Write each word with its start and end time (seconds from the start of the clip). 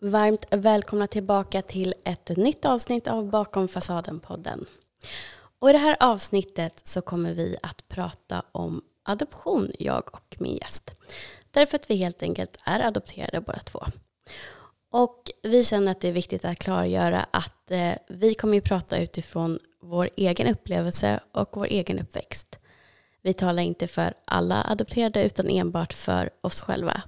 Varmt 0.00 0.46
välkomna 0.50 1.06
tillbaka 1.06 1.62
till 1.62 1.94
ett 2.04 2.28
nytt 2.28 2.64
avsnitt 2.64 3.08
av 3.08 3.30
Bakom 3.30 3.68
fasaden-podden. 3.68 4.66
Och 5.58 5.70
I 5.70 5.72
det 5.72 5.78
här 5.78 5.96
avsnittet 6.00 6.80
så 6.86 7.00
kommer 7.00 7.34
vi 7.34 7.56
att 7.62 7.88
prata 7.88 8.42
om 8.52 8.82
adoption, 9.02 9.70
jag 9.78 10.02
och 10.12 10.36
min 10.38 10.56
gäst. 10.56 10.94
Därför 11.50 11.76
att 11.76 11.90
vi 11.90 11.96
helt 11.96 12.22
enkelt 12.22 12.56
är 12.64 12.80
adopterade 12.80 13.40
båda 13.40 13.58
två. 13.58 13.84
Och 14.90 15.30
vi 15.42 15.64
känner 15.64 15.92
att 15.92 16.00
det 16.00 16.08
är 16.08 16.12
viktigt 16.12 16.44
att 16.44 16.58
klargöra 16.58 17.26
att 17.30 17.70
eh, 17.70 17.94
vi 18.08 18.34
kommer 18.34 18.58
att 18.58 18.64
prata 18.64 18.98
utifrån 18.98 19.58
vår 19.82 20.10
egen 20.16 20.46
upplevelse 20.46 21.20
och 21.32 21.48
vår 21.52 21.66
egen 21.66 21.98
uppväxt. 21.98 22.58
Vi 23.22 23.32
talar 23.34 23.62
inte 23.62 23.88
för 23.88 24.14
alla 24.24 24.64
adopterade 24.64 25.24
utan 25.24 25.50
enbart 25.50 25.92
för 25.92 26.30
oss 26.40 26.60
själva. 26.60 27.02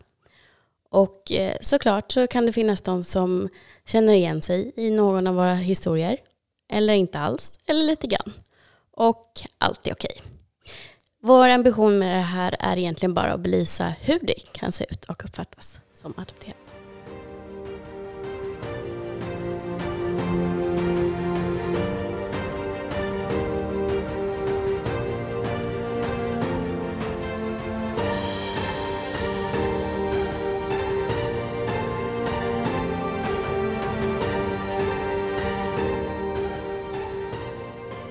Och 0.90 1.32
eh, 1.32 1.56
såklart 1.60 2.12
så 2.12 2.26
kan 2.26 2.46
det 2.46 2.52
finnas 2.52 2.80
de 2.80 3.04
som 3.04 3.48
känner 3.86 4.12
igen 4.12 4.42
sig 4.42 4.72
i 4.76 4.90
någon 4.90 5.26
av 5.26 5.34
våra 5.34 5.54
historier. 5.54 6.16
Eller 6.72 6.94
inte 6.94 7.18
alls, 7.18 7.58
eller 7.66 7.84
lite 7.84 8.06
grann. 8.06 8.32
Och 8.92 9.40
allt 9.58 9.86
är 9.86 9.92
okej. 9.92 10.22
Vår 11.22 11.48
ambition 11.48 11.98
med 11.98 12.16
det 12.16 12.22
här 12.22 12.54
är 12.58 12.76
egentligen 12.76 13.14
bara 13.14 13.32
att 13.32 13.40
belysa 13.40 13.94
hur 14.00 14.18
det 14.22 14.52
kan 14.52 14.72
se 14.72 14.86
ut 14.90 15.04
och 15.04 15.24
uppfattas 15.24 15.80
som 15.94 16.14
adopterad. 16.16 16.59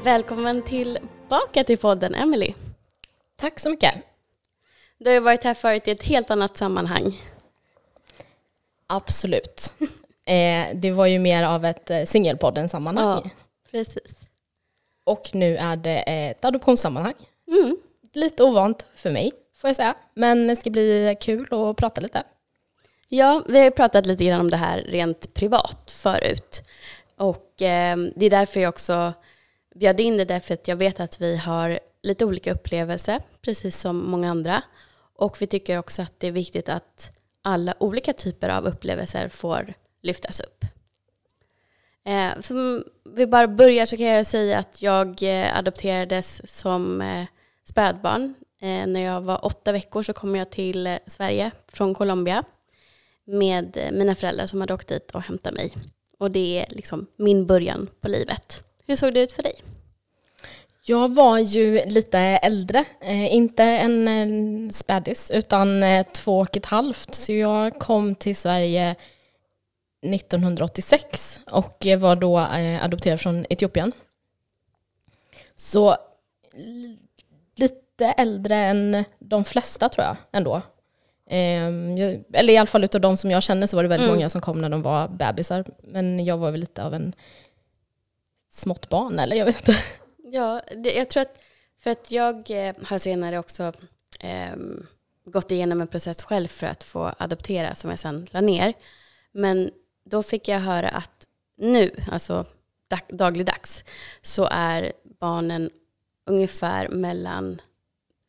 Välkommen 0.04 0.62
tillbaka 0.62 1.64
till 1.64 1.78
podden, 1.78 2.16
Emily. 2.16 2.54
Tack 3.36 3.60
så 3.60 3.70
mycket. 3.70 3.96
Du 4.98 5.06
har 5.06 5.14
ju 5.14 5.20
varit 5.20 5.44
här 5.44 5.54
förut 5.54 5.88
i 5.88 5.92
ett 5.92 6.04
helt 6.04 6.32
annat 6.32 6.58
sammanhang. 6.58 7.22
Absolut. 8.88 9.74
eh, 10.26 10.68
det 10.74 10.92
var 10.92 11.06
ju 11.06 11.20
mer 11.20 11.44
av 11.44 11.66
ett 11.66 11.90
eh, 11.90 12.04
singelpodden-sammanhang. 12.06 13.22
Ja, 13.24 13.30
precis. 13.72 14.20
Och 15.04 15.30
nu 15.34 15.58
är 15.58 15.76
det 15.76 16.04
ett 16.08 16.46
adoptionssammanhang. 16.46 17.16
Mm. 17.48 17.78
Lite 18.14 18.44
ovant 18.44 18.86
för 18.96 19.12
mig, 19.12 19.32
får 19.56 19.68
jag 19.68 19.76
säga. 19.76 19.96
Men 20.14 20.48
det 20.48 20.56
ska 20.56 20.70
bli 20.70 21.18
kul 21.20 21.54
att 21.54 21.78
prata 21.78 22.02
lite. 22.02 22.24
Ja, 23.08 23.44
vi 23.48 23.60
har 23.60 23.70
pratat 23.70 24.06
lite 24.06 24.24
grann 24.24 24.42
om 24.42 24.50
det 24.50 24.58
här 24.58 24.82
rent 24.82 25.34
privat 25.34 25.92
förut. 25.92 26.64
Och 27.18 27.62
eh, 27.62 27.98
det 28.16 28.26
är 28.26 28.30
därför 28.30 28.60
jag 28.60 28.70
också 28.70 29.14
bjöd 29.80 30.00
in 30.00 30.18
dig 30.18 30.26
därför 30.26 30.54
att 30.54 30.68
jag 30.68 30.76
vet 30.76 31.00
att 31.00 31.22
vi 31.22 31.38
har 31.38 31.80
lite 32.02 32.26
olika 32.26 32.54
upplevelser, 32.54 33.22
precis 33.42 33.78
som 33.78 33.98
många 33.98 34.32
andra. 34.32 34.64
Och 35.16 35.42
vi 35.42 35.48
tycker 35.48 35.78
också 35.78 36.02
att 36.02 36.20
det 36.20 36.28
är 36.28 36.32
viktigt 36.32 36.70
att 36.70 37.12
alla 37.42 37.74
olika 37.80 38.14
typer 38.14 38.50
av 38.50 38.66
upplevelser 38.66 39.30
får 39.30 39.74
lyftas 40.02 40.40
upp. 40.40 40.66
Eh, 42.06 42.42
som 42.42 42.84
vi 43.16 43.28
bara 43.28 43.48
börjar 43.48 43.86
så 43.86 43.98
kan 43.98 44.06
jag 44.06 44.26
säga 44.26 44.60
att 44.60 44.82
jag 44.82 45.24
eh, 45.24 45.58
adopterades 45.58 46.42
som 46.60 47.02
eh, 47.02 47.26
spädbarn. 47.64 48.34
Eh, 48.62 48.88
när 48.88 49.00
jag 49.00 49.22
var 49.22 49.46
åtta 49.46 49.72
veckor 49.72 50.04
så 50.04 50.14
kom 50.14 50.36
jag 50.36 50.50
till 50.50 50.88
eh, 50.88 50.98
Sverige 51.08 51.52
från 51.68 51.94
Colombia 51.94 52.44
med 53.26 53.78
eh, 53.78 53.92
mina 53.92 54.16
föräldrar 54.16 54.46
som 54.46 54.62
hade 54.62 54.74
åkt 54.74 54.88
dit 54.88 55.12
och 55.12 55.22
hämtat 55.22 55.54
mig. 55.54 55.74
Och 56.20 56.32
det 56.32 56.60
är 56.60 56.76
liksom 56.76 57.08
min 57.16 57.46
början 57.46 57.90
på 58.02 58.08
livet. 58.08 58.64
Hur 58.90 58.96
såg 58.96 59.14
det 59.14 59.22
ut 59.22 59.32
för 59.32 59.44
dig? 59.44 59.54
Jag 60.86 61.16
var 61.16 61.38
ju 61.38 61.86
lite 61.86 62.20
äldre, 62.20 62.86
eh, 63.02 63.34
inte 63.34 63.64
en, 63.64 64.08
en 64.08 64.72
spädis 64.74 65.32
utan 65.32 65.84
eh, 65.84 66.06
två 66.14 66.40
och 66.40 66.58
ett 66.58 66.66
halvt. 66.66 67.16
Så 67.16 67.32
jag 67.34 67.80
kom 67.80 68.16
till 68.16 68.36
Sverige 68.36 68.96
1986 70.06 71.40
och 71.52 71.86
var 71.98 72.16
då 72.16 72.40
eh, 72.40 72.84
adopterad 72.84 73.22
från 73.22 73.46
Etiopien. 73.50 73.92
Så 75.56 75.98
lite 77.56 78.06
äldre 78.06 78.56
än 78.56 79.04
de 79.20 79.46
flesta 79.46 79.90
tror 79.90 80.06
jag 80.06 80.16
ändå. 80.32 80.56
Eh, 81.30 81.68
eller 82.34 82.50
i 82.50 82.58
alla 82.58 82.66
fall 82.66 82.84
utav 82.84 83.02
de 83.02 83.18
som 83.18 83.32
jag 83.32 83.44
känner 83.44 83.68
så 83.68 83.76
var 83.76 83.84
det 83.84 83.90
väldigt 83.90 84.06
Mm. 84.08 84.16
många 84.16 84.30
som 84.30 84.42
kom 84.42 84.62
när 84.62 84.70
de 84.70 84.82
var 84.82 85.08
bebisar. 85.08 85.66
Men 85.84 86.26
jag 86.26 86.38
var 86.38 86.52
väl 86.52 86.60
lite 86.60 86.84
av 86.84 86.94
en 86.94 87.16
smått 88.60 88.90
barn 88.90 89.20
eller 89.20 89.36
jag 89.36 89.46
vet 89.46 89.60
inte. 89.68 89.82
Ja, 90.24 90.62
det, 90.78 90.94
jag 90.94 91.10
tror 91.10 91.22
att, 91.22 91.40
för 91.80 91.90
att 91.92 92.12
jag 92.12 92.52
eh, 92.52 92.76
har 92.84 92.98
senare 92.98 93.40
också 93.40 93.74
eh, 94.20 94.56
gått 95.26 95.52
igenom 95.52 95.82
en 95.82 95.88
process 95.88 96.24
själv 96.24 96.48
för 96.48 96.68
att 96.68 96.84
få 96.84 97.14
adoptera 97.18 97.76
som 97.76 97.90
jag 97.90 98.00
sen 98.00 98.28
la 98.32 98.42
ner. 98.42 98.74
Men 99.32 99.72
då 100.06 100.24
fick 100.24 100.48
jag 100.48 100.60
höra 100.60 100.90
att 100.90 101.28
nu, 101.58 101.92
alltså 102.12 102.46
dag, 102.88 103.02
dagligdags, 103.08 103.84
så 104.22 104.48
är 104.52 104.92
barnen 105.20 105.70
ungefär 106.26 106.88
mellan 106.88 107.62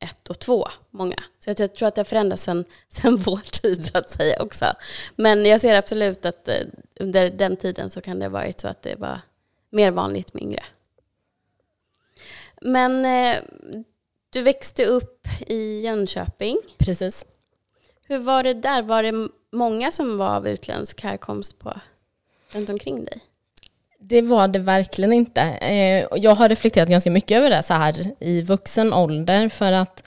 ett 0.01 0.29
och 0.29 0.39
två, 0.39 0.69
många. 0.91 1.17
Så 1.39 1.51
jag 1.51 1.75
tror 1.75 1.89
att 1.89 1.95
det 1.95 2.01
har 2.01 2.05
förändrats 2.05 2.43
sen, 2.43 2.65
sen 2.89 3.17
vår 3.17 3.41
tid 3.61 3.87
så 3.87 3.99
att 3.99 4.11
säga 4.13 4.43
också. 4.43 4.67
Men 5.17 5.47
jag 5.47 5.61
ser 5.61 5.75
absolut 5.75 6.25
att 6.25 6.49
eh, 6.49 6.55
under 7.01 7.31
den 7.31 7.57
tiden 7.57 7.91
så 7.91 8.01
kan 8.01 8.19
det 8.19 8.25
ha 8.25 8.31
varit 8.31 8.61
så 8.61 8.69
att 8.69 8.83
det 8.83 8.95
var 8.95 9.21
mer 9.71 9.91
vanligt 9.91 10.35
med 10.35 10.43
yngre. 10.43 10.63
Men 12.61 13.05
eh, 13.05 13.43
du 14.33 14.43
växte 14.43 14.85
upp 14.85 15.27
i 15.47 15.81
Jönköping. 15.81 16.57
Precis. 16.79 17.27
Hur 18.03 18.19
var 18.19 18.43
det 18.43 18.55
där? 18.55 18.83
Var 18.83 19.03
det 19.03 19.29
många 19.53 19.93
som 19.93 20.19
var 20.19 20.29
av 20.37 20.49
utländsk 20.49 21.03
härkomst 21.03 21.59
på, 21.59 21.81
runt 22.55 22.71
omkring 22.71 23.05
dig? 23.05 23.21
Det 23.99 24.23
var 24.23 24.49
det 24.49 24.59
verkligen 24.59 25.13
inte. 25.13 25.41
Eh, 25.41 26.07
Jag 26.17 26.35
har 26.35 26.49
reflekterat 26.49 26.89
ganska 26.89 27.11
mycket 27.11 27.37
över 27.37 27.51
det 27.51 27.63
så 27.63 27.75
här 27.75 27.95
i 28.21 28.43
vuxen 28.43 28.93
ålder 28.93 29.49
för 29.49 29.73
att 29.73 30.03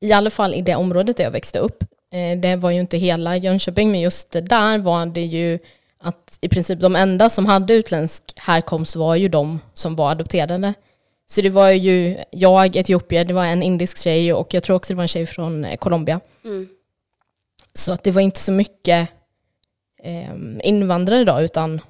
i 0.00 0.12
alla 0.12 0.30
fall 0.30 0.54
i 0.54 0.62
det 0.62 0.74
området 0.76 1.16
där 1.16 1.24
jag 1.24 1.30
växte 1.30 1.58
upp, 1.58 1.82
eh, 2.12 2.38
det 2.40 2.56
var 2.56 2.70
ju 2.70 2.80
inte 2.80 2.98
hela 2.98 3.36
Jönköping 3.36 3.90
men 3.90 4.00
just 4.00 4.32
där 4.32 4.78
var 4.78 5.06
det 5.06 5.24
ju 5.24 5.58
att 6.00 6.38
i 6.40 6.48
princip 6.48 6.80
de 6.80 6.96
enda 6.96 7.30
som 7.30 7.46
hade 7.46 7.74
utländsk 7.74 8.22
härkomst 8.36 8.96
var 8.96 9.14
ju 9.14 9.28
de 9.28 9.60
som 9.74 9.96
var 9.96 10.10
adopterade. 10.10 10.74
Så 11.26 11.40
det 11.40 11.50
var 11.50 11.70
ju 11.70 12.18
jag, 12.30 12.76
etiopier, 12.76 13.24
det 13.24 13.34
var 13.34 13.44
en 13.44 13.62
indisk 13.62 13.98
tjej 13.98 14.32
och 14.32 14.54
jag 14.54 14.62
tror 14.62 14.76
också 14.76 14.92
det 14.92 14.96
var 14.96 15.04
en 15.04 15.08
tjej 15.08 15.26
från 15.26 15.64
eh, 15.64 15.76
Colombia. 15.76 16.20
Mm. 16.44 16.68
Så 17.72 17.92
att 17.92 18.04
det 18.04 18.10
var 18.10 18.22
inte 18.22 18.40
så 18.40 18.52
mycket 18.52 19.08
eh, 20.02 20.34
invandrare 20.62 21.24
då, 21.24 21.40
utan 21.40 21.80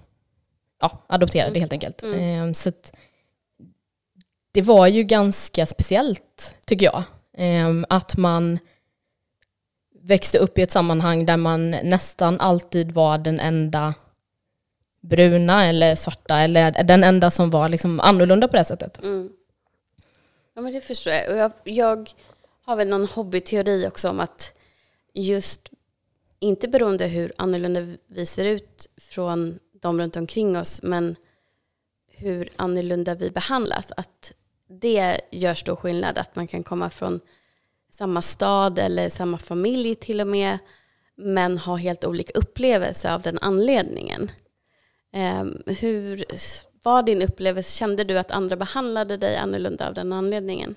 ja, 0.81 1.05
adopterade 1.07 1.51
Mm. 1.51 1.61
helt 1.61 1.73
enkelt. 1.73 2.03
Mm. 2.03 2.49
Eh, 2.49 2.53
så 2.53 2.73
det 4.53 4.63
var 4.63 4.87
ju 4.87 5.03
ganska 5.03 5.67
speciellt, 5.67 6.57
tycker 6.67 6.87
jag. 6.87 7.03
Eh, 7.37 7.85
att 7.89 8.17
man 8.17 8.59
växte 10.03 10.39
upp 10.39 10.59
i 10.59 10.63
ett 10.63 10.73
sammanhang 10.73 11.27
där 11.27 11.37
man 11.37 11.71
nästan 11.71 12.41
alltid 12.41 12.93
var 12.93 13.19
den 13.19 13.41
enda 13.41 13.95
bruna 15.01 15.67
eller 15.67 15.95
svarta 15.95 16.39
eller 16.39 16.85
den 16.85 17.05
enda 17.05 17.31
som 17.31 17.51
var 17.51 17.69
liksom 17.69 18.01
annorlunda 18.01 18.49
på 18.49 18.57
det 18.57 18.65
sättet. 18.65 19.03
Mm. 19.03 19.31
Ja, 20.55 20.63
men 20.63 20.73
det 20.73 20.81
förstår 20.81 21.13
jag. 21.13 21.31
Och 21.31 21.37
jag. 21.37 21.53
Jag 21.65 22.11
har 22.65 22.77
väl 22.77 22.89
någon 22.89 23.07
hobbyteori 23.07 23.87
också 23.87 24.11
om 24.11 24.21
att 24.21 24.55
just, 25.15 25.71
inte 26.39 26.69
beroende 26.69 27.07
hur 27.07 27.33
annorlunda 27.37 27.97
vi 28.07 28.27
ser 28.27 28.45
ut 28.45 28.87
från 28.97 29.59
de 29.73 30.01
runt 30.01 30.17
omkring 30.17 30.57
oss, 30.57 30.83
men 30.83 31.17
hur 32.09 32.49
annorlunda 32.57 33.15
vi 33.15 33.31
behandlas, 33.31 33.93
att 33.97 34.33
det 34.69 35.21
gör 35.31 35.55
stor 35.55 35.77
skillnad. 35.77 36.19
Att 36.19 36.37
man 36.37 36.47
kan 36.47 36.63
komma 36.63 36.91
från 36.91 37.21
samma 37.99 38.23
stad 38.23 38.79
eller 38.79 39.09
samma 39.09 39.39
familj 39.39 39.95
till 39.95 40.21
och 40.21 40.27
med, 40.27 40.59
men 41.17 41.59
ha 41.59 41.77
helt 41.77 42.05
olika 42.05 42.39
upplevelser 42.39 43.13
av 43.15 43.23
den 43.23 43.39
anledningen. 43.39 44.31
Ehm, 45.13 45.63
hur 45.67 46.25
var 46.83 47.03
din 47.03 47.23
upplevelse? 47.23 47.79
Kände 47.79 48.05
du 48.05 48.19
att 48.19 48.31
andra 48.31 48.57
behandlade 48.57 49.17
dig 49.17 49.37
annorlunda 49.37 49.89
av 49.89 49.95
den 49.95 50.13
anledningen? 50.13 50.75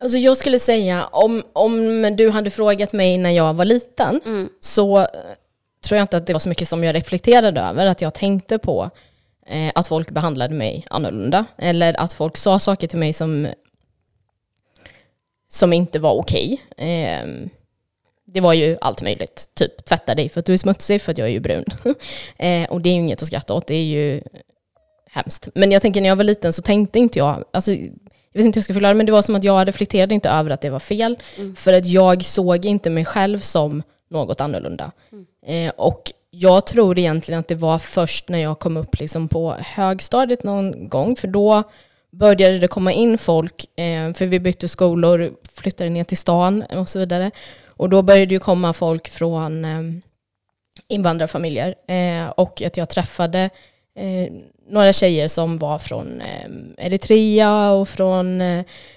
Alltså 0.00 0.18
jag 0.18 0.36
skulle 0.36 0.58
säga, 0.58 1.06
om, 1.06 1.42
om 1.52 2.02
du 2.16 2.30
hade 2.30 2.50
frågat 2.50 2.92
mig 2.92 3.18
när 3.18 3.30
jag 3.30 3.54
var 3.54 3.64
liten 3.64 4.20
Mm. 4.24 4.48
så 4.60 4.98
eh, 4.98 5.06
tror 5.84 5.96
jag 5.96 6.04
inte 6.04 6.16
att 6.16 6.26
det 6.26 6.32
var 6.32 6.40
så 6.40 6.48
mycket 6.48 6.68
som 6.68 6.84
jag 6.84 6.94
reflekterade 6.94 7.60
över, 7.60 7.86
att 7.86 8.00
jag 8.02 8.14
tänkte 8.14 8.58
på 8.58 8.90
eh, 9.46 9.72
att 9.74 9.88
folk 9.88 10.10
behandlade 10.10 10.54
mig 10.54 10.86
annorlunda. 10.90 11.44
Eller 11.58 12.00
att 12.00 12.12
folk 12.12 12.36
sa 12.36 12.58
saker 12.58 12.86
till 12.86 12.98
mig 12.98 13.12
som, 13.12 13.48
som 15.56 15.72
inte 15.72 15.98
var 15.98 16.12
okej. 16.12 16.62
Eh, 16.76 17.26
det 18.24 18.40
var 18.40 18.52
ju 18.52 18.78
allt 18.80 19.02
möjligt. 19.02 19.50
Typ 19.54 19.84
tvätta 19.84 20.14
dig 20.14 20.28
för 20.28 20.40
att 20.40 20.46
du 20.46 20.52
är 20.52 20.58
smutsig 20.58 21.02
för 21.02 21.12
att 21.12 21.18
jag 21.18 21.28
är 21.28 21.32
ju 21.32 21.40
brun. 21.40 21.64
eh, 22.36 22.70
och 22.70 22.80
det 22.80 22.88
är 22.88 22.94
ju 22.94 23.00
inget 23.00 23.22
att 23.22 23.28
skratta 23.28 23.54
åt, 23.54 23.66
det 23.66 23.74
är 23.74 23.84
ju 23.84 24.22
hemskt. 25.10 25.48
Men 25.54 25.70
jag 25.70 25.82
tänker 25.82 26.00
när 26.00 26.08
jag 26.08 26.16
var 26.16 26.24
liten 26.24 26.52
så 26.52 26.62
tänkte 26.62 26.98
inte 26.98 27.18
jag, 27.18 27.44
alltså, 27.50 27.72
jag 27.72 27.90
vet 28.32 28.44
inte 28.44 28.56
hur 28.56 28.60
jag 28.60 28.64
ska 28.64 28.72
förklara, 28.72 28.94
men 28.94 29.06
det 29.06 29.12
var 29.12 29.22
som 29.22 29.34
att 29.34 29.44
jag 29.44 29.68
reflekterade 29.68 30.14
inte 30.14 30.30
över 30.30 30.50
att 30.50 30.60
det 30.60 30.70
var 30.70 30.78
fel. 30.78 31.18
Mm. 31.38 31.56
För 31.56 31.72
att 31.72 31.86
jag 31.86 32.24
såg 32.24 32.64
inte 32.64 32.90
mig 32.90 33.04
själv 33.04 33.38
som 33.38 33.82
något 34.10 34.40
annorlunda. 34.40 34.92
Mm. 35.12 35.26
Eh, 35.46 35.72
och 35.76 36.12
jag 36.30 36.66
tror 36.66 36.98
egentligen 36.98 37.40
att 37.40 37.48
det 37.48 37.54
var 37.54 37.78
först 37.78 38.28
när 38.28 38.38
jag 38.38 38.58
kom 38.58 38.76
upp 38.76 38.98
liksom 38.98 39.28
på 39.28 39.56
högstadiet 39.60 40.42
någon 40.42 40.88
gång, 40.88 41.16
för 41.16 41.28
då 41.28 41.62
började 42.18 42.58
det 42.58 42.68
komma 42.68 42.92
in 42.92 43.18
folk, 43.18 43.78
eh, 43.78 44.12
för 44.12 44.26
vi 44.26 44.40
bytte 44.40 44.68
skolor, 44.68 45.32
flyttade 45.54 45.90
ner 45.90 46.04
till 46.04 46.18
stan 46.18 46.62
och 46.62 46.88
så 46.88 46.98
vidare. 46.98 47.30
Och 47.66 47.88
då 47.88 48.02
började 48.02 48.34
det 48.34 48.38
komma 48.38 48.72
folk 48.72 49.08
från 49.08 49.64
eh, 49.64 49.80
invandrarfamiljer 50.88 51.74
eh, 51.88 52.26
och 52.26 52.62
att 52.62 52.76
jag 52.76 52.88
träffade 52.88 53.50
några 54.68 54.92
tjejer 54.92 55.28
som 55.28 55.58
var 55.58 55.78
från 55.78 56.22
Eritrea 56.76 57.70
och 57.70 57.88
från 57.88 58.42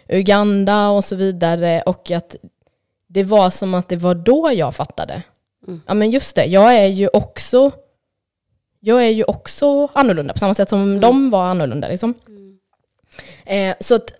Uganda 0.07 0.89
och 0.89 1.04
så 1.04 1.16
vidare 1.16 1.81
och 1.81 2.12
att 2.12 2.36
det 3.07 3.24
var 3.24 3.50
som 3.50 3.74
att 3.74 3.89
det 3.89 3.95
var 3.95 4.16
då 4.16 4.51
jag 4.54 4.75
fattade. 4.75 5.24
Mm. 5.68 5.81
Ja 5.88 5.94
men 5.94 6.10
just 6.10 6.36
det, 6.36 6.45
jag 6.45 6.77
är 6.77 6.88
ju 6.88 7.07
också 7.13 7.71
jag 8.80 9.06
är 9.06 9.10
ju 9.10 9.24
också 9.24 9.88
annorlunda 9.94 10.33
på 10.33 10.39
samma 10.39 10.54
sätt 10.54 10.69
som 10.69 10.83
mm. 10.83 11.00
de 11.00 11.30
var 11.30 11.44
annorlunda. 11.44 11.88
Liksom. 11.88 12.13
Mm. 12.27 12.48
Eh, 13.49 13.75
så 13.79 13.95
att 13.95 14.13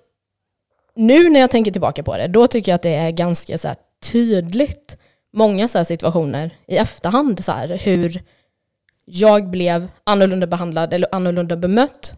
nu 0.95 1.29
när 1.29 1.39
jag 1.39 1.51
tänker 1.51 1.71
tillbaka 1.71 2.03
på 2.03 2.17
det, 2.17 2.27
då 2.27 2.47
tycker 2.47 2.71
jag 2.71 2.75
att 2.75 2.81
det 2.81 2.95
är 2.95 3.11
ganska 3.11 3.57
så 3.57 3.75
tydligt 4.11 4.97
många 5.31 5.67
så 5.67 5.85
situationer 5.85 6.57
i 6.67 6.77
efterhand 6.77 7.43
så 7.43 7.51
här, 7.51 7.77
hur 7.77 8.23
jag 9.05 9.49
blev 9.49 9.87
annorlunda 10.03 10.47
behandlad 10.47 10.93
eller 10.93 11.15
annorlunda 11.15 11.55
bemött. 11.55 12.15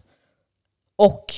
Och 0.96 1.32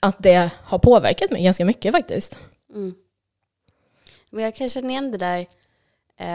att 0.00 0.22
det 0.22 0.50
har 0.62 0.78
påverkat 0.78 1.30
mig 1.30 1.42
ganska 1.42 1.64
mycket 1.64 1.92
faktiskt. 1.92 2.38
Mm. 2.74 2.94
Men 4.30 4.44
jag 4.44 4.54
kan 4.54 4.68
känna 4.68 4.90
igen 4.90 5.10
det 5.10 5.18
där. 5.18 5.46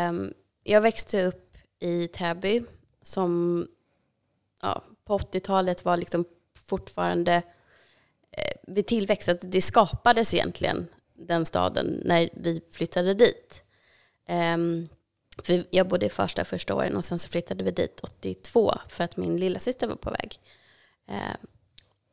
Um, 0.10 0.34
jag 0.64 0.82
växte 0.82 1.26
upp 1.26 1.58
i 1.80 2.08
Täby 2.08 2.64
som 3.02 3.68
ja, 4.62 4.84
på 5.06 5.18
80-talet 5.18 5.86
var 5.86 5.98
liksom 5.98 6.26
fortfarande 6.66 7.42
Eh, 8.38 8.54
vid 8.68 8.88
tillväxt. 8.88 9.30
Att 9.30 9.52
det 9.52 9.62
skapades 9.62 10.34
egentligen 10.34 10.88
den 11.14 11.46
staden 11.46 12.02
när 12.06 12.30
vi 12.34 12.62
flyttade 12.72 13.14
dit. 13.14 13.64
Um, 14.30 14.90
för 15.44 15.64
jag 15.70 15.88
bodde 15.88 16.06
i 16.06 16.10
Farsta 16.10 16.46
första 16.46 16.76
åren 16.76 16.96
och 16.96 17.06
sen 17.06 17.20
så 17.20 17.30
flyttade 17.30 17.64
vi 17.64 17.72
dit 17.72 18.00
82 18.04 18.74
för 18.90 19.04
att 19.04 19.18
min 19.18 19.38
lilla 19.38 19.60
syster 19.60 19.88
var 19.88 19.96
på 19.96 20.10
väg. 20.10 20.40
Ehm, 21.08 21.48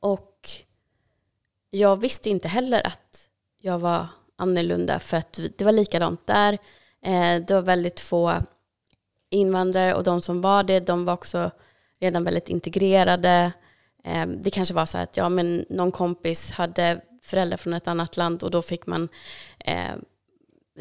och 0.01 0.51
jag 1.71 1.97
visste 1.97 2.31
inte 2.31 2.49
heller 2.49 2.87
att 2.87 3.29
jag 3.59 3.79
var 3.79 4.07
annorlunda 4.37 4.99
för 4.99 5.17
att 5.17 5.41
det 5.57 5.65
var 5.65 5.73
likadant 5.73 6.27
där. 6.27 6.53
Eh, 7.03 7.37
det 7.37 7.55
var 7.55 7.63
väldigt 7.63 8.01
få 8.01 8.43
invandrare 9.31 9.95
och 9.95 10.05
de 10.05 10.23
som 10.23 10.41
var 10.41 10.63
det, 10.63 10.81
de 10.81 11.05
var 11.05 11.15
också 11.15 11.51
redan 12.01 12.25
väldigt 12.25 12.49
integrerade. 12.49 13.53
Eh, 14.05 14.27
det 14.27 14.51
kanske 14.51 14.75
var 14.75 14.87
så 14.87 14.99
att 14.99 15.17
ja, 15.17 15.29
men 15.29 15.65
någon 15.69 15.93
kompis 15.93 16.53
hade 16.53 17.01
föräldrar 17.23 17.57
från 17.57 17.75
ett 17.75 17.89
annat 17.89 18.17
land 18.17 18.43
och 18.43 18.51
då 18.51 18.63
fick 18.63 18.87
man 18.87 19.09
eh, 19.59 19.95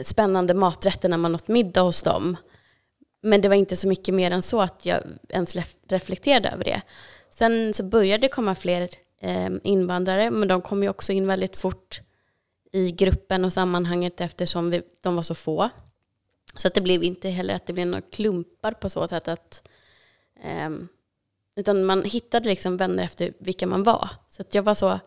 spännande 0.04 0.54
maträtter 0.54 1.10
när 1.10 1.18
man 1.18 1.36
åt 1.36 1.48
middag 1.48 1.82
hos 1.82 2.04
dem. 2.04 2.38
Men 3.22 3.42
det 3.42 3.50
var 3.50 3.56
inte 3.56 3.76
så 3.76 3.88
mycket 3.88 4.14
mer 4.16 4.32
än 4.32 4.42
så 4.42 4.62
att 4.62 4.86
jag 4.86 5.04
ens 5.30 5.56
reflekterade 5.88 6.50
över 6.50 6.64
det. 6.64 6.82
Sen 7.30 7.74
så 7.74 7.84
började 7.84 8.22
det 8.22 8.28
komma 8.28 8.56
fler 8.56 8.90
eh, 9.22 9.50
invandrare, 9.64 10.32
men 10.32 10.48
de 10.48 10.62
kom 10.62 10.84
ju 10.84 10.90
också 10.90 11.12
in 11.12 11.28
väldigt 11.28 11.58
fort 11.58 12.02
i 12.72 12.92
gruppen 12.92 13.46
och 13.46 13.54
sammanhanget 13.54 14.22
eftersom 14.22 14.72
vi, 14.72 14.82
de 15.04 15.16
var 15.16 15.24
så 15.24 15.36
få. 15.36 15.70
Så 16.56 16.68
att 16.68 16.74
det 16.74 16.82
blev 16.82 17.04
inte 17.04 17.30
heller 17.30 17.56
att 17.56 17.66
det 17.66 17.74
blev 17.74 17.88
några 17.88 18.02
klumpar 18.02 18.72
på 18.72 18.90
så 18.90 19.08
sätt 19.08 19.28
att 19.28 19.68
eh, 20.44 20.70
utan 21.60 21.86
man 21.86 22.04
hittade 22.04 22.50
liksom 22.50 22.78
vänner 22.78 23.04
efter 23.04 23.34
vilka 23.40 23.68
man 23.68 23.84
var. 23.84 24.10
Så 24.28 24.42
att 24.42 24.56
jag 24.56 24.64
var 24.64 24.74
så 24.74 25.00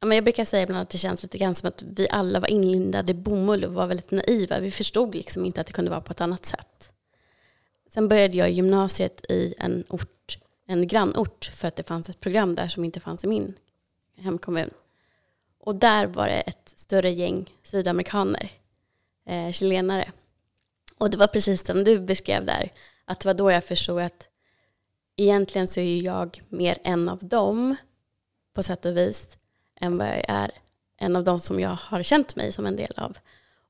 jag 0.00 0.24
brukar 0.24 0.44
säga 0.44 0.62
ibland 0.62 0.82
att 0.82 0.90
det 0.90 0.98
känns 0.98 1.22
lite 1.22 1.38
grann 1.38 1.54
som 1.54 1.68
att 1.68 1.82
vi 1.82 2.08
alla 2.10 2.40
var 2.40 2.50
inlindade 2.50 3.12
i 3.12 3.14
bomull 3.14 3.64
och 3.64 3.74
var 3.74 3.86
väldigt 3.86 4.10
naiva. 4.10 4.60
Vi 4.60 4.70
förstod 4.70 5.14
liksom 5.14 5.44
inte 5.44 5.60
att 5.60 5.66
det 5.66 5.72
kunde 5.72 5.90
vara 5.90 6.00
på 6.00 6.10
ett 6.12 6.20
annat 6.20 6.46
sätt. 6.46 6.92
Sen 7.90 8.08
började 8.08 8.36
jag 8.36 8.50
gymnasiet 8.50 9.24
i 9.28 9.54
en 9.58 9.84
ort, 9.88 10.38
en 10.66 10.86
grannort 10.86 11.50
för 11.52 11.68
att 11.68 11.76
det 11.76 11.88
fanns 11.88 12.08
ett 12.08 12.20
program 12.20 12.54
där 12.54 12.68
som 12.68 12.84
inte 12.84 13.00
fanns 13.00 13.24
i 13.24 13.26
min 13.26 13.54
hemkommun. 14.16 14.70
Och 15.60 15.74
där 15.74 16.06
var 16.06 16.26
det 16.26 16.40
ett 16.40 16.68
större 16.76 17.10
gäng 17.10 17.54
sydamerikaner, 17.62 18.52
eh, 19.26 19.52
chilenare. 19.52 20.12
Och 20.98 21.10
det 21.10 21.16
var 21.16 21.26
precis 21.26 21.66
som 21.66 21.84
du 21.84 22.00
beskrev 22.00 22.46
där, 22.46 22.72
att 23.04 23.20
det 23.20 23.28
var 23.28 23.34
då 23.34 23.50
jag 23.50 23.64
förstod 23.64 24.00
att 24.00 24.29
egentligen 25.16 25.68
så 25.68 25.80
är 25.80 26.02
jag 26.02 26.42
mer 26.48 26.78
en 26.84 27.08
av 27.08 27.18
dem 27.18 27.76
på 28.54 28.62
sätt 28.62 28.86
och 28.86 28.96
vis 28.96 29.38
än 29.80 29.98
vad 29.98 30.08
jag 30.08 30.24
är 30.28 30.50
en 30.98 31.16
av 31.16 31.24
dem 31.24 31.38
som 31.38 31.60
jag 31.60 31.78
har 31.80 32.02
känt 32.02 32.36
mig 32.36 32.52
som 32.52 32.66
en 32.66 32.76
del 32.76 32.92
av. 32.96 33.18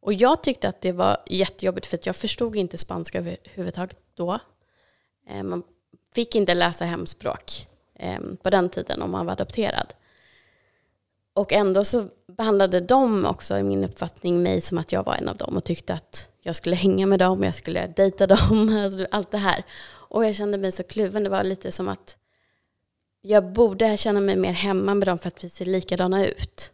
Och 0.01 0.13
jag 0.13 0.43
tyckte 0.43 0.69
att 0.69 0.81
det 0.81 0.93
var 0.93 1.23
jättejobbigt 1.27 1.87
för 1.87 1.97
att 1.97 2.07
jag 2.07 2.17
förstod 2.17 2.57
inte 2.57 2.79
spanska 2.79 3.19
överhuvudtaget 3.19 3.99
då. 4.15 4.39
Eh, 5.29 5.43
man 5.43 5.63
fick 6.15 6.37
inte 6.37 6.55
läsa 6.55 6.85
hemspråk 6.85 7.69
eh, 7.95 8.21
på 8.43 8.51
den 8.51 8.69
tiden 8.69 9.03
om 9.03 9.11
man 9.11 9.27
var 9.27 9.33
adopterad. 9.33 9.95
Och 11.35 11.53
ändå 11.53 11.85
så 11.85 12.09
behandlade 12.37 12.81
de 12.81 13.25
också 13.25 13.59
i 13.59 13.63
min 13.63 13.85
uppfattning 13.85 14.43
mig 14.43 14.61
som 14.61 14.79
att 14.79 14.93
jag 14.93 15.05
var 15.05 15.15
en 15.15 15.29
av 15.29 15.37
dem 15.37 15.57
och 15.57 15.65
tyckte 15.65 15.95
att 15.95 16.30
jag 16.43 16.57
skulle 16.57 16.77
hänga 16.77 17.07
med 17.07 17.19
dem, 17.19 17.43
jag 17.43 17.55
skulle 17.55 17.87
dejta 17.87 18.27
dem, 18.27 18.69
alltså 18.85 19.07
allt 19.11 19.31
det 19.31 19.39
här. 19.39 19.65
Och 19.91 20.25
jag 20.25 20.35
kände 20.35 20.59
mig 20.59 20.73
så 20.73 20.83
kluven, 20.83 21.25
det 21.25 21.31
var 21.31 21.45
lite 21.45 21.73
som 21.73 21.89
att 21.89 22.17
jag 23.21 23.53
borde 23.53 23.97
känna 23.97 24.21
mig 24.21 24.37
mer 24.37 24.53
hemma 24.53 24.95
med 24.95 25.09
dem 25.09 25.19
för 25.19 25.29
att 25.29 25.45
vi 25.45 25.49
ser 25.49 25.65
likadana 25.65 26.27
ut. 26.27 26.73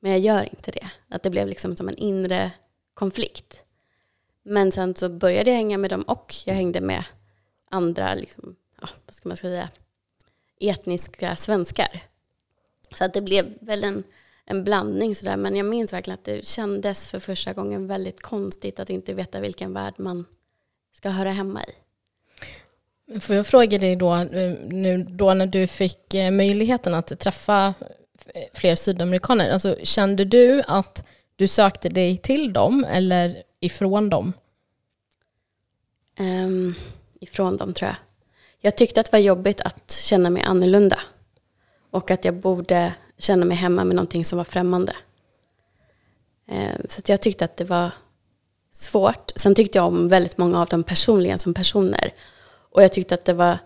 Men 0.00 0.10
jag 0.10 0.20
gör 0.20 0.48
inte 0.50 0.70
det. 0.70 0.90
Att 1.08 1.22
det 1.22 1.30
blev 1.30 1.48
liksom 1.48 1.76
som 1.76 1.88
en 1.88 1.96
inre 1.96 2.50
konflikt. 2.94 3.64
Men 4.42 4.72
sen 4.72 4.94
så 4.94 5.08
började 5.08 5.50
jag 5.50 5.56
hänga 5.56 5.78
med 5.78 5.90
dem 5.90 6.02
och 6.02 6.34
jag 6.44 6.54
hängde 6.54 6.80
med 6.80 7.04
andra, 7.70 8.14
liksom, 8.14 8.56
ja, 8.80 8.88
vad 9.06 9.14
ska 9.14 9.28
man 9.28 9.36
säga, 9.36 9.68
etniska 10.60 11.36
svenskar. 11.36 12.02
Så 12.94 13.04
att 13.04 13.14
det 13.14 13.22
blev 13.22 13.46
väl 13.60 13.84
en, 13.84 14.04
en 14.50 14.64
blandning 14.64 15.16
sådär. 15.16 15.36
Men 15.36 15.56
jag 15.56 15.66
minns 15.66 15.92
verkligen 15.92 16.18
att 16.18 16.24
det 16.24 16.46
kändes 16.46 17.10
för 17.10 17.18
första 17.18 17.52
gången 17.52 17.86
väldigt 17.86 18.22
konstigt 18.22 18.80
att 18.80 18.90
inte 18.90 19.14
veta 19.14 19.40
vilken 19.40 19.72
värld 19.72 19.94
man 19.96 20.24
ska 20.92 21.08
höra 21.08 21.30
hemma 21.30 21.64
i. 21.64 21.70
Får 23.20 23.36
jag 23.36 23.46
fråga 23.46 23.78
dig 23.78 23.96
då, 23.96 24.14
eh, 24.14 24.54
nu 24.68 25.06
då 25.08 25.34
när 25.34 25.46
du 25.46 25.66
fick 25.66 26.14
eh, 26.14 26.30
möjligheten 26.30 26.94
att 26.94 27.18
träffa 27.18 27.74
fler 28.54 28.76
sydamerikaner, 28.76 29.50
alltså 29.50 29.76
kände 29.82 30.24
du 30.24 30.62
att 30.66 31.06
du 31.36 31.48
sökte 31.48 31.88
dig 31.88 32.18
till 32.18 32.52
dem 32.52 32.84
eller 32.84 33.42
ifrån 33.60 34.10
dem? 34.10 34.32
Um, 36.20 36.74
ifrån 37.20 37.56
dem 37.56 37.74
tror 37.74 37.88
jag. 37.88 37.96
Jag 38.60 38.76
tyckte 38.76 39.00
att 39.00 39.06
det 39.06 39.12
var 39.12 39.18
jobbigt 39.18 39.60
att 39.60 39.90
känna 39.90 40.30
mig 40.30 40.42
annorlunda. 40.42 40.98
Och 41.90 42.10
att 42.10 42.24
jag 42.24 42.34
borde 42.34 42.94
känna 43.18 43.44
mig 43.44 43.56
hemma 43.56 43.84
med 43.84 43.96
någonting 43.96 44.24
som 44.24 44.36
var 44.36 44.44
främmande. 44.44 44.96
Eh, 46.48 46.74
så 46.88 47.02
jag 47.06 47.22
tyckte 47.22 47.44
att 47.44 47.56
det 47.56 47.64
var 47.64 47.90
svårt. 48.72 49.32
Sen 49.36 49.54
tyckte 49.54 49.78
jag 49.78 49.86
om 49.86 50.08
väldigt 50.08 50.38
många 50.38 50.60
av 50.60 50.68
dem 50.68 50.84
personligen 50.84 51.38
som 51.38 51.54
personer. 51.54 52.14
Och 52.72 52.82
jag 52.82 52.92
tyckte 52.92 53.14
att 53.14 53.24
det 53.24 53.32
var 53.32 53.58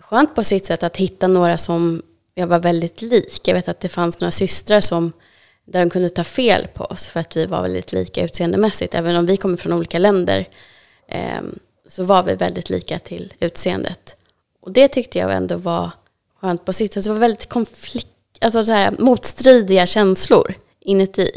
skönt 0.00 0.34
på 0.34 0.44
sitt 0.44 0.66
sätt 0.66 0.82
att 0.82 0.96
hitta 0.96 1.26
några 1.26 1.58
som 1.58 2.02
jag 2.34 2.46
var 2.46 2.58
väldigt 2.58 3.02
lik. 3.02 3.48
Jag 3.48 3.54
vet 3.54 3.68
att 3.68 3.80
det 3.80 3.88
fanns 3.88 4.20
några 4.20 4.30
systrar 4.30 4.80
som 4.80 5.12
där 5.64 5.80
de 5.80 5.90
kunde 5.90 6.08
ta 6.08 6.24
fel 6.24 6.68
på 6.74 6.84
oss 6.84 7.06
för 7.06 7.20
att 7.20 7.36
vi 7.36 7.46
var 7.46 7.62
väldigt 7.62 7.92
lika 7.92 8.24
utseendemässigt. 8.24 8.94
Även 8.94 9.16
om 9.16 9.26
vi 9.26 9.36
kommer 9.36 9.56
från 9.56 9.72
olika 9.72 9.98
länder 9.98 10.48
eh, 11.08 11.42
så 11.86 12.04
var 12.04 12.22
vi 12.22 12.34
väldigt 12.34 12.70
lika 12.70 12.98
till 12.98 13.34
utseendet. 13.40 14.16
Och 14.60 14.72
det 14.72 14.88
tyckte 14.88 15.18
jag 15.18 15.32
ändå 15.32 15.56
var 15.56 15.90
skönt 16.40 16.64
på 16.64 16.72
sitt 16.72 16.92
sätt. 16.92 17.04
Så 17.04 17.10
det 17.10 17.14
var 17.14 17.20
väldigt 17.20 17.48
konflikt, 17.48 18.08
alltså 18.40 18.64
så 18.64 18.72
här, 18.72 18.94
motstridiga 18.98 19.86
känslor 19.86 20.54
inuti. 20.80 21.30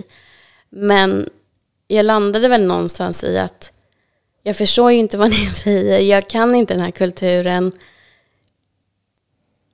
Men 0.69 1.29
jag 1.87 2.05
landade 2.05 2.47
väl 2.47 2.65
någonstans 2.65 3.23
i 3.23 3.37
att 3.37 3.73
jag 4.43 4.57
förstår 4.57 4.91
ju 4.91 4.97
inte 4.97 5.17
vad 5.17 5.29
ni 5.29 5.35
säger, 5.45 5.99
jag 5.99 6.29
kan 6.29 6.55
inte 6.55 6.73
den 6.73 6.83
här 6.83 6.91
kulturen. 6.91 7.71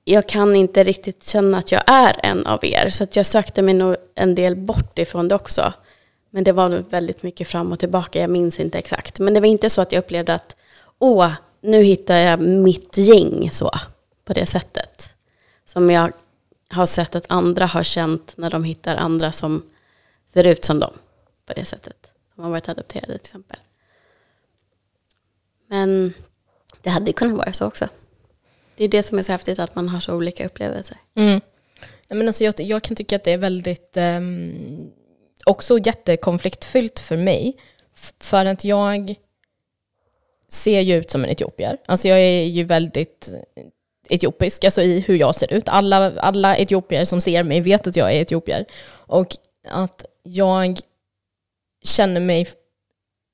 Jag 0.04 0.28
kan 0.28 0.56
inte 0.56 0.84
riktigt 0.84 1.24
känna 1.24 1.58
att 1.58 1.72
jag 1.72 1.82
är 1.86 2.20
en 2.22 2.46
av 2.46 2.64
er, 2.64 2.88
så 2.88 3.04
att 3.04 3.16
jag 3.16 3.26
sökte 3.26 3.62
mig 3.62 3.74
nog 3.74 3.96
en 4.14 4.34
del 4.34 4.56
bort 4.56 4.98
ifrån 4.98 5.28
det 5.28 5.34
också. 5.34 5.72
Men 6.30 6.44
det 6.44 6.52
var 6.52 6.68
nog 6.68 6.90
väldigt 6.90 7.22
mycket 7.22 7.48
fram 7.48 7.72
och 7.72 7.78
tillbaka, 7.78 8.20
jag 8.20 8.30
minns 8.30 8.60
inte 8.60 8.78
exakt. 8.78 9.20
Men 9.20 9.34
det 9.34 9.40
var 9.40 9.46
inte 9.46 9.70
så 9.70 9.80
att 9.80 9.92
jag 9.92 10.04
upplevde 10.04 10.34
att 10.34 10.56
åh, 10.98 11.32
nu 11.60 11.82
hittar 11.82 12.16
jag 12.16 12.40
mitt 12.40 12.96
gäng 12.96 13.50
så, 13.50 13.70
på 14.24 14.32
det 14.32 14.46
sättet. 14.46 15.14
Som 15.64 15.90
jag 15.90 16.12
har 16.68 16.86
sett 16.86 17.14
att 17.14 17.26
andra 17.28 17.66
har 17.66 17.82
känt 17.82 18.36
när 18.36 18.50
de 18.50 18.64
hittar 18.64 18.96
andra 18.96 19.32
som 19.32 19.70
ser 20.32 20.46
ut 20.46 20.64
som 20.64 20.80
dem 20.80 20.92
på 21.46 21.52
det 21.52 21.64
sättet. 21.64 22.12
Som 22.34 22.44
har 22.44 22.50
varit 22.50 22.68
adopterade 22.68 23.06
till 23.06 23.26
exempel. 23.26 23.58
Men 25.68 26.12
det 26.82 26.90
hade 26.90 27.06
ju 27.06 27.12
kunnat 27.12 27.36
vara 27.36 27.52
så 27.52 27.66
också. 27.66 27.88
Det 28.76 28.84
är 28.84 28.88
det 28.88 29.02
som 29.02 29.18
är 29.18 29.22
så 29.22 29.32
häftigt, 29.32 29.58
att 29.58 29.74
man 29.74 29.88
har 29.88 30.00
så 30.00 30.14
olika 30.14 30.46
upplevelser. 30.46 30.96
Mm. 31.14 31.40
Men 32.08 32.26
alltså 32.26 32.44
jag, 32.44 32.60
jag 32.60 32.82
kan 32.82 32.96
tycka 32.96 33.16
att 33.16 33.24
det 33.24 33.32
är 33.32 33.38
väldigt 33.38 33.96
eh, 33.96 34.20
också 35.44 35.78
jättekonfliktfyllt 35.78 36.98
för 36.98 37.16
mig. 37.16 37.56
För 38.20 38.44
att 38.44 38.64
jag 38.64 39.14
ser 40.48 40.80
ju 40.80 40.96
ut 40.96 41.10
som 41.10 41.24
en 41.24 41.30
etiopier. 41.30 41.78
Alltså 41.86 42.08
jag 42.08 42.20
är 42.20 42.44
ju 42.44 42.64
väldigt 42.64 43.32
etiopisk, 44.08 44.64
alltså 44.64 44.82
i 44.82 45.00
hur 45.00 45.16
jag 45.16 45.34
ser 45.34 45.52
ut. 45.52 45.68
Alla, 45.68 46.12
alla 46.20 46.56
etiopier 46.56 47.04
som 47.04 47.20
ser 47.20 47.42
mig 47.42 47.60
vet 47.60 47.86
att 47.86 47.96
jag 47.96 48.12
är 48.12 48.20
etiopier. 48.20 48.64
Och 48.90 49.26
att 49.68 50.04
jag 50.22 50.78
känner 51.84 52.20
mig 52.20 52.46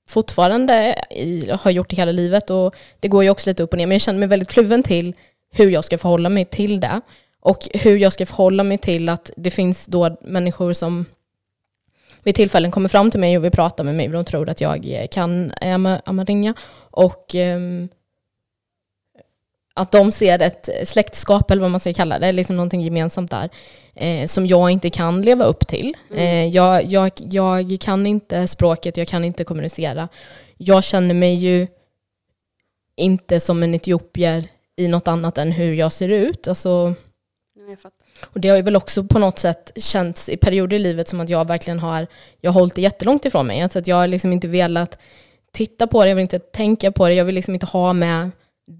fortfarande, 0.09 1.05
i, 1.11 1.51
har 1.51 1.71
gjort 1.71 1.91
det 1.91 1.97
hela 1.97 2.13
livet 2.13 2.51
och 2.51 2.75
det 3.01 3.09
går 3.09 3.25
ju 3.25 3.31
också 3.31 3.51
lite 3.51 3.63
upp 3.63 3.73
och 3.73 3.79
ner, 3.79 3.87
men 3.87 3.95
jag 3.95 4.03
känner 4.03 4.19
mig 4.19 4.29
väldigt 4.29 4.49
kluven 4.49 4.83
till 4.83 5.15
hur 5.51 5.71
jag 5.71 5.85
ska 5.85 5.99
förhålla 5.99 6.29
mig 6.29 6.45
till 6.45 6.81
det. 6.81 7.01
Och 7.41 7.69
hur 7.75 7.97
jag 7.97 8.13
ska 8.13 8.27
förhålla 8.27 8.65
mig 8.65 8.79
till 8.79 9.09
att 9.09 9.31
det 9.37 9.51
finns 9.51 9.87
då 9.87 10.17
människor 10.23 10.73
som 10.73 11.05
vid 12.23 12.35
tillfällen 12.35 12.71
kommer 12.71 12.89
fram 12.89 13.11
till 13.11 13.21
mig 13.21 13.37
och 13.37 13.45
vill 13.45 13.51
prata 13.51 13.85
med 13.85 13.95
mig. 13.95 14.07
för 14.07 14.13
De 14.13 14.25
tror 14.25 14.49
att 14.49 14.61
jag 14.61 15.07
kan 15.11 15.51
eh, 15.51 15.99
amerinja. 16.05 16.55
Och 16.77 17.35
um, 17.35 17.89
att 19.75 19.93
de 19.93 20.13
ser 20.13 20.43
ett 20.43 20.69
släktskap, 20.85 21.51
eller 21.51 21.63
vad 21.63 21.71
man 21.71 21.81
ska 21.81 21.95
kalla 21.95 22.19
det, 22.19 22.33
liksom 22.33 22.57
någonting 22.57 22.81
gemensamt 22.81 23.31
där, 23.31 23.51
eh, 23.95 24.27
som 24.27 24.47
jag 24.47 24.71
inte 24.71 24.91
kan 24.91 25.23
leva 25.23 25.45
upp 25.45 25.67
till. 25.67 25.97
Mm. 26.11 26.21
Eh, 26.21 26.57
jag, 26.57 26.85
jag, 26.85 27.11
jag 27.31 27.77
kan 27.81 28.07
inte 28.07 28.49
språket, 28.49 28.97
jag 28.97 29.09
kan 29.09 29.25
inte 29.25 29.45
kommunicera. 29.45 30.09
Jag 30.57 30.85
känner 30.85 31.15
mig 31.15 31.35
ju 31.35 31.67
inte 32.97 33.41
som 33.41 33.63
en 33.63 33.75
etiopier 33.75 34.45
i 34.77 34.89
något 34.89 35.09
annat 35.09 35.39
än 35.39 35.53
hur 35.53 35.73
jag 35.73 35.93
ser 35.93 36.09
ut. 36.09 36.49
Alltså, 36.49 36.95
och 38.25 38.41
det 38.41 38.49
har 38.49 38.57
ju 38.57 38.63
väl 38.63 38.77
också 38.77 39.05
på 39.05 39.19
något 39.19 39.39
sätt 39.39 39.73
känts 39.77 40.29
i 40.29 40.37
perioder 40.37 40.77
i 40.77 40.81
livet 40.81 41.09
som 41.09 41.21
att 41.21 41.31
jag 41.31 41.49
verkligen 41.49 41.79
har, 41.79 42.07
jag 42.41 42.53
har 42.53 42.61
hållit 42.61 42.75
det 42.75 42.83
jättelångt 42.83 43.25
ifrån 43.25 43.47
mig. 43.47 43.63
Alltså 43.63 43.79
att 43.79 43.87
jag 43.87 43.97
har 43.97 44.07
liksom 44.07 44.33
inte 44.33 44.49
velat 44.49 44.99
titta 45.53 45.87
på 45.87 46.03
det, 46.03 46.09
jag 46.09 46.17
vill 46.17 46.23
inte 46.23 46.39
tänka 46.39 46.93
på 46.93 47.09
det, 47.09 47.15
jag 47.15 47.25
vill 47.25 47.35
liksom 47.35 47.55
inte 47.55 47.67
ha 47.67 47.93
med, 47.93 48.31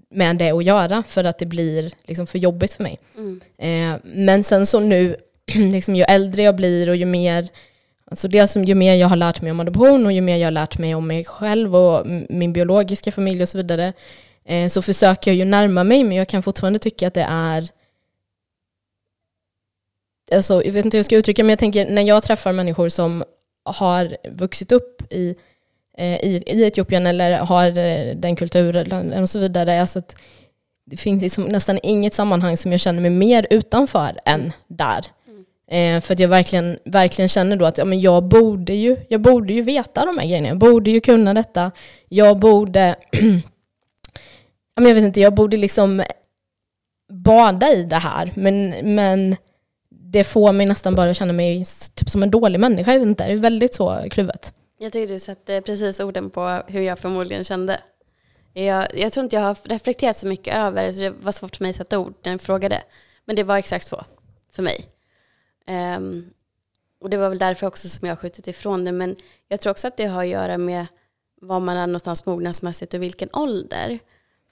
med 0.09 0.37
det 0.37 0.51
att 0.51 0.63
göra 0.63 1.03
för 1.07 1.23
att 1.23 1.37
det 1.37 1.45
blir 1.45 1.93
liksom 2.05 2.27
för 2.27 2.39
jobbigt 2.39 2.73
för 2.73 2.83
mig. 2.83 2.99
Mm. 3.17 3.41
Eh, 3.57 3.99
men 4.03 4.43
sen 4.43 4.65
så 4.65 4.79
nu, 4.79 5.15
liksom 5.55 5.95
ju 5.95 6.03
äldre 6.03 6.43
jag 6.43 6.55
blir 6.55 6.89
och 6.89 6.95
ju 6.95 7.05
mer 7.05 7.49
Alltså 8.11 8.27
dels 8.27 8.55
ju 8.55 8.75
mer 8.75 8.95
jag 8.95 9.07
har 9.07 9.15
lärt 9.15 9.41
mig 9.41 9.51
om 9.51 9.59
adoption 9.59 10.05
och 10.05 10.11
ju 10.11 10.21
mer 10.21 10.37
jag 10.37 10.45
har 10.45 10.51
lärt 10.51 10.77
mig 10.77 10.95
om 10.95 11.07
mig 11.07 11.23
själv 11.23 11.75
och 11.75 12.07
min 12.29 12.53
biologiska 12.53 13.11
familj 13.11 13.41
och 13.43 13.49
så 13.49 13.57
vidare 13.57 13.93
eh, 14.45 14.67
så 14.67 14.81
försöker 14.81 15.31
jag 15.31 15.35
ju 15.35 15.45
närma 15.45 15.83
mig 15.83 16.03
men 16.03 16.17
jag 16.17 16.27
kan 16.27 16.43
fortfarande 16.43 16.79
tycka 16.79 17.07
att 17.07 17.13
det 17.13 17.25
är 17.29 17.69
alltså, 20.31 20.63
jag 20.63 20.71
vet 20.71 20.85
inte 20.85 20.97
hur 20.97 20.99
jag 20.99 21.05
ska 21.05 21.15
uttrycka 21.15 21.43
men 21.43 21.49
jag 21.49 21.59
tänker 21.59 21.89
när 21.89 22.01
jag 22.01 22.23
träffar 22.23 22.53
människor 22.53 22.89
som 22.89 23.23
har 23.63 24.17
vuxit 24.29 24.71
upp 24.71 25.13
i, 25.13 25.35
Eh, 25.97 26.15
i, 26.15 26.43
i 26.45 26.63
Etiopien 26.63 27.07
eller 27.07 27.37
har 27.37 27.67
eh, 27.79 28.15
den 28.15 28.35
kulturen 28.35 29.13
och 29.21 29.29
så 29.29 29.39
vidare. 29.39 29.81
Alltså 29.81 29.99
att 29.99 30.15
det 30.85 30.97
finns 30.97 31.21
liksom 31.21 31.43
nästan 31.43 31.79
inget 31.83 32.13
sammanhang 32.13 32.57
som 32.57 32.71
jag 32.71 32.81
känner 32.81 33.01
mig 33.01 33.11
mer 33.11 33.47
utanför 33.49 34.19
än 34.25 34.51
där. 34.67 35.05
Mm. 35.27 35.95
Eh, 35.97 36.01
för 36.01 36.13
att 36.13 36.19
jag 36.19 36.27
verkligen, 36.27 36.79
verkligen 36.85 37.29
känner 37.29 37.55
då 37.55 37.65
att 37.65 37.77
ja, 37.77 37.85
men 37.85 37.99
jag, 37.99 38.23
borde 38.23 38.73
ju, 38.73 38.97
jag 39.09 39.21
borde 39.21 39.53
ju 39.53 39.61
veta 39.61 40.05
de 40.05 40.17
här 40.17 40.25
grejerna. 40.27 40.47
Jag 40.47 40.57
borde 40.57 40.91
ju 40.91 40.99
kunna 40.99 41.33
detta. 41.33 41.71
Jag 42.09 42.39
borde, 42.39 42.95
ja, 44.75 44.81
men 44.81 44.85
jag 44.85 44.95
vet 44.95 45.03
inte, 45.03 45.21
jag 45.21 45.35
borde 45.35 45.57
liksom 45.57 46.03
bada 47.09 47.69
i 47.69 47.83
det 47.83 47.95
här. 47.95 48.31
Men, 48.35 48.69
men 48.69 49.35
det 49.89 50.23
får 50.23 50.51
mig 50.51 50.65
nästan 50.65 50.95
bara 50.95 51.09
att 51.09 51.17
känna 51.17 51.33
mig 51.33 51.63
typ 51.93 52.09
som 52.09 52.23
en 52.23 52.31
dålig 52.31 52.59
människa. 52.59 52.91
Jag 52.91 52.99
vet 52.99 53.07
inte, 53.07 53.27
det 53.27 53.33
är 53.33 53.37
väldigt 53.37 53.73
så 53.73 54.05
kluvet. 54.11 54.53
Jag 54.85 54.93
tycker 54.93 55.13
du 55.13 55.19
satte 55.19 55.61
precis 55.61 55.99
orden 55.99 56.29
på 56.29 56.61
hur 56.67 56.81
jag 56.81 56.99
förmodligen 56.99 57.43
kände. 57.43 57.81
Jag, 58.53 58.99
jag 58.99 59.13
tror 59.13 59.23
inte 59.23 59.35
jag 59.35 59.43
har 59.43 59.57
reflekterat 59.63 60.17
så 60.17 60.27
mycket 60.27 60.55
över 60.55 60.83
det, 60.83 60.91
det 60.91 61.09
var 61.09 61.31
svårt 61.31 61.55
för 61.55 61.63
mig 61.63 61.69
att 61.69 61.75
sätta 61.75 61.99
ord 61.99 62.13
när 62.23 62.31
jag 62.31 62.41
frågade. 62.41 62.83
Men 63.25 63.35
det 63.35 63.43
var 63.43 63.57
exakt 63.57 63.87
så 63.87 64.05
för 64.51 64.63
mig. 64.63 64.89
Um, 65.97 66.29
och 67.01 67.09
det 67.09 67.17
var 67.17 67.29
väl 67.29 67.39
därför 67.39 67.67
också 67.67 67.89
som 67.89 68.07
jag 68.07 68.15
har 68.15 68.17
skjutit 68.21 68.47
ifrån 68.47 68.85
det. 68.85 68.91
Men 68.91 69.15
jag 69.47 69.61
tror 69.61 69.71
också 69.71 69.87
att 69.87 69.97
det 69.97 70.05
har 70.05 70.23
att 70.23 70.29
göra 70.29 70.57
med 70.57 70.85
var 71.41 71.59
man 71.59 71.77
är 71.77 71.87
någonstans 71.87 72.25
mognadsmässigt 72.25 72.93
och 72.93 73.01
vilken 73.01 73.29
ålder. 73.33 73.99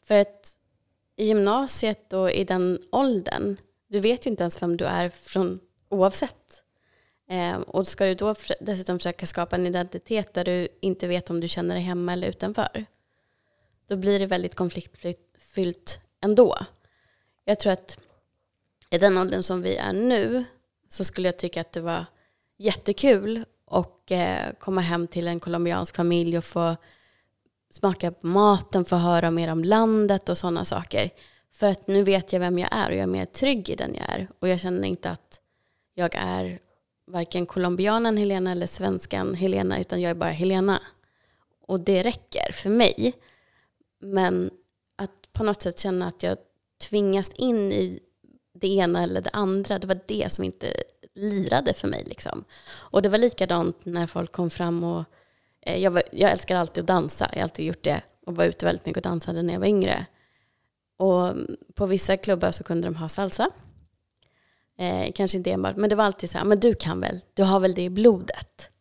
För 0.06 0.16
att 0.16 0.56
i 1.16 1.26
gymnasiet 1.26 2.14
och 2.14 2.32
i 2.32 2.44
den 2.44 2.80
åldern 2.92 3.58
du 3.88 4.00
vet 4.00 4.26
ju 4.26 4.30
inte 4.30 4.44
ens 4.44 4.62
vem 4.62 4.78
du 4.78 4.86
är 4.86 5.10
från 5.10 5.60
oavsett. 5.90 6.63
Eh, 7.34 7.56
och 7.56 7.88
ska 7.88 8.06
du 8.06 8.16
då 8.16 8.36
dessutom 8.60 9.00
försöka 9.00 9.26
skapa 9.26 9.56
en 9.56 9.68
identitet 9.68 10.34
där 10.34 10.44
du 10.44 10.68
inte 10.82 11.08
vet 11.08 11.30
om 11.30 11.40
du 11.40 11.48
känner 11.48 11.76
dig 11.76 11.84
hemma 11.84 12.14
eller 12.14 12.28
utanför. 12.28 12.86
Då 13.88 13.96
blir 13.96 14.20
det 14.20 14.26
väldigt 14.26 14.56
konfliktfyllt 14.56 16.00
ändå. 16.22 16.58
Jag 17.46 17.60
tror 17.60 17.74
att 17.74 18.00
i 18.90 18.98
den 18.98 19.18
åldern 19.18 19.44
som 19.44 19.62
vi 19.62 19.76
är 19.76 19.94
nu 19.94 20.44
så 20.90 21.04
skulle 21.04 21.28
jag 21.28 21.38
tycka 21.38 21.62
att 21.62 21.72
det 21.72 21.82
var 21.82 22.06
jättekul 22.58 23.46
och 23.66 24.12
eh, 24.12 24.54
komma 24.60 24.82
hem 24.82 25.08
till 25.08 25.28
en 25.28 25.40
colombiansk 25.40 25.96
familj 25.96 26.38
och 26.38 26.46
få 26.46 26.76
smaka 27.70 28.12
på 28.12 28.28
maten, 28.28 28.86
få 28.86 28.96
höra 28.96 29.32
mer 29.32 29.52
om 29.52 29.64
landet 29.64 30.30
och 30.30 30.38
sådana 30.38 30.66
saker. 30.66 31.10
För 31.52 31.68
att 31.68 31.88
nu 31.88 32.04
vet 32.04 32.34
jag 32.34 32.40
vem 32.40 32.60
jag 32.60 32.70
är 32.72 32.90
och 32.90 32.96
jag 32.96 33.04
är 33.04 33.08
mer 33.08 33.26
trygg 33.26 33.70
i 33.70 33.76
den 33.76 33.96
jag 33.96 34.10
är. 34.10 34.28
Och 34.40 34.48
jag 34.48 34.60
känner 34.60 34.88
inte 34.88 35.10
att 35.10 35.42
jag 35.94 36.16
är 36.16 36.60
varken 37.06 37.46
colombianen 37.46 38.18
Helena 38.18 38.52
eller 38.52 38.68
svenskan 38.68 39.34
Helena 39.34 39.80
utan 39.80 40.02
jag 40.02 40.10
är 40.10 40.16
bara 40.16 40.32
Helena. 40.32 40.82
Och 41.68 41.80
det 41.80 42.04
räcker 42.04 42.52
för 42.52 42.70
mig. 42.70 43.14
Men 44.00 44.52
att 44.96 45.34
på 45.34 45.44
något 45.44 45.62
sätt 45.62 45.80
känna 45.80 46.08
att 46.08 46.24
jag 46.24 46.38
tvingas 46.90 47.30
in 47.30 47.72
i 47.72 48.00
det 48.54 48.68
ena 48.68 49.04
eller 49.04 49.22
det 49.22 49.30
andra, 49.34 49.80
det 49.80 49.88
var 49.88 50.00
det 50.06 50.32
som 50.32 50.44
inte 50.44 50.74
lirade 51.16 51.74
för 51.74 51.88
mig. 51.88 52.04
Liksom. 52.04 52.44
Och 52.74 53.02
det 53.02 53.10
var 53.10 53.18
likadant 53.18 53.86
när 53.86 54.08
folk 54.08 54.32
kom 54.32 54.50
fram 54.50 54.84
och 54.84 55.04
eh, 55.62 55.84
jag, 55.84 55.92
var, 55.92 56.04
jag 56.12 56.32
älskar 56.32 56.56
alltid 56.56 56.82
att 56.82 56.88
dansa, 56.88 57.30
jag 57.32 57.38
har 57.38 57.44
alltid 57.44 57.66
gjort 57.66 57.84
det 57.84 58.02
och 58.26 58.36
var 58.36 58.46
ute 58.46 58.66
väldigt 58.66 58.86
mycket 58.86 59.06
och 59.06 59.12
dansade 59.12 59.44
när 59.44 59.54
jag 59.54 59.60
var 59.60 59.68
yngre. 59.68 60.06
Och 60.98 61.34
på 61.76 61.86
vissa 61.86 62.18
klubbar 62.18 62.52
så 62.52 62.64
kunde 62.64 62.88
de 62.88 62.96
ha 62.96 63.10
salsa. 63.10 63.50
Eh, 64.78 65.12
kanske 65.16 65.38
inte 65.38 65.52
enbart, 65.52 65.76
men 65.76 65.90
det 65.90 65.96
var 65.96 66.04
alltid 66.04 66.30
så 66.30 66.38
här, 66.38 66.46
men 66.46 66.60
du 66.60 66.76
kan 66.76 67.00
väl, 67.00 67.20
du 67.34 67.44
har 67.44 67.60
väl 67.60 67.76
det 67.76 67.84
i 67.84 67.90
blodet? 67.90 68.72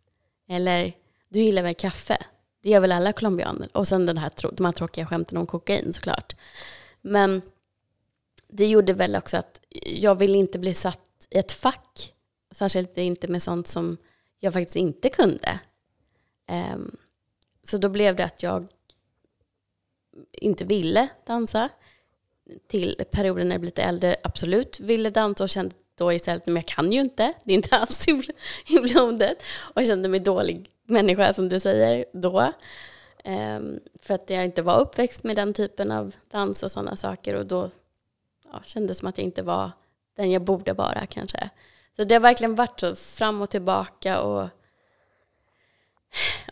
Eller, 0.48 0.92
du 1.28 1.40
gillar 1.40 1.62
väl 1.62 1.74
kaffe? 1.74 2.18
Det 2.62 2.70
gör 2.70 2.80
väl 2.80 2.92
alla 2.92 3.12
colombianer? 3.12 3.68
Och 3.72 3.88
sen 3.88 4.06
den 4.06 4.18
här, 4.18 4.32
de 4.52 4.64
här 4.64 4.72
tråkiga 4.72 5.06
skämten 5.06 5.38
om 5.38 5.46
kokain 5.46 5.92
såklart. 5.92 6.36
Men 7.00 7.42
det 8.48 8.66
gjorde 8.66 8.92
väl 8.92 9.16
också 9.16 9.36
att 9.36 9.60
jag 9.84 10.14
ville 10.14 10.38
inte 10.38 10.58
bli 10.58 10.74
satt 10.74 11.26
i 11.30 11.38
ett 11.38 11.52
fack. 11.52 12.14
Särskilt 12.50 12.98
inte 12.98 13.28
med 13.28 13.42
sånt 13.42 13.66
som 13.66 13.96
jag 14.38 14.52
faktiskt 14.52 14.76
inte 14.76 15.08
kunde. 15.08 15.60
Um, 16.74 16.96
så 17.62 17.76
då 17.76 17.88
blev 17.88 18.16
det 18.16 18.24
att 18.24 18.42
jag 18.42 18.66
inte 20.32 20.64
ville 20.64 21.08
dansa 21.26 21.68
till 22.66 23.04
perioden 23.10 23.48
när 23.48 23.54
jag 23.54 23.60
blev 23.60 23.68
lite 23.68 23.82
äldre 23.82 24.16
absolut 24.22 24.80
ville 24.80 25.10
dansa 25.10 25.44
och 25.44 25.50
kände 25.50 25.74
då 25.98 26.12
istället 26.12 26.48
att 26.48 26.54
jag 26.54 26.66
kan 26.66 26.92
ju 26.92 27.00
inte, 27.00 27.32
det 27.44 27.52
är 27.52 27.54
inte 27.54 27.76
alls 27.76 28.08
i 28.68 28.80
blodet. 28.80 29.42
Och 29.74 29.84
kände 29.84 30.08
mig 30.08 30.20
dålig 30.20 30.70
människa 30.84 31.32
som 31.32 31.48
du 31.48 31.60
säger 31.60 32.04
då. 32.12 32.52
Um, 33.24 33.80
för 34.02 34.14
att 34.14 34.30
jag 34.30 34.44
inte 34.44 34.62
var 34.62 34.80
uppväxt 34.80 35.24
med 35.24 35.36
den 35.36 35.54
typen 35.54 35.90
av 35.90 36.14
dans 36.30 36.62
och 36.62 36.70
sådana 36.70 36.96
saker 36.96 37.34
och 37.34 37.46
då 37.46 37.70
ja, 38.52 38.60
kändes 38.64 38.98
som 38.98 39.08
att 39.08 39.18
jag 39.18 39.24
inte 39.24 39.42
var 39.42 39.70
den 40.16 40.30
jag 40.30 40.42
borde 40.42 40.72
vara 40.72 41.06
kanske. 41.06 41.50
Så 41.96 42.04
det 42.04 42.14
har 42.14 42.20
verkligen 42.20 42.54
varit 42.54 42.80
så 42.80 42.94
fram 42.94 43.42
och 43.42 43.50
tillbaka 43.50 44.20
och 44.20 44.48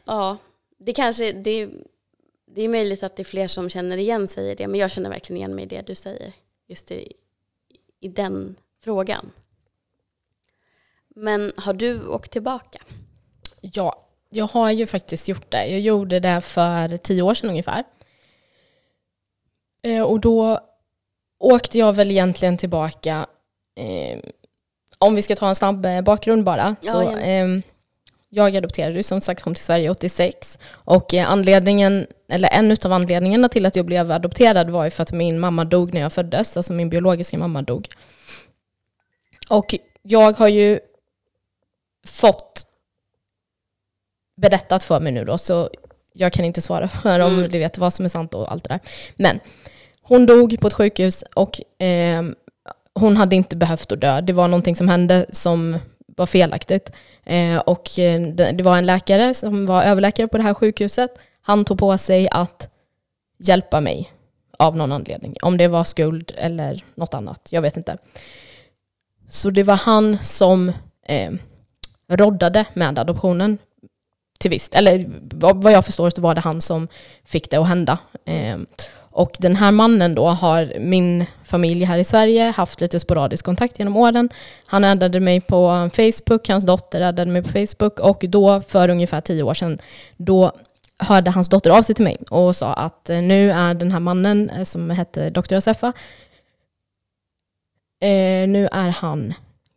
ja, 0.04 0.36
det 0.78 0.92
kanske, 0.92 1.32
det 1.32 1.70
det 2.54 2.62
är 2.62 2.68
möjligt 2.68 3.02
att 3.02 3.16
det 3.16 3.22
är 3.22 3.24
fler 3.24 3.46
som 3.46 3.70
känner 3.70 3.96
igen 3.96 4.28
sig 4.28 4.50
i 4.50 4.54
det, 4.54 4.68
men 4.68 4.80
jag 4.80 4.90
känner 4.90 5.10
verkligen 5.10 5.36
igen 5.36 5.54
mig 5.54 5.64
i 5.64 5.68
det 5.68 5.82
du 5.82 5.94
säger. 5.94 6.32
Just 6.68 6.90
i, 6.90 7.12
i 8.00 8.08
den 8.08 8.56
frågan. 8.84 9.32
Men 11.16 11.52
har 11.56 11.72
du 11.72 12.06
åkt 12.06 12.30
tillbaka? 12.30 12.78
Ja, 13.60 14.06
Jag 14.30 14.46
har 14.46 14.70
ju 14.70 14.86
faktiskt 14.86 15.28
gjort 15.28 15.50
det. 15.50 15.66
Jag 15.66 15.80
gjorde 15.80 16.20
det 16.20 16.40
för 16.40 16.96
tio 16.96 17.22
år 17.22 17.34
sedan 17.34 17.50
ungefär. 17.50 17.84
Eh, 19.82 20.02
och 20.02 20.20
då 20.20 20.60
åkte 21.38 21.78
jag 21.78 21.92
väl 21.92 22.10
egentligen 22.10 22.56
tillbaka, 22.56 23.26
eh, 23.76 24.18
om 24.98 25.14
vi 25.14 25.22
ska 25.22 25.36
ta 25.36 25.48
en 25.48 25.54
snabb 25.54 25.86
eh, 25.86 26.00
bakgrund 26.00 26.44
bara. 26.44 26.76
Ja, 26.80 26.92
så, 26.92 27.16
jag 28.30 28.56
adopterade 28.56 28.94
ju 28.94 29.02
som 29.02 29.20
sagt 29.20 29.42
kom 29.42 29.54
till 29.54 29.64
Sverige 29.64 29.90
86 29.90 30.58
och 30.72 31.14
eh, 31.14 31.30
anledningen, 31.30 32.06
eller 32.28 32.48
en 32.48 32.76
av 32.84 32.92
anledningarna 32.92 33.48
till 33.48 33.66
att 33.66 33.76
jag 33.76 33.86
blev 33.86 34.12
adopterad 34.12 34.70
var 34.70 34.84
ju 34.84 34.90
för 34.90 35.02
att 35.02 35.12
min 35.12 35.38
mamma 35.38 35.64
dog 35.64 35.94
när 35.94 36.00
jag 36.00 36.12
föddes, 36.12 36.56
alltså 36.56 36.72
min 36.72 36.90
biologiska 36.90 37.38
mamma 37.38 37.62
dog. 37.62 37.88
Och 39.50 39.74
jag 40.02 40.32
har 40.32 40.48
ju 40.48 40.80
fått 42.06 42.66
berättat 44.36 44.84
för 44.84 45.00
mig 45.00 45.12
nu 45.12 45.24
då, 45.24 45.38
så 45.38 45.70
jag 46.12 46.32
kan 46.32 46.44
inte 46.44 46.60
svara 46.60 46.88
för 47.02 47.20
om 47.20 47.34
Mm. 47.34 47.50
du 47.50 47.58
vet 47.58 47.78
vad 47.78 47.92
som 47.92 48.04
är 48.04 48.08
sant 48.08 48.34
och 48.34 48.52
allt 48.52 48.64
det 48.64 48.74
där. 48.74 48.80
Men 49.16 49.40
hon 50.02 50.26
dog 50.26 50.60
på 50.60 50.66
ett 50.66 50.74
sjukhus 50.74 51.24
och 51.34 51.60
ehm, 51.78 52.34
hon 52.94 53.16
hade 53.16 53.36
inte 53.36 53.56
behövt 53.56 53.92
att 53.92 54.00
dö. 54.00 54.20
Det 54.20 54.32
var 54.32 54.48
någonting 54.48 54.76
som 54.76 54.88
hände 54.88 55.26
som 55.30 55.78
var 56.20 56.26
felaktigt. 56.26 56.92
Eh, 57.24 57.58
och 57.58 57.98
eh, 57.98 58.20
det, 58.20 58.62
var 58.62 58.76
en 58.76 58.86
läkare 58.86 59.34
som 59.34 59.66
var 59.66 59.82
överläkare 59.82 60.26
på 60.28 60.36
det 60.36 60.42
här 60.42 60.54
sjukhuset. 60.54 61.10
Han 61.42 61.64
tog 61.64 61.78
på 61.78 61.98
sig 61.98 62.28
att 62.30 62.70
hjälpa 63.38 63.80
mig 63.80 64.12
av 64.58 64.76
någon 64.76 64.92
anledning. 64.92 65.36
Om 65.42 65.56
det 65.56 65.68
var 65.68 65.84
skuld 65.84 66.32
eller 66.36 66.84
något 66.94 67.14
annat, 67.14 67.48
jag 67.52 67.62
vet 67.62 67.76
inte. 67.76 67.96
Så 69.28 69.50
det 69.50 69.62
var 69.62 69.76
han 69.76 70.18
som 70.18 70.72
eh, 71.06 71.32
roddade 72.08 72.64
med 72.74 72.98
adoptionen 72.98 73.58
till 74.40 74.50
visst. 74.50 74.74
Eller 74.74 75.10
vad 75.20 75.62
vad 75.62 75.72
jag 75.72 75.84
förstår 75.84 76.10
så 76.10 76.20
var 76.20 76.34
det 76.34 76.40
han 76.40 76.60
som 76.60 76.88
fick 77.24 77.50
det 77.50 77.56
att 77.56 77.68
hända. 77.68 77.98
Eh, 78.24 78.58
och 79.10 79.36
den 79.38 79.56
här 79.56 79.72
mannen 79.72 80.14
då 80.14 80.26
har 80.26 80.78
min 80.78 81.24
familj 81.44 81.84
här 81.84 81.98
i 81.98 82.04
Sverige 82.04 82.44
haft 82.44 82.80
lite 82.80 83.00
sporadisk 83.00 83.44
kontakt 83.44 83.78
genom 83.78 83.96
åren. 83.96 84.28
Han 84.66 84.84
addade 84.84 85.20
mig 85.20 85.40
på 85.40 85.90
Facebook, 85.92 86.48
hans 86.48 86.66
dotter 86.66 87.00
addade 87.00 87.30
mig 87.30 87.42
på 87.42 87.48
Facebook 87.48 88.00
och 88.00 88.24
då 88.28 88.60
för 88.60 88.88
ungefär 88.90 89.20
tio 89.20 89.42
år 89.42 89.54
sedan 89.54 89.78
då 90.16 90.52
hörde 90.98 91.30
hans 91.30 91.48
dotter 91.48 91.70
av 91.70 91.82
sig 91.82 91.94
till 91.94 92.04
mig 92.04 92.16
och 92.30 92.56
sa 92.56 92.72
att 92.72 93.10
eh, 93.10 93.22
nu 93.22 93.50
är 93.50 93.74
den 93.74 93.92
här 93.92 94.00
mannen 94.00 94.50
eh, 94.50 94.62
som 94.62 94.90
hette 94.90 95.30
Dr. 95.30 95.54
Asefa, 95.54 95.92
eh, 98.00 98.48
nu 98.48 98.68
är 98.72 98.88
han 98.88 99.34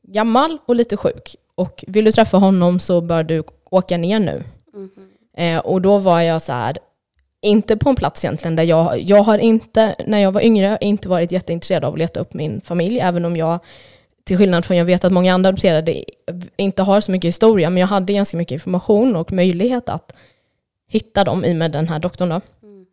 gammal 0.07 0.57
och 0.65 0.75
lite 0.75 0.97
sjuk 0.97 1.35
och 1.55 1.83
vill 1.87 2.05
du 2.05 2.11
träffa 2.11 2.37
honom 2.37 2.79
så 2.79 3.01
bör 3.01 3.23
du 3.23 3.43
åka 3.69 3.97
ner 3.97 4.19
nu. 4.19 4.43
Mhm. 4.73 5.09
Eh, 5.37 5.59
och 5.59 5.81
då 5.81 5.97
var 5.97 6.21
jag 6.21 6.41
så 6.41 6.53
här, 6.53 6.77
inte 7.43 7.77
på 7.77 7.89
en 7.89 7.95
plats 7.95 8.25
egentligen 8.25 8.55
där 8.55 8.63
jag, 8.63 9.01
jag 9.01 9.23
har 9.23 9.38
inte, 9.38 9.95
när 10.07 10.19
jag 10.19 10.31
var 10.31 10.41
yngre, 10.41 10.77
inte 10.81 11.09
varit 11.09 11.31
jätteintresserad 11.31 11.85
av 11.85 11.93
att 11.93 12.00
leta 12.00 12.19
upp 12.19 12.33
min 12.33 12.62
familj, 12.62 13.00
även 13.00 13.25
om 13.25 13.35
jag, 13.35 13.59
till 14.23 14.38
skillnad 14.38 14.65
från 14.65 14.77
jag 14.77 14.85
vet 14.85 15.03
att 15.03 15.12
många 15.12 15.33
andra 15.33 15.50
adopterade 15.50 16.03
inte 16.57 16.83
har 16.83 17.01
så 17.01 17.12
mycket 17.12 17.27
historia, 17.27 17.69
men 17.69 17.81
jag 17.81 17.88
hade 17.88 18.13
ganska 18.13 18.38
mycket 18.38 18.51
information 18.51 19.15
och 19.15 19.31
möjlighet 19.31 19.89
att 19.89 20.15
hitta 20.88 21.23
dem 21.23 21.45
i 21.45 21.51
och 21.51 21.55
med 21.55 21.71
den 21.71 21.88
här 21.88 22.00
doktorn 22.00 22.29
då. 22.29 22.41
Mm. 22.63 22.85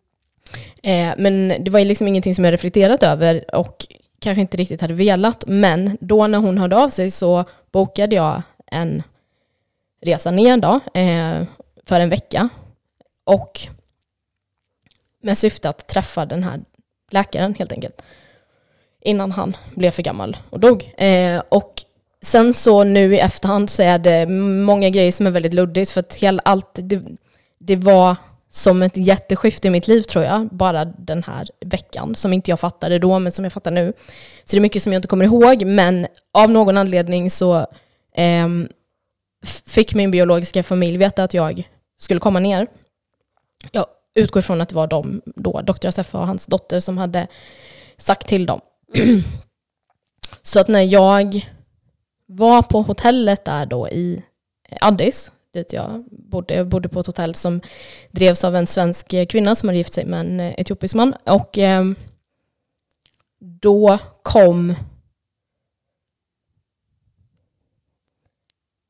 Eh, 0.83 1.15
men 1.19 1.65
det 1.65 1.71
var 1.71 1.81
liksom 1.81 2.09
ingenting 2.09 2.35
som 2.35 2.45
jag 2.45 2.53
reflekterat 2.53 3.03
över 3.03 3.55
och 3.57 3.87
kanske 4.21 4.41
inte 4.41 4.57
riktigt 4.57 4.81
hade 4.81 4.95
velat. 4.95 5.45
Men 5.47 5.99
då 6.01 6.27
när 6.27 6.39
hon 6.39 6.59
hörde 6.59 6.77
av 6.77 6.89
sig 6.89 7.11
så 7.11 7.45
bokade 7.73 8.17
jag 8.17 8.43
en 8.67 9.03
resa 10.03 10.31
ner 10.31 10.57
då, 10.57 10.81
eh, 11.01 11.47
för 11.87 12.01
en 12.01 12.11
vecka. 12.11 12.49
Och 13.25 13.61
med 15.23 15.39
syfte 15.39 15.69
att 15.69 15.89
träffa 15.89 16.27
den 16.27 16.43
här 16.43 16.61
läkaren 17.11 17.55
helt 17.55 17.73
enkelt. 17.73 18.03
Innan 19.01 19.33
han 19.33 19.57
blev 19.75 19.91
för 19.91 20.03
gammal 20.03 20.37
och 20.51 20.61
dog. 20.61 20.95
Eh, 20.97 21.43
och 21.49 21.75
sen 22.23 22.55
så 22.55 22.85
nu 22.85 23.15
i 23.15 23.19
efterhand 23.19 23.71
så 23.71 23.83
är 23.83 23.99
det 23.99 24.27
många 24.65 24.89
grejer 24.89 25.13
som 25.13 25.27
är 25.27 25.31
väldigt 25.31 25.55
luddigt 25.55 25.91
för 25.91 26.01
att 26.01 26.15
hela, 26.15 26.43
allt, 26.45 26.71
det, 26.73 27.03
det 27.59 27.77
var 27.77 28.17
som 28.51 28.83
ett 28.83 28.97
jätteskifte 28.97 29.69
i 29.69 29.71
mitt 29.71 29.89
liv 29.89 30.03
tror 30.03 30.25
jag, 30.25 30.49
bara 30.49 30.85
den 30.85 31.23
här 31.23 31.49
veckan, 31.61 32.15
som 32.15 32.33
inte 32.33 32.51
jag 32.51 32.61
fattade 32.61 32.99
då, 32.99 33.19
men 33.19 33.33
som 33.33 33.45
jag 33.45 33.53
fattar 33.53 33.71
nu. 33.71 33.93
Så 34.45 34.57
det 34.57 34.59
är 34.59 34.61
mycket 34.61 34.83
som 34.83 34.93
jag 34.93 34.99
inte 34.99 35.09
kommer 35.09 35.25
ihåg, 35.25 35.65
men 35.65 36.07
av 36.33 36.51
någon 36.51 36.79
anledning 36.79 37.31
så 37.31 37.59
eh, 38.15 38.49
fick 39.67 39.95
min 39.95 40.11
biologiska 40.11 40.63
familj 40.63 40.97
veta 40.97 41.25
att 41.25 41.35
jag 41.35 41.69
skulle 41.99 42.21
komma 42.21 42.41
ner. 42.41 42.67
Jag 43.73 43.87
utgår 44.15 44.41
ifrån 44.41 44.61
att 44.61 44.69
det 44.69 44.75
var 44.75 44.87
de 44.87 45.23
då, 45.25 45.61
Dr. 45.61 45.89
Assefa 45.89 46.19
och 46.21 46.27
hans 46.27 46.47
dotter, 46.47 46.81
som 46.81 46.99
hade 46.99 47.27
sagt 47.97 48.29
till 48.29 48.47
dem. 48.47 48.61
så 50.43 50.61
att 50.61 50.69
när 50.69 50.83
jag 50.83 51.47
var 52.27 52.63
på 52.63 52.83
hotellet 52.83 53.45
där 53.45 53.67
då 53.67 53.89
i 53.89 54.23
eh, 54.69 54.79
Addis, 54.81 55.33
dit 55.53 55.73
jag 55.73 56.05
bodde, 56.11 56.55
jag 56.55 56.69
bodde 56.69 56.89
på 56.89 57.01
ett 57.01 57.07
hotell 57.07 57.35
som 57.35 57.61
drevs 58.11 58.45
av 58.45 58.57
en 58.57 58.67
svensk 58.67 59.13
eh, 59.13 59.27
kvinna 59.27 59.55
som 59.55 59.69
hade 59.69 59.79
gift 59.79 59.95
sig 59.95 60.05
med 60.05 60.21
en 60.21 60.41
eh, 60.41 60.55
etiopisk 60.59 60.95
man. 60.95 61.15
Och 61.25 61.59
eh, 61.59 61.85
då 63.39 63.99
kom 64.23 64.75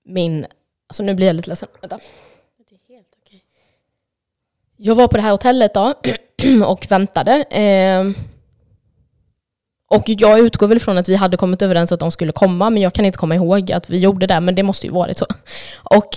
min, 0.05 0.47
alltså 0.87 1.03
nu 1.03 1.15
blir 1.15 1.27
jag 1.27 1.37
lite 1.37 1.49
ledsen, 1.49 1.69
vänta. 1.81 2.01
Det 2.69 2.75
är 2.75 2.95
helt 2.95 3.17
okej. 3.23 3.45
Jag 4.83 4.95
var 4.95 5.09
på 5.09 5.17
det 5.17 5.23
här 5.23 5.31
hotellet 5.31 5.75
då 5.75 5.95
och 6.67 6.87
väntade. 6.91 7.45
Ehm, 7.51 8.15
och 9.91 10.03
jag 10.07 10.39
utgår 10.39 10.69
väl 10.69 10.81
från 10.81 10.99
att 10.99 11.09
vi 11.09 11.15
hade 11.15 11.37
kommit 11.37 11.63
överens 11.63 11.93
att 11.93 12.01
de 12.01 12.11
skulle 12.11 12.33
komma, 12.33 12.71
men 12.71 12.83
jag 12.83 12.93
kan 12.93 13.05
inte 13.05 13.19
komma 13.19 13.35
ihåg 13.35 13.73
att 13.73 13.91
vi 13.91 13.99
gjorde 13.99 14.27
det, 14.27 14.41
men 14.41 14.55
det 14.55 14.63
måste 14.63 14.87
ju 14.87 14.93
varit 14.93 15.19
så. 15.19 15.27
Och 15.83 16.09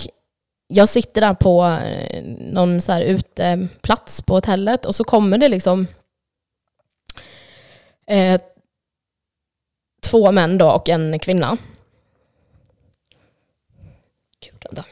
jag 0.66 0.88
sitter 0.88 1.20
där 1.20 1.34
på 1.34 1.78
eh, 1.84 2.24
någon 2.38 2.80
så 2.80 2.92
här 2.92 3.02
uteplats 3.02 4.22
på 4.22 4.34
hotellet 4.34 4.86
och 4.86 4.94
så 4.94 5.04
kommer 5.04 5.38
det 5.38 5.48
liksom 5.48 5.86
eh, 8.06 8.40
två 10.10 10.32
män 10.32 10.58
då 10.58 10.70
och 10.70 10.88
en 10.88 11.18
kvinna. 11.18 11.56
Gud, 14.40 14.54
vänta. 14.64 14.84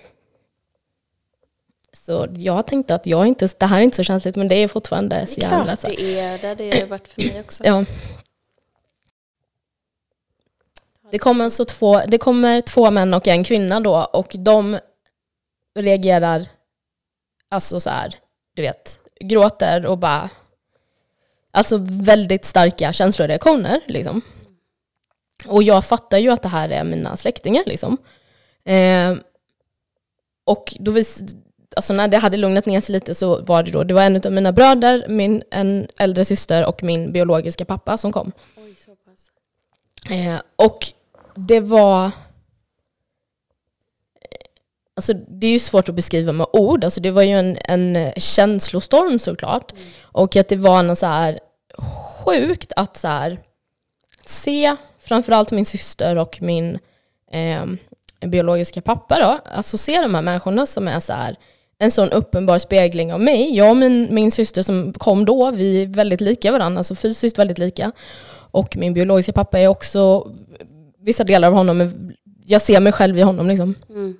Så 2.02 2.28
jag 2.36 2.66
tänkte 2.66 2.94
att 2.94 3.06
jag 3.06 3.26
inte, 3.26 3.48
det 3.58 3.66
här 3.66 3.78
är 3.78 3.82
inte 3.82 3.96
så 3.96 4.02
känsligt, 4.02 4.36
men 4.36 4.48
det 4.48 4.54
är 4.54 4.68
fortfarande 4.68 5.26
så 5.26 5.40
Det 5.40 5.46
är 5.46 5.50
jävla 5.50 5.76
klart 5.76 5.92
det 5.96 6.20
är 6.20 6.38
det. 6.38 6.54
Det 6.54 6.64
har 6.64 6.80
det 6.80 6.84
varit 6.84 7.08
för 7.08 7.22
mig 7.22 7.40
också. 7.40 7.62
Ja. 7.66 7.84
Det 11.10 11.18
kommer, 11.18 11.44
alltså 11.44 11.64
två, 11.64 12.00
det 12.08 12.18
kommer 12.18 12.60
två 12.60 12.90
män 12.90 13.14
och 13.14 13.28
en 13.28 13.44
kvinna 13.44 13.80
då 13.80 14.08
och 14.12 14.36
de 14.38 14.78
reagerar 15.74 16.46
alltså 17.48 17.80
så 17.80 17.90
här, 17.90 18.14
du 18.54 18.62
vet, 18.62 18.98
gråter 19.20 19.86
och 19.86 19.98
bara 19.98 20.30
Alltså 21.50 21.78
väldigt 21.80 22.44
starka 22.44 22.92
känsloreaktioner 22.92 23.80
liksom. 23.86 24.22
Och 25.46 25.62
jag 25.62 25.84
fattar 25.84 26.18
ju 26.18 26.30
att 26.30 26.42
det 26.42 26.48
här 26.48 26.68
är 26.68 26.84
mina 26.84 27.16
släktingar 27.16 27.62
liksom. 27.66 27.96
Eh, 28.64 29.14
och 30.44 30.74
då 30.80 30.90
vis, 30.90 31.24
alltså 31.76 31.92
när 31.92 32.08
det 32.08 32.16
hade 32.16 32.36
lugnat 32.36 32.66
ner 32.66 32.80
sig 32.80 32.92
lite 32.92 33.14
så 33.14 33.42
var 33.42 33.62
det 33.62 33.70
då, 33.70 33.84
det 33.84 33.94
var 33.94 34.02
en 34.02 34.16
av 34.26 34.32
mina 34.32 34.52
bröder, 34.52 35.08
min, 35.08 35.42
en 35.50 35.86
äldre 35.98 36.24
syster 36.24 36.66
och 36.66 36.82
min 36.82 37.12
biologiska 37.12 37.64
pappa 37.64 37.98
som 37.98 38.12
kom. 38.12 38.32
Oj, 38.56 38.74
så 38.84 38.90
pass. 38.94 39.30
Eh, 40.10 40.40
och 40.56 40.86
det 41.34 41.60
var... 41.60 42.10
Alltså 44.94 45.12
det 45.14 45.46
är 45.46 45.50
ju 45.50 45.58
svårt 45.58 45.88
att 45.88 45.94
beskriva 45.94 46.32
med 46.32 46.46
ord. 46.52 46.84
Alltså 46.84 47.00
det 47.00 47.10
var 47.10 47.22
ju 47.22 47.38
en, 47.38 47.58
en 47.64 48.12
känslostorm 48.16 49.18
såklart. 49.18 49.72
Och 50.02 50.36
att 50.36 50.48
det 50.48 50.56
var 50.56 50.82
något 50.82 50.98
så 50.98 51.06
här 51.06 51.40
sjukt 52.24 52.72
att 52.76 52.96
så 52.96 53.08
här 53.08 53.40
se 54.26 54.76
framförallt 54.98 55.50
min 55.50 55.64
syster 55.64 56.18
och 56.18 56.38
min 56.42 56.78
eh, 57.30 57.66
biologiska 58.28 58.82
pappa 58.82 59.18
då. 59.18 59.40
Alltså 59.56 59.78
se 59.78 60.00
de 60.00 60.14
här 60.14 60.22
människorna 60.22 60.66
som 60.66 60.88
är 60.88 61.00
så 61.00 61.12
här 61.12 61.36
en 61.82 61.90
sån 61.90 62.10
uppenbar 62.10 62.58
spegling 62.58 63.12
av 63.12 63.20
mig. 63.20 63.56
Jag 63.56 63.70
och 63.70 63.76
min, 63.76 64.14
min 64.14 64.30
syster 64.30 64.62
som 64.62 64.92
kom 64.92 65.24
då, 65.24 65.50
vi 65.50 65.82
är 65.82 65.86
väldigt 65.86 66.20
lika 66.20 66.52
varandra, 66.52 66.78
alltså 66.78 66.94
fysiskt 66.94 67.38
väldigt 67.38 67.58
lika. 67.58 67.92
Och 68.50 68.76
min 68.76 68.94
biologiska 68.94 69.32
pappa 69.32 69.58
är 69.58 69.68
också 69.68 70.30
vissa 71.00 71.24
delar 71.24 71.48
av 71.48 71.54
honom, 71.54 71.90
jag 72.46 72.62
ser 72.62 72.80
mig 72.80 72.92
själv 72.92 73.18
i 73.18 73.22
honom 73.22 73.48
liksom. 73.48 73.74
Mm. 73.88 74.16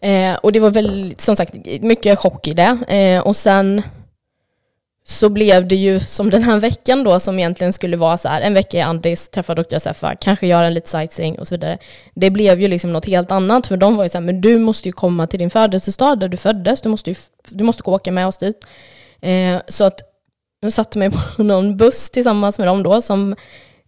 Eh, 0.00 0.38
och 0.38 0.52
det 0.52 0.60
var 0.60 0.70
väl 0.70 1.14
som 1.18 1.36
sagt 1.36 1.54
mycket 1.80 2.18
chock 2.18 2.48
i 2.48 2.54
det. 2.54 2.78
Eh, 2.88 3.26
och 3.26 3.36
sen 3.36 3.82
så 5.08 5.28
blev 5.28 5.68
det 5.68 5.76
ju 5.76 6.00
som 6.00 6.30
den 6.30 6.42
här 6.42 6.60
veckan 6.60 7.04
då 7.04 7.20
som 7.20 7.38
egentligen 7.38 7.72
skulle 7.72 7.96
vara 7.96 8.18
så 8.18 8.28
här, 8.28 8.40
en 8.40 8.54
vecka 8.54 8.76
i 8.76 8.80
Andis, 8.80 9.28
träffa 9.28 9.54
Dr. 9.54 9.78
Seffa, 9.78 10.14
kanske 10.16 10.46
göra 10.46 10.70
lite 10.70 10.90
sightseeing 10.90 11.38
och 11.38 11.48
så 11.48 11.54
vidare. 11.54 11.78
Det 12.14 12.30
blev 12.30 12.60
ju 12.60 12.68
liksom 12.68 12.92
något 12.92 13.06
helt 13.06 13.32
annat 13.32 13.66
för 13.66 13.76
de 13.76 13.96
var 13.96 14.04
ju 14.04 14.08
så 14.08 14.18
här, 14.18 14.24
men 14.24 14.40
du 14.40 14.58
måste 14.58 14.88
ju 14.88 14.92
komma 14.92 15.26
till 15.26 15.38
din 15.38 15.50
födelsestad 15.50 16.20
där 16.20 16.28
du 16.28 16.36
föddes, 16.36 16.82
du 16.82 16.88
måste, 16.88 17.10
ju, 17.10 17.16
du 17.48 17.64
måste 17.64 17.82
gå 17.82 17.94
åka 17.94 18.12
med 18.12 18.26
oss 18.26 18.38
dit. 18.38 18.66
Eh, 19.20 19.60
så 19.68 19.84
att 19.84 20.00
jag 20.60 20.72
satte 20.72 20.98
mig 20.98 21.10
på 21.10 21.42
någon 21.42 21.76
buss 21.76 22.10
tillsammans 22.10 22.58
med 22.58 22.68
dem 22.68 22.82
då 22.82 23.00
som 23.00 23.36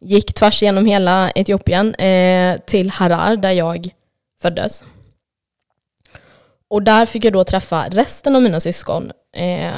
gick 0.01 0.35
tvärs 0.35 0.63
genom 0.63 0.87
hela 0.87 1.31
Etiopien 1.35 1.95
eh, 1.95 2.59
till 2.67 2.91
Harar 2.91 3.37
där 3.37 3.53
jag 3.53 3.89
föddes. 4.43 4.85
Och 6.71 6.83
där 6.83 7.07
fick 7.07 7.25
jag 7.25 7.33
då 7.33 7.45
träffa 7.45 7.89
resten 7.89 8.37
av 8.37 8.43
mina 8.43 8.61
syskon. 8.61 9.13
Eh, 9.37 9.75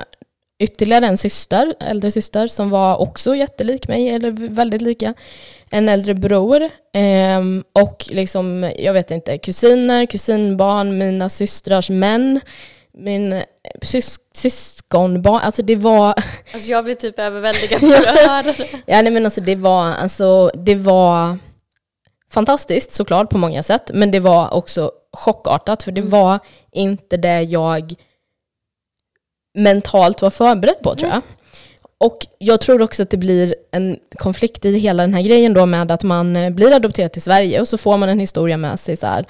ytterligare 0.60 1.06
en 1.06 1.16
syster, 1.16 1.74
äldre 1.80 2.10
syster, 2.10 2.46
som 2.46 2.70
var 2.70 2.96
också 2.96 3.36
jättelik 3.36 3.88
mig, 3.88 4.08
eller 4.08 4.30
väldigt 4.30 4.82
lika. 4.82 5.14
En 5.70 5.88
äldre 5.88 6.14
bror 6.14 6.62
eh, 6.94 7.40
och 7.72 8.06
liksom, 8.10 8.72
jag 8.78 8.92
vet 8.92 9.10
inte, 9.10 9.38
kusiner, 9.38 10.06
kusinbarn, 10.06 10.98
mina 10.98 11.28
systrars 11.28 11.90
män, 11.90 12.40
min 12.92 13.42
sys 13.82 14.18
syskonbarn, 14.34 15.40
alltså 15.40 15.62
det 15.62 15.76
var... 15.76 16.14
Alltså 16.52 16.70
jag 16.70 16.84
blir 16.84 16.94
typ 16.94 17.18
överväldigad 17.18 17.82
när 17.88 18.04
jag 18.04 18.28
hör 18.28 18.42
det. 18.42 18.56
ja, 18.86 19.02
nej 19.02 19.12
men 19.12 19.24
alltså 19.24 19.40
det 19.40 19.56
var, 19.56 19.92
alltså 19.92 20.50
det 20.54 20.74
var 20.74 21.38
fantastiskt 22.32 22.94
såklart 22.94 23.30
på 23.30 23.38
många 23.38 23.62
sätt, 23.62 23.90
men 23.94 24.10
det 24.10 24.20
var 24.20 24.54
också 24.54 24.92
chockartat, 25.12 25.82
för 25.82 25.92
det 25.92 26.00
mm. 26.00 26.10
var 26.10 26.38
inte 26.72 27.16
det 27.16 27.42
jag 27.42 27.94
mentalt 29.54 30.22
var 30.22 30.30
förberedd 30.30 30.82
på 30.82 30.96
tror 30.96 31.10
jag. 31.10 31.22
Och 31.98 32.26
jag 32.38 32.60
tror 32.60 32.82
också 32.82 33.02
att 33.02 33.10
det 33.10 33.16
blir 33.16 33.54
en 33.70 33.98
konflikt 34.18 34.64
i 34.64 34.78
hela 34.78 35.02
den 35.02 35.14
här 35.14 35.22
grejen 35.22 35.54
då 35.54 35.66
med 35.66 35.90
att 35.90 36.02
man 36.02 36.36
eh, 36.36 36.50
blir 36.50 36.72
adopterad 36.72 37.12
till 37.12 37.22
Sverige 37.22 37.60
och 37.60 37.68
så 37.68 37.78
får 37.78 37.96
man 37.96 38.08
en 38.08 38.20
historia 38.20 38.56
med 38.56 38.80
sig 38.80 38.96
så 38.96 39.06
här, 39.06 39.26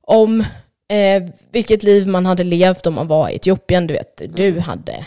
om 0.00 0.40
eh, 0.88 1.22
vilket 1.52 1.82
liv 1.82 2.08
man 2.08 2.26
hade 2.26 2.44
levt 2.44 2.86
om 2.86 2.94
man 2.94 3.06
var 3.06 3.28
i 3.28 3.34
Etiopien. 3.36 3.86
Du 3.86 3.94
vet, 3.94 4.22
du 4.34 4.48
mm. 4.48 4.62
hade 4.62 5.06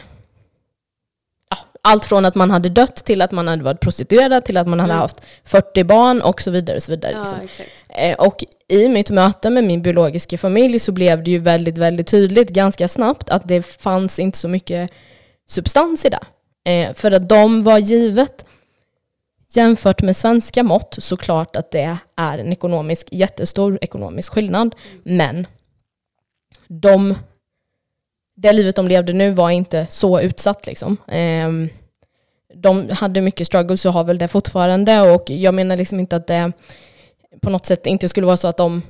allt 1.82 2.06
från 2.06 2.26
att 2.26 2.36
man 2.36 2.52
hade 2.52 2.70
dött 2.70 2.96
till 2.96 3.22
att 3.22 3.32
man 3.32 3.48
hade 3.48 3.64
varit 3.64 3.80
prostituerad 3.80 4.46
till 4.46 4.58
att 4.58 4.68
man 4.68 4.80
hade 4.80 4.94
mm. 4.94 5.02
haft 5.02 5.22
40 5.46 5.84
barn 5.84 6.22
och 6.22 6.42
så 6.42 6.52
vidare. 6.52 6.78
Och, 6.78 6.84
så 6.84 6.92
vidare 6.92 7.12
ja, 7.12 7.20
liksom. 7.42 7.66
eh, 7.90 8.16
och 8.16 8.44
i 8.68 8.88
mitt 8.88 9.10
möte 9.10 9.50
med 9.50 9.64
min 9.64 9.82
biologiska 9.82 10.38
familj 10.38 10.80
så 10.80 10.92
blev 10.92 11.24
det 11.24 11.32
ju 11.32 11.40
väldigt, 11.40 11.78
väldigt 11.78 12.08
tydligt 12.08 12.50
ganska 12.50 12.88
snabbt 12.88 13.30
att 13.30 13.48
det 13.48 13.62
fanns 13.62 14.20
inte 14.20 14.38
så 14.38 14.48
mycket 14.48 14.92
substans 15.48 16.06
i 16.06 16.10
det. 16.10 16.20
Eh, 16.72 16.94
för 16.94 17.12
att 17.12 17.30
de 17.30 17.64
var 17.64 17.78
givet 17.78 18.46
jämfört 19.54 20.02
med 20.02 20.18
svenska 20.18 20.64
mått 20.64 20.96
såklart 20.98 21.56
att 21.56 21.72
det 21.72 21.98
är 22.16 22.38
en 22.38 22.52
ekonomisk, 22.52 23.08
jättestor 23.12 23.80
ekonomisk 23.82 24.34
skillnad. 24.34 24.76
Mm. 25.06 25.18
Men 25.18 25.48
de 26.68 27.16
det 28.42 28.54
livet 28.54 28.76
de 28.76 28.88
levde 28.88 29.14
nu 29.14 29.32
var 29.32 29.50
inte 29.50 29.88
så 29.90 30.22
utsatt. 30.22 30.68
Liksom. 30.68 30.98
Ehm, 31.08 31.70
de 32.54 32.90
hade 32.92 33.22
mycket 33.22 33.48
struggles 33.48 33.86
och 33.86 33.94
har 33.94 34.04
väl 34.04 34.18
det 34.18 34.28
fortfarande 34.28 35.02
och 35.02 35.30
jag 35.30 35.54
menar 35.54 35.78
liksom 35.78 36.00
inte 36.00 36.16
att 36.16 36.28
det 36.28 36.52
på 37.42 37.50
något 37.50 37.66
sätt 37.66 37.86
inte 37.86 38.10
skulle 38.10 38.26
vara 38.26 38.38
så 38.38 38.48
att 38.48 38.58
de 38.58 38.82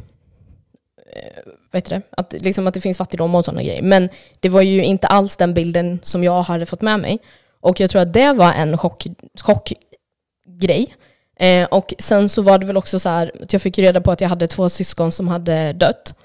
eh, 1.14 1.52
vet 1.72 1.86
det, 1.86 2.02
att, 2.10 2.34
liksom 2.34 2.68
att 2.68 2.74
det 2.74 2.82
finns 2.82 2.98
fattigdom 2.98 3.36
och 3.36 3.46
sådana 3.46 3.64
grejer. 3.64 3.82
Men 3.82 4.10
det 4.40 4.50
var 4.50 4.62
ju 4.62 4.84
inte 4.84 5.08
alls 5.08 5.38
den 5.38 5.54
bilden 5.54 6.00
som 6.04 6.24
jag 6.24 6.42
hade 6.42 6.66
fått 6.66 6.82
med 6.82 7.00
mig. 7.00 7.20
Och 7.62 7.80
jag 7.80 7.90
tror 7.90 8.02
att 8.02 8.14
det 8.14 8.34
var 8.34 8.54
en 8.54 8.78
chock, 8.78 9.04
chockgrej. 9.42 10.96
Eh, 11.40 11.68
och 11.68 11.94
sen 12.00 12.30
så 12.30 12.42
var 12.42 12.58
det 12.58 12.66
väl 12.66 12.78
också 12.78 13.00
så 13.00 13.10
här 13.10 13.32
att 13.42 13.54
jag 13.54 13.62
fick 13.62 13.80
reda 13.80 14.02
på 14.02 14.12
att 14.12 14.22
jag 14.22 14.30
hade 14.30 14.48
två 14.48 14.70
syskon 14.70 15.12
som 15.12 15.28
hade 15.28 15.74
dött. 15.74 16.16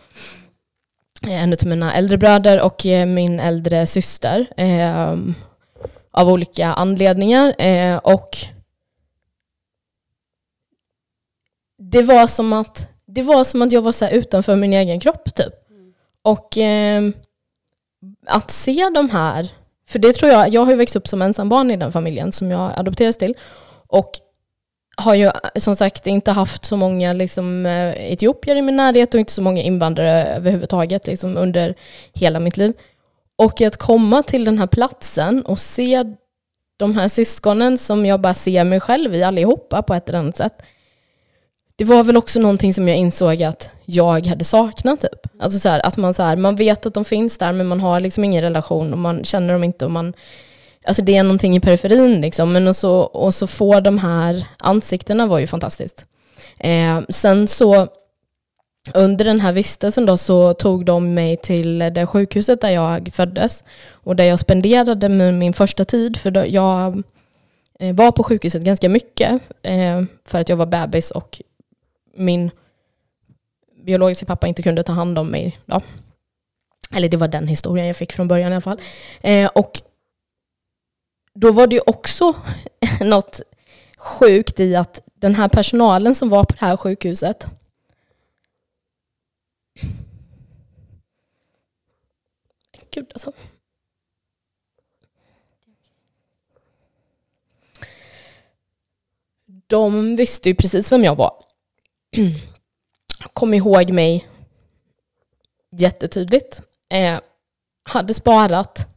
Eh, 1.28 1.42
en 1.42 1.52
av 1.52 1.66
mina 1.66 1.94
äldre 1.94 2.18
bröder 2.18 2.60
och 2.62 2.87
eh, 2.87 3.06
min 3.06 3.40
äldre 3.40 3.87
syster. 3.87 4.46
Eh, 4.56 5.16
av 6.10 6.28
olika 6.28 6.66
anledningar. 6.66 7.54
Eh, 7.58 7.96
och 7.96 8.37
det 11.78 12.02
var 12.02 12.26
som 12.26 12.52
att 12.52 12.90
det 13.06 13.22
var 13.22 13.44
som 13.44 13.62
att 13.62 13.72
jag 13.72 13.82
var 13.82 13.92
så 13.92 14.08
utanför 14.08 14.56
min 14.56 14.72
egen 14.72 15.00
kropp 15.00 15.34
typ. 15.34 15.54
Och 16.22 16.58
eh, 16.58 17.02
att 18.26 18.50
se 18.50 18.90
de 18.94 19.10
här, 19.10 19.48
för 19.88 19.98
det 19.98 20.12
tror 20.12 20.32
jag, 20.32 20.48
jag 20.48 20.64
har 20.64 20.70
ju 20.70 20.76
växt 20.76 20.96
upp 20.96 21.08
som 21.08 21.22
ensambarn 21.22 21.70
i 21.70 21.76
den 21.76 21.92
familjen 21.92 22.32
som 22.32 22.50
jag 22.50 22.72
adopterades 22.76 23.18
till. 23.18 23.34
Och 23.87 24.10
har 24.96 25.14
ju 25.14 25.24
eh, 25.24 25.33
som 25.57 25.76
sagt 25.76 26.07
inte 26.07 26.30
haft 26.30 26.64
så 26.64 26.76
många 26.76 27.12
liksom, 27.12 27.66
eh, 27.66 28.12
etiopier 28.12 28.57
i 28.57 28.62
min 28.62 28.76
närhet 28.76 29.14
och 29.14 29.20
inte 29.20 29.33
så 29.33 29.42
många 29.42 29.62
invandrare 29.62 30.24
överhuvudtaget 30.24 31.07
liksom, 31.07 31.37
under 31.37 31.74
hela 32.12 32.40
mitt 32.40 32.57
liv. 32.57 32.72
Och 33.37 33.61
att 33.61 33.76
komma 33.76 34.22
till 34.22 34.44
den 34.44 34.59
här 34.59 34.66
platsen 34.66 35.42
och 35.42 35.59
se 35.59 36.04
de 36.76 36.96
här 36.96 37.09
syskonen 37.09 37.78
som 37.78 38.07
jag 38.07 38.20
bara 38.20 38.35
ser 38.35 38.64
mig 38.64 38.80
själv 38.80 39.14
i 39.14 39.22
allihopa 39.22 39.83
på 39.83 39.94
ett 39.94 40.09
eller 40.09 40.18
annat 40.18 40.37
sätt. 40.37 40.62
Det 41.76 41.85
var 41.85 42.04
väl 42.04 42.16
också 42.16 42.40
någonting 42.40 42.74
som 42.74 42.88
jag 42.88 42.96
insåg 42.96 43.42
att 43.42 43.70
jag 43.85 44.26
hade 44.26 44.44
saknat. 44.44 45.00
Typ. 45.00 45.40
Alltså 45.40 45.59
så 45.59 45.68
här, 45.68 45.87
att 45.87 45.96
man, 45.96 46.14
så 46.14 46.22
här, 46.22 46.37
man 46.37 46.57
vet 46.57 46.87
att 46.87 46.94
de 46.94 47.04
finns 47.04 47.38
där 47.38 47.52
men 47.52 47.66
man 47.66 47.80
har 47.80 48.00
liksom 48.00 48.24
ingen 48.24 48.42
relation 48.42 48.92
och 48.92 48.98
man 48.98 49.24
känner 49.24 49.52
dem 49.52 49.64
inte. 49.64 49.85
Och 49.85 49.90
man, 49.90 50.14
alltså 50.85 51.03
det 51.03 51.16
är 51.16 51.23
någonting 51.23 51.57
i 51.57 51.61
periferin. 51.61 52.20
Liksom. 52.20 52.53
Men 52.53 52.68
och 52.68 52.77
så, 52.77 52.99
och 52.99 53.35
så 53.35 53.47
få 53.47 53.81
de 53.81 53.99
här 53.99 54.47
ansiktena 54.59 55.27
var 55.27 55.38
ju 55.38 55.47
fantastiskt. 55.47 56.07
Eh, 56.59 57.01
sen 57.09 57.49
så 57.49 57.88
under 58.94 59.25
den 59.25 59.40
här 59.40 59.53
vistelsen 59.53 60.07
då 60.07 60.16
så 60.16 60.55
tog 60.55 60.85
de 60.85 61.14
mig 61.14 61.37
till 61.37 61.79
det 61.79 62.07
sjukhuset 62.07 62.61
där 62.61 62.70
jag 62.70 63.11
föddes 63.14 63.64
och 63.90 64.16
där 64.16 64.25
jag 64.25 64.40
spenderade 64.40 65.09
min 65.09 65.53
första 65.53 65.85
tid 65.85 66.16
för 66.16 66.31
då 66.31 66.44
jag 66.47 67.03
eh, 67.81 67.94
var 67.94 68.12
på 68.12 68.23
sjukhuset 68.23 68.62
ganska 68.62 68.88
mycket 68.88 69.42
eh, 69.62 70.03
för 70.25 70.40
att 70.40 70.49
jag 70.49 70.57
var 70.57 70.66
bebis 70.66 71.11
och 71.11 71.40
min 72.16 72.51
biologiska 73.85 74.27
pappa 74.27 74.47
inte 74.47 74.62
kunde 74.62 74.83
ta 74.83 74.92
hand 74.92 75.18
om 75.18 75.29
mig. 75.29 75.59
Då. 75.66 75.81
Eller 76.97 77.09
det 77.09 77.16
var 77.16 77.29
den 77.29 77.49
historien 77.49 77.87
jag 77.87 77.97
fick 77.97 78.12
från 78.12 78.29
början 78.29 78.53
i 78.53 78.55
alla 78.55 78.61
fall. 78.61 78.81
Eh, 79.20 79.51
och 79.55 79.81
då 81.35 81.53
var 81.53 81.66
det 81.66 81.75
ju 81.77 81.83
också 81.87 82.37
något 83.01 83.40
sjukt 83.99 84.61
i 84.61 84.77
att 84.77 85.03
den 85.14 85.35
här 85.35 85.49
personalen 85.49 86.14
som 86.14 86.29
var 86.29 86.44
på 86.44 86.55
det 86.59 86.66
här 86.66 86.77
sjukhuset 86.77 87.47
Gud 92.90 93.11
alltså. 93.14 93.33
De 99.66 100.16
visste 100.16 100.49
ju 100.49 100.55
precis 100.55 100.92
vem 100.92 101.05
jag 101.05 101.16
var. 101.16 101.44
Kom 103.33 103.55
ihåg 103.55 103.90
mig 103.90 104.29
jättetydligt. 105.70 106.62
Eh, 106.88 107.20
hade 107.83 108.14
sparat 108.14 108.93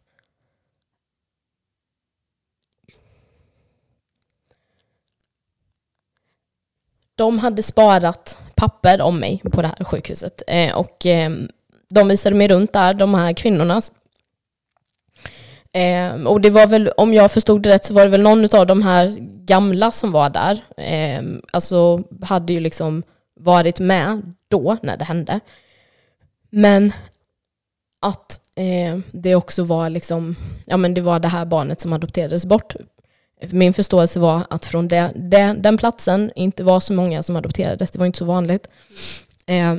De 7.17 7.39
hade 7.39 7.63
sparat 7.63 8.37
papper 8.55 9.01
om 9.01 9.19
mig 9.19 9.41
på 9.51 9.61
det 9.61 9.67
här 9.67 9.85
sjukhuset. 9.85 10.43
Eh, 10.47 10.75
och 10.75 11.05
eh, 11.05 11.31
de 11.89 12.07
visade 12.07 12.35
mig 12.35 12.47
runt 12.47 12.73
där, 12.73 12.93
de 12.93 13.13
här 13.13 13.33
kvinnorna. 13.33 13.81
Eh, 15.73 16.13
och 16.13 16.41
det 16.41 16.49
var 16.49 16.67
väl, 16.67 16.89
om 16.97 17.13
jag 17.13 17.31
förstod 17.31 17.61
det 17.61 17.69
rätt, 17.69 17.85
så 17.85 17.93
var 17.93 18.03
det 18.03 18.09
väl 18.09 18.21
någon 18.21 18.55
av 18.55 18.67
de 18.67 18.81
här 18.81 19.15
gamla 19.45 19.91
som 19.91 20.11
var 20.11 20.29
där. 20.29 20.63
Eh, 20.77 21.23
alltså 21.51 22.03
hade 22.21 22.53
ju 22.53 22.59
liksom 22.59 23.03
varit 23.39 23.79
med 23.79 24.33
då 24.47 24.77
när 24.81 24.97
det 24.97 25.05
hände. 25.05 25.39
Men 26.49 26.91
att 28.01 28.41
eh, 28.55 28.99
det 29.11 29.35
också 29.35 29.63
var 29.63 29.89
liksom, 29.89 30.35
ja 30.65 30.77
men 30.77 30.93
det 30.93 31.01
var 31.01 31.19
det 31.19 31.27
här 31.27 31.45
barnet 31.45 31.81
som 31.81 31.93
adopterades 31.93 32.45
bort. 32.45 32.75
Min 33.39 33.73
förståelse 33.73 34.19
var 34.19 34.47
att 34.49 34.65
från 34.65 34.87
det, 34.87 35.11
det, 35.15 35.55
den 35.59 35.77
platsen 35.77 36.31
inte 36.35 36.63
var 36.63 36.79
så 36.79 36.93
många 36.93 37.23
som 37.23 37.35
adopterades, 37.35 37.91
det 37.91 37.99
var 37.99 38.05
inte 38.05 38.17
så 38.17 38.25
vanligt. 38.25 38.69
Eh, 39.45 39.75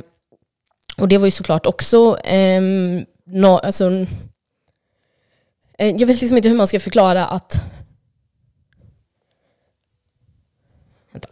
och 0.99 1.09
det 1.09 1.19
var 1.19 1.25
ju 1.25 1.31
såklart 1.31 1.67
också, 1.67 2.19
eh, 2.19 2.63
no, 3.27 3.47
alltså, 3.47 3.91
eh, 5.79 5.97
jag 5.97 6.07
vet 6.07 6.21
liksom 6.21 6.37
inte 6.37 6.49
hur 6.49 6.57
man 6.57 6.67
ska 6.67 6.81
förklara 6.81 7.27
att 7.27 7.63
Vänta. 11.11 11.29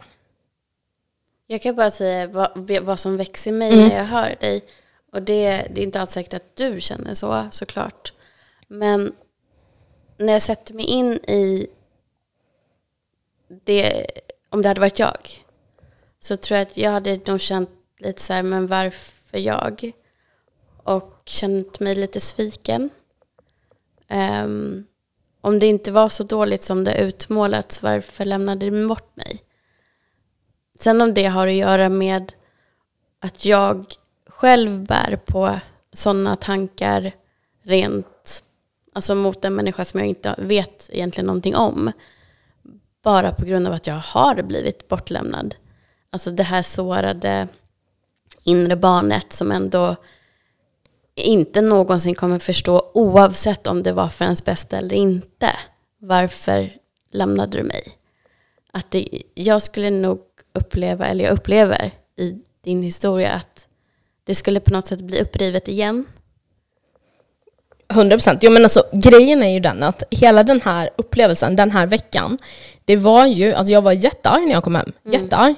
Jag 1.47 1.61
kan 1.61 1.75
bara 1.75 1.91
säga 1.91 2.27
vad, 2.27 2.79
vad 2.81 2.99
som 2.99 3.17
växer 3.17 3.51
i 3.51 3.53
mig 3.53 3.73
mm. 3.73 3.87
när 3.87 3.97
jag 3.97 4.05
hör 4.05 4.35
dig. 4.39 4.65
Och 5.11 5.21
det, 5.21 5.67
det, 5.73 5.81
är 5.81 5.83
inte 5.83 6.01
alls 6.01 6.11
säkert 6.11 6.33
att 6.33 6.55
du 6.55 6.81
känner 6.81 7.13
så 7.13 7.47
såklart. 7.51 8.13
Men 8.67 9.13
när 10.17 10.33
jag 10.33 10.41
sätter 10.41 10.73
mig 10.73 10.85
in 10.85 11.13
i 11.13 11.67
det, 13.47 14.05
om 14.49 14.61
det 14.61 14.67
hade 14.67 14.81
varit 14.81 14.99
jag, 14.99 15.45
så 16.19 16.37
tror 16.37 16.57
jag 16.57 16.67
att 16.67 16.77
jag 16.77 16.91
hade 16.91 17.19
nog 17.25 17.41
känt 17.41 17.69
lite 17.99 18.21
så 18.21 18.33
här, 18.33 18.43
men 18.43 18.67
varför 18.67 19.37
jag? 19.37 19.91
Och 20.83 21.21
känt 21.25 21.79
mig 21.79 21.95
lite 21.95 22.19
sviken. 22.19 22.89
Um, 24.09 24.85
om 25.41 25.59
det 25.59 25.67
inte 25.67 25.91
var 25.91 26.09
så 26.09 26.23
dåligt 26.23 26.63
som 26.63 26.83
det 26.83 26.97
utmålats, 26.97 27.83
varför 27.83 28.25
lämnade 28.25 28.69
de 28.69 28.87
bort 28.87 29.15
mig? 29.15 29.39
Sen 30.79 31.01
om 31.01 31.13
det 31.13 31.25
har 31.25 31.47
att 31.47 31.53
göra 31.53 31.89
med 31.89 32.33
att 33.19 33.45
jag 33.45 33.85
själv 34.27 34.85
bär 34.85 35.19
på 35.25 35.59
sådana 35.93 36.35
tankar 36.35 37.11
rent, 37.63 38.43
alltså 38.93 39.15
mot 39.15 39.45
en 39.45 39.55
människa 39.55 39.85
som 39.85 39.99
jag 39.99 40.09
inte 40.09 40.35
vet 40.37 40.89
egentligen 40.93 41.27
någonting 41.27 41.55
om. 41.55 41.91
Bara 43.07 43.31
på 43.31 43.45
grund 43.45 43.67
av 43.67 43.73
att 43.73 43.87
jag 43.87 43.95
har 43.95 44.41
blivit 44.41 44.87
bortlämnad. 44.87 45.55
Alltså 46.09 46.31
det 46.31 46.43
här 46.43 46.61
sårade 46.61 47.47
inre 48.43 48.75
barnet 48.75 49.33
som 49.33 49.51
ändå 49.51 49.95
inte 51.15 51.61
någonsin 51.61 52.15
kommer 52.15 52.39
förstå 52.39 52.91
oavsett 52.93 53.67
om 53.67 53.83
det 53.83 53.91
var 53.91 54.07
för 54.07 54.25
ens 54.25 54.45
bästa 54.45 54.77
eller 54.77 54.95
inte. 54.95 55.51
Varför 55.99 56.73
lämnade 57.11 57.57
du 57.57 57.63
mig? 57.63 57.83
Att 58.71 58.91
det, 58.91 59.23
jag 59.33 59.61
skulle 59.61 59.89
nog 59.89 60.19
uppleva, 60.53 61.07
eller 61.07 61.25
jag 61.25 61.33
upplever 61.33 61.91
i 62.17 62.41
din 62.63 62.81
historia 62.81 63.31
att 63.31 63.67
det 64.23 64.35
skulle 64.35 64.59
på 64.59 64.73
något 64.73 64.87
sätt 64.87 65.01
bli 65.01 65.21
upprivet 65.21 65.67
igen. 65.67 66.05
100 67.89 68.15
procent. 68.15 68.43
men 68.43 68.63
alltså, 68.63 68.83
grejen 68.91 69.43
är 69.43 69.53
ju 69.53 69.59
den 69.59 69.83
att 69.83 70.03
hela 70.11 70.43
den 70.43 70.61
här 70.61 70.89
upplevelsen, 70.95 71.55
den 71.55 71.71
här 71.71 71.87
veckan, 71.87 72.37
det 72.85 72.95
var 72.95 73.25
ju, 73.25 73.53
alltså 73.53 73.73
jag 73.73 73.81
var 73.81 73.91
jättearg 73.91 74.45
när 74.45 74.53
jag 74.53 74.63
kom 74.63 74.75
hem. 74.75 74.91
Mm. 75.05 75.21
Jättearg. 75.21 75.55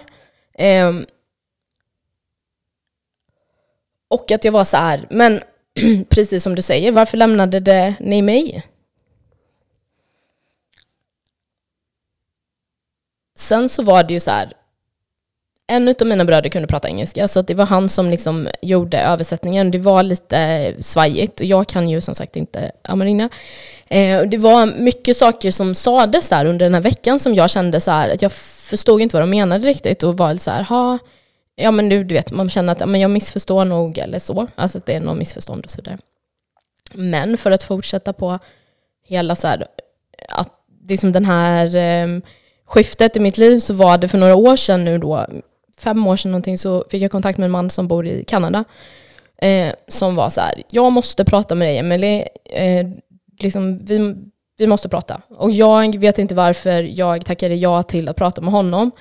Um, 0.87 1.05
och 4.07 4.31
att 4.31 4.43
jag 4.43 4.51
var 4.51 4.63
så 4.63 4.77
här, 4.77 5.07
men 5.09 5.41
precis 6.09 6.43
som 6.43 6.55
du 6.55 6.61
säger, 6.61 6.91
varför 6.91 7.17
lämnade 7.17 7.59
det 7.59 7.95
ni 7.99 8.21
mig? 8.21 8.63
Sen 13.37 13.69
så 13.69 13.83
var 13.83 14.03
det 14.03 14.13
ju 14.13 14.19
så 14.19 14.31
här, 14.31 14.53
en 15.69 15.88
av 15.88 16.08
mina 16.08 16.25
bröder 16.25 16.49
kunde 16.49 16.67
prata 16.67 16.88
engelska, 16.88 17.27
så 17.27 17.41
det 17.41 17.53
var 17.53 17.65
han 17.65 17.89
som 17.89 18.10
liksom 18.10 18.47
gjorde 18.62 18.99
översättningen. 18.99 19.71
Det 19.71 19.79
var 19.79 20.03
lite 20.03 20.73
svajigt 20.79 21.39
och 21.39 21.45
jag 21.45 21.67
kan 21.67 21.89
ju 21.89 22.01
som 22.01 22.15
sagt 22.15 22.36
inte 22.36 22.71
amarinja. 22.82 23.29
Eh, 23.88 24.21
det 24.21 24.38
var 24.38 24.65
mycket 24.65 25.17
saker 25.17 25.51
som 25.51 25.75
sades 25.75 26.29
där 26.29 26.45
under 26.45 26.65
den 26.65 26.73
här 26.73 26.82
veckan 26.82 27.19
som 27.19 27.36
jag 27.36 27.49
kände 27.49 27.82
så 27.82 27.91
här, 27.91 28.10
att 28.10 28.21
jag 28.21 28.32
förstod 28.32 29.01
inte 29.01 29.15
vad 29.15 29.23
de 29.23 29.29
menade 29.29 29.67
riktigt 29.67 30.03
och 30.03 30.17
var 30.17 30.34
lite 30.34 30.43
så 30.43 30.51
här, 30.51 30.63
ha, 30.63 30.97
ja 31.55 31.71
men 31.71 31.89
du, 31.89 32.03
du 32.03 32.15
vet, 32.15 32.32
man 32.32 32.49
känner 32.49 32.71
att 32.71 32.89
men 32.89 33.01
jag 33.01 33.12
missförstår 33.12 33.65
nog 33.65 33.97
eller 33.97 34.19
så, 34.19 34.47
alltså 34.55 34.77
att 34.77 34.86
det 34.86 34.93
är 34.93 34.99
något 34.99 35.17
missförstånd 35.17 35.65
och 35.65 35.71
sådär. 35.71 35.97
Men 36.93 37.38
för 37.38 37.51
att 37.51 37.63
fortsätta 37.63 38.13
på 38.13 38.39
hela 39.08 39.36
så 39.36 39.47
här, 39.47 39.65
att 40.29 40.53
liksom 40.89 41.12
den 41.12 41.25
här 41.25 41.75
eh, 41.75 42.08
skiftet 42.65 43.17
i 43.17 43.19
mitt 43.19 43.38
liv 43.38 43.60
så 43.60 43.73
var 43.73 43.97
det 43.97 44.08
för 44.08 44.17
några 44.17 44.36
år 44.36 44.55
sedan 44.55 44.86
nu 44.86 44.97
då, 44.97 45.27
fem 45.79 46.07
år 46.07 46.15
sedan 46.15 46.31
någonting, 46.31 46.57
så 46.57 46.85
fick 46.89 47.01
jag 47.01 47.11
kontakt 47.11 47.37
med 47.37 47.45
en 47.45 47.51
man 47.51 47.69
som 47.69 47.87
bor 47.87 48.07
i 48.07 48.23
Kanada. 48.27 48.63
Eh, 49.41 49.73
som 49.87 50.15
var 50.15 50.29
så 50.29 50.41
här, 50.41 50.63
jag 50.71 50.91
måste 50.91 51.25
prata 51.25 51.55
med 51.55 51.67
dig 51.67 51.77
Emelie, 51.77 52.27
eh, 52.45 52.87
liksom, 53.39 53.85
vi, 53.85 54.15
vi 54.57 54.67
måste 54.67 54.89
prata. 54.89 55.21
Och 55.29 55.51
jag 55.51 55.99
vet 55.99 56.17
inte 56.17 56.35
varför 56.35 56.83
jag 56.83 57.25
tackade 57.25 57.55
ja 57.55 57.83
till 57.83 58.09
att 58.09 58.15
prata 58.15 58.41
med 58.41 58.51
honom. 58.51 58.91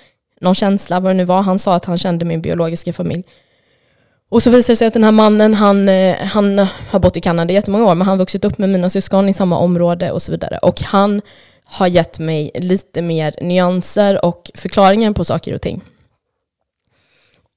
Någon 0.41 0.55
känsla, 0.55 1.01
vad 1.01 1.11
det 1.11 1.17
nu 1.17 1.25
var. 1.25 1.43
Han 1.43 1.59
sa 1.59 1.75
att 1.75 1.85
han 1.85 1.99
kände 1.99 2.25
min 2.25 2.43
biologiska 2.43 2.93
familj. 2.93 3.25
Och 4.31 4.43
så 4.43 4.51
visade 4.51 4.73
det 4.73 4.77
sig 4.77 4.89
att 4.89 4.95
den 4.95 5.05
här 5.05 5.13
mannen, 5.13 5.55
han, 5.55 5.89
eh, 5.89 6.17
han 6.17 6.59
har 6.91 6.99
bott 6.99 7.17
i 7.17 7.21
Kanada 7.21 7.53
i 7.53 7.55
jättemånga 7.55 7.85
år, 7.85 7.95
men 7.95 8.07
han 8.07 8.13
har 8.13 8.19
vuxit 8.19 8.45
upp 8.45 8.59
med 8.59 8.69
mina 8.69 8.91
syskon 8.91 9.29
i 9.29 9.35
samma 9.35 9.59
område 9.59 10.11
och 10.11 10.23
så 10.23 10.33
vidare. 10.33 10.59
Och 10.59 10.83
han 10.83 11.23
har 11.65 11.87
gett 11.87 12.19
mig 12.19 12.51
lite 12.55 13.03
mer 13.03 13.35
nyanser 13.41 14.25
och 14.25 14.51
förklaringar 14.55 15.13
på 15.13 15.25
saker 15.25 15.55
och 15.55 15.61
ting. 15.61 15.83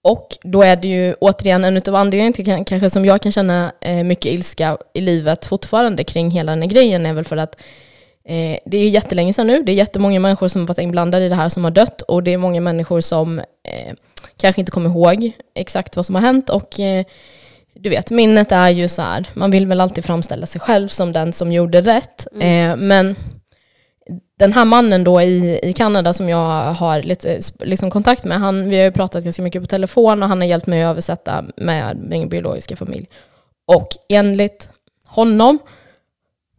Och 0.04 0.38
då 0.44 0.62
är 0.62 0.76
det 0.76 0.88
ju 0.88 1.14
återigen 1.14 1.64
en 1.64 1.82
av 1.88 1.96
anledningarna 1.96 2.34
till 2.34 2.66
kanske 2.66 2.90
som 2.90 3.06
jag 3.06 3.22
kan 3.22 3.32
känna 3.32 3.72
eh, 3.82 4.04
mycket 4.04 4.26
ilska 4.26 4.78
i 4.94 5.02
livet 5.02 5.46
fortfarande 5.46 6.04
kring 6.04 6.32
hela 6.32 6.52
den 6.52 6.62
här 6.62 6.70
grejen 6.70 7.06
är 7.06 7.14
väl 7.14 7.26
för 7.26 7.38
att 7.38 7.62
eh, 8.26 8.58
det 8.66 8.78
är 8.78 8.90
jättelänge 8.90 9.34
sedan 9.34 9.48
nu. 9.48 9.64
Det 9.64 9.72
är 9.72 9.76
jättemånga 9.76 10.20
människor 10.20 10.48
som 10.48 10.62
har 10.62 10.68
varit 10.68 10.78
inblandade 10.78 11.26
i 11.26 11.30
det 11.30 11.36
här 11.36 11.50
som 11.50 11.64
har 11.64 11.72
dött 11.72 12.02
och 12.02 12.24
det 12.24 12.34
är 12.34 12.38
många 12.38 12.62
människor 12.62 13.02
som 13.02 13.40
eh, 13.40 13.94
kanske 14.38 14.62
inte 14.62 14.72
kommer 14.72 14.90
ihåg 14.90 15.32
exakt 15.56 15.96
vad 15.96 16.06
som 16.06 16.16
har 16.16 16.22
hänt 16.22 16.50
och 16.50 16.80
du 17.74 17.90
vet, 17.90 18.12
minnet 18.12 18.52
är 18.52 18.70
ju 18.70 18.88
så 18.88 19.02
här, 19.02 19.26
man 19.34 19.52
vill 19.52 19.68
väl 19.68 19.82
alltid 19.82 20.06
framställa 20.06 20.46
sig 20.46 20.62
själv 20.62 20.88
som 20.88 21.12
den 21.12 21.34
som 21.34 21.52
gjorde 21.52 21.82
rätt. 21.82 22.28
Mm. 22.42 22.88
men 22.88 23.16
den 24.42 24.54
här 24.54 24.66
mannen 24.66 25.04
då 25.04 25.22
i, 25.22 25.60
i 25.64 25.74
Kanada 25.74 26.14
som 26.14 26.30
jag 26.30 26.74
har 26.74 27.02
lite 27.02 27.40
liksom 27.60 27.92
kontakt 27.92 28.26
med, 28.26 28.40
han, 28.40 28.70
vi 28.70 28.78
har 28.78 28.84
ju 28.84 28.92
pratat 28.92 29.24
ganska 29.24 29.42
mycket 29.42 29.62
på 29.62 29.68
telefon 29.68 30.24
och 30.24 30.30
han 30.30 30.42
har 30.42 30.48
hjälpt 30.48 30.68
mig 30.68 30.84
att 30.84 30.90
översätta 30.90 31.46
med 31.58 31.98
min 31.98 32.30
biologiska 32.30 32.76
familj. 32.76 33.10
Och 33.66 33.88
enligt 34.10 34.70
honom 35.06 35.60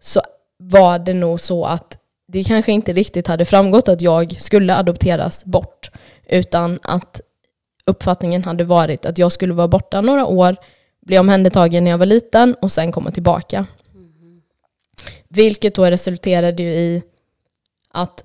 så 0.01 0.21
var 0.59 0.99
det 0.99 1.15
nog 1.15 1.41
så 1.41 1.65
att 1.65 1.99
det 2.29 2.45
kanske 2.45 2.73
inte 2.73 2.93
riktigt 2.93 3.27
hade 3.27 3.45
framgått 3.45 3.89
att 3.89 4.01
jag 4.01 4.41
skulle 4.41 4.77
adopteras 4.77 5.45
bort, 5.45 5.91
utan 6.29 6.79
att 6.83 7.21
uppfattningen 7.87 8.45
hade 8.45 8.65
varit 8.65 9.07
att 9.07 9.19
jag 9.19 9.33
skulle 9.33 9.53
vara 9.55 9.69
borta 9.69 10.01
några 10.01 10.27
år, 10.27 10.57
bli 11.07 11.19
omhändertagen 11.19 11.85
när 11.85 11.91
jag 11.91 11.99
var 11.99 12.07
liten 12.07 12.55
och 12.55 12.73
sen 12.73 12.93
komma 12.93 13.11
tillbaka. 13.11 13.67
Mm. 13.95 14.41
Vilket 15.29 15.75
då 15.75 15.85
resulterade 15.87 16.63
ju 16.63 16.71
i 16.71 17.03
att 17.93 18.25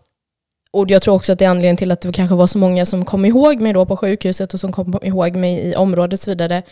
och 0.71 0.91
jag 0.91 1.01
tror 1.01 1.15
också 1.15 1.31
att 1.31 1.39
det 1.39 1.45
är 1.45 1.49
anledningen 1.49 1.77
till 1.77 1.91
att 1.91 2.01
det 2.01 2.11
kanske 2.11 2.35
var 2.35 2.47
så 2.47 2.57
många 2.57 2.85
som 2.85 3.05
kom 3.05 3.25
ihåg 3.25 3.61
mig 3.61 3.73
då 3.73 3.85
på 3.85 3.97
sjukhuset 3.97 4.53
och 4.53 4.59
som 4.59 4.71
kom 4.71 4.99
ihåg 5.01 5.35
mig 5.35 5.69
i 5.69 5.75
området 5.75 6.19
och 6.19 6.23
så 6.23 6.29
vidare, 6.29 6.63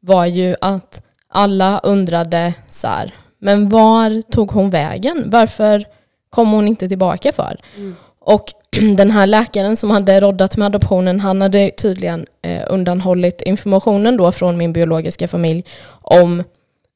var 0.00 0.26
ju 0.26 0.56
att 0.60 1.02
alla 1.28 1.78
undrade 1.78 2.54
så 2.66 2.88
här, 2.88 3.14
men 3.38 3.68
var 3.68 4.22
tog 4.22 4.50
hon 4.50 4.70
vägen? 4.70 5.24
Varför 5.26 5.84
kom 6.30 6.52
hon 6.52 6.68
inte 6.68 6.88
tillbaka 6.88 7.32
för? 7.32 7.60
Mm. 7.76 7.96
Och 8.18 8.44
den 8.96 9.10
här 9.10 9.26
läkaren 9.26 9.76
som 9.76 9.90
hade 9.90 10.20
roddat 10.20 10.56
med 10.56 10.66
adoptionen, 10.66 11.20
han 11.20 11.40
hade 11.40 11.70
tydligen 11.70 12.26
eh, 12.42 12.62
undanhållit 12.68 13.42
informationen 13.42 14.16
då 14.16 14.32
från 14.32 14.56
min 14.56 14.72
biologiska 14.72 15.28
familj 15.28 15.64
om 16.00 16.42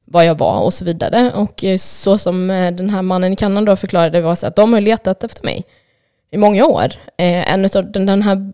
vad 0.07 0.25
jag 0.25 0.37
var 0.37 0.61
och 0.61 0.73
så 0.73 0.85
vidare. 0.85 1.31
Och 1.33 1.63
eh, 1.63 1.77
så 1.77 2.17
som 2.17 2.49
eh, 2.49 2.71
den 2.71 2.89
här 2.89 3.01
mannen 3.01 3.33
i 3.33 3.35
Kanada 3.35 3.75
förklarade 3.75 4.21
var 4.21 4.35
så 4.35 4.47
att 4.47 4.55
de 4.55 4.73
har 4.73 4.81
letat 4.81 5.23
efter 5.23 5.43
mig 5.45 5.65
i 6.31 6.37
många 6.37 6.65
år. 6.65 6.93
Eh, 7.17 7.53
en 7.53 7.65
av 7.65 7.91
den 7.91 8.21
här 8.21 8.53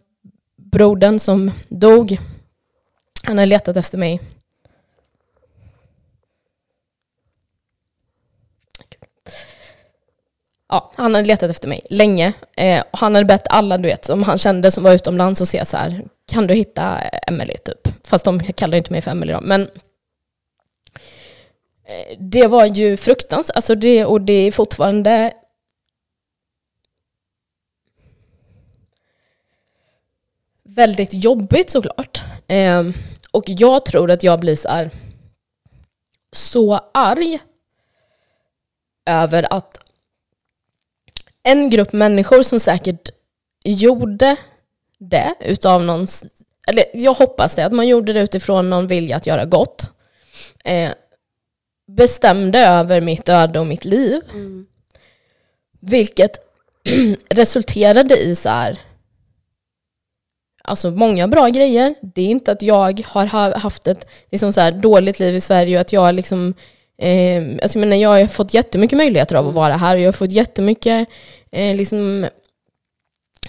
brodern 0.72 1.20
som 1.20 1.52
dog, 1.70 2.18
han 3.24 3.38
har 3.38 3.46
letat 3.46 3.78
efter 3.78 3.98
mig 3.98 4.20
ja, 10.74 10.92
han 10.96 11.16
hade 11.16 11.28
letat 11.28 11.50
efter 11.50 11.70
mig 11.70 11.82
länge. 11.90 12.34
Eh, 12.58 12.84
han 12.92 13.16
hade 13.16 13.26
bett 13.26 13.48
alla, 13.50 13.78
du 13.78 13.90
vet, 13.90 14.06
som 14.06 14.24
han 14.24 14.38
kände 14.38 14.72
som 14.72 14.84
var 14.84 14.94
utomlands 14.94 15.42
och 15.42 15.48
se 15.48 15.66
så 15.66 15.78
här, 15.78 16.02
kan 16.32 16.48
du 16.48 16.54
hitta 16.54 17.00
Emelie 17.00 17.58
typ? 17.58 18.08
Fast 18.08 18.26
de 18.26 18.40
kallar 18.40 18.78
inte 18.78 18.92
mig 18.92 19.02
för 19.02 19.12
Emelie 19.12 19.36
då. 19.36 19.42
Men 19.42 19.68
det 22.20 22.48
var 22.48 22.66
ju 22.66 22.98
fruktansvärt, 22.98 23.56
alltså 23.56 23.76
det, 23.76 24.06
och 24.06 24.22
det 24.22 24.34
är 24.34 24.52
fortfarande 24.52 25.34
väldigt 30.64 31.14
jobbigt 31.14 31.70
såklart. 31.70 32.24
Eh, 32.48 32.84
och 33.32 33.44
jag 33.48 33.86
tror 33.86 34.12
att 34.12 34.24
jag 34.24 34.40
blir 34.40 34.56
så, 34.56 34.68
här, 34.70 34.90
så 36.32 36.80
arg 36.94 37.40
över 39.06 39.54
att 39.54 39.78
en 41.44 41.70
grupp 41.70 41.94
människor 41.94 42.42
som 42.42 42.60
säkert 42.60 43.10
gjorde 43.64 44.36
det 44.98 45.36
utav 45.40 45.84
någon, 45.84 46.08
eller 46.68 46.84
jag 46.94 47.14
hoppas 47.14 47.56
det, 47.56 47.66
att 47.66 47.72
man 47.72 47.88
gjorde 47.88 48.14
det 48.14 48.22
utifrån 48.22 48.70
någon 48.70 48.88
vilja 48.88 49.16
att 49.16 49.28
göra 49.28 49.46
gott. 49.46 49.92
Eh, 50.64 50.92
bestämde 51.88 52.60
över 52.60 53.02
mitt 53.02 53.30
öde 53.30 53.60
och 53.60 53.68
mitt 53.68 53.86
liv. 53.86 54.22
Mm. 54.34 54.66
Vilket 55.80 56.38
resulterade 57.30 58.18
i 58.18 58.36
så 58.36 58.50
här, 58.50 58.80
alltså 60.64 60.92
många 60.92 61.28
bra 61.28 61.48
grejer. 61.48 61.96
Det 62.02 62.22
är 62.22 62.28
inte 62.28 62.52
att 62.52 62.62
jag 62.62 63.02
har 63.06 63.26
haft 63.60 63.88
ett 63.88 64.08
liksom 64.32 64.54
så 64.54 64.62
här, 64.62 64.72
dåligt 64.72 65.20
liv 65.20 65.36
i 65.36 65.42
Sverige 65.42 65.78
och 65.78 65.82
att 65.82 65.94
jag 65.94 66.16
liksom 66.16 66.54
Eh, 66.98 67.44
alltså 67.62 67.80
jag, 67.80 67.88
menar, 67.88 67.98
jag 67.98 68.10
har 68.10 68.28
fått 68.28 68.54
jättemycket 68.54 68.98
möjligheter 68.98 69.36
av 69.36 69.48
att 69.48 69.54
vara 69.54 69.78
här 69.78 69.96
och 69.96 70.02
jag 70.02 70.08
har 70.08 70.12
fått 70.12 70.32
jättemycket 70.32 71.08
eh, 71.52 71.76
liksom, 71.76 72.28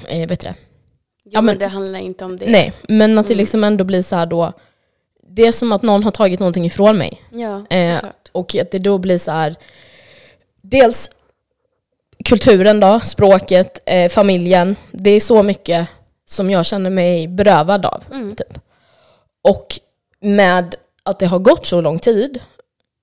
eh, 0.09 0.29
vet 0.29 0.41
det? 0.41 0.55
Jo, 1.25 1.31
ja, 1.35 1.43
men 1.43 1.59
det 1.59 1.67
handlar 1.67 1.99
inte 1.99 2.25
om 2.25 2.37
det. 2.37 2.47
Nej, 2.47 2.73
men 2.89 3.19
att 3.19 3.27
det 3.27 3.33
mm. 3.33 3.41
liksom 3.41 3.65
ändå 3.65 3.85
blir 3.85 4.03
så 4.03 4.17
här 4.17 4.27
då, 4.27 4.53
det 5.27 5.47
är 5.47 5.53
som 5.53 5.73
att 5.73 5.83
någon 5.83 6.05
har 6.05 6.11
tagit 6.11 6.41
någonting 6.41 6.65
ifrån 6.65 6.99
mig. 6.99 7.23
Ja, 7.31 7.67
eh, 7.71 7.99
och 8.33 8.57
att 8.57 8.71
det 8.71 8.79
då 8.79 8.99
blir 8.99 9.19
så 9.19 9.31
här, 9.31 9.55
dels 10.63 11.11
kulturen 12.25 12.81
då, 12.81 13.01
språket, 13.01 13.83
eh, 13.87 14.09
familjen. 14.09 14.77
Det 14.93 15.11
är 15.11 15.21
så 15.21 15.43
mycket 15.43 15.89
som 16.27 16.51
jag 16.51 16.67
känner 16.67 16.91
mig 16.91 17.29
berövad 17.29 17.87
av. 17.87 18.05
Mm. 18.11 18.37
Typ. 18.37 18.59
Och 19.43 19.67
med 20.21 20.75
att 21.03 21.19
det 21.19 21.27
har 21.27 21.39
gått 21.39 21.67
så 21.67 21.81
lång 21.81 21.99
tid 21.99 22.41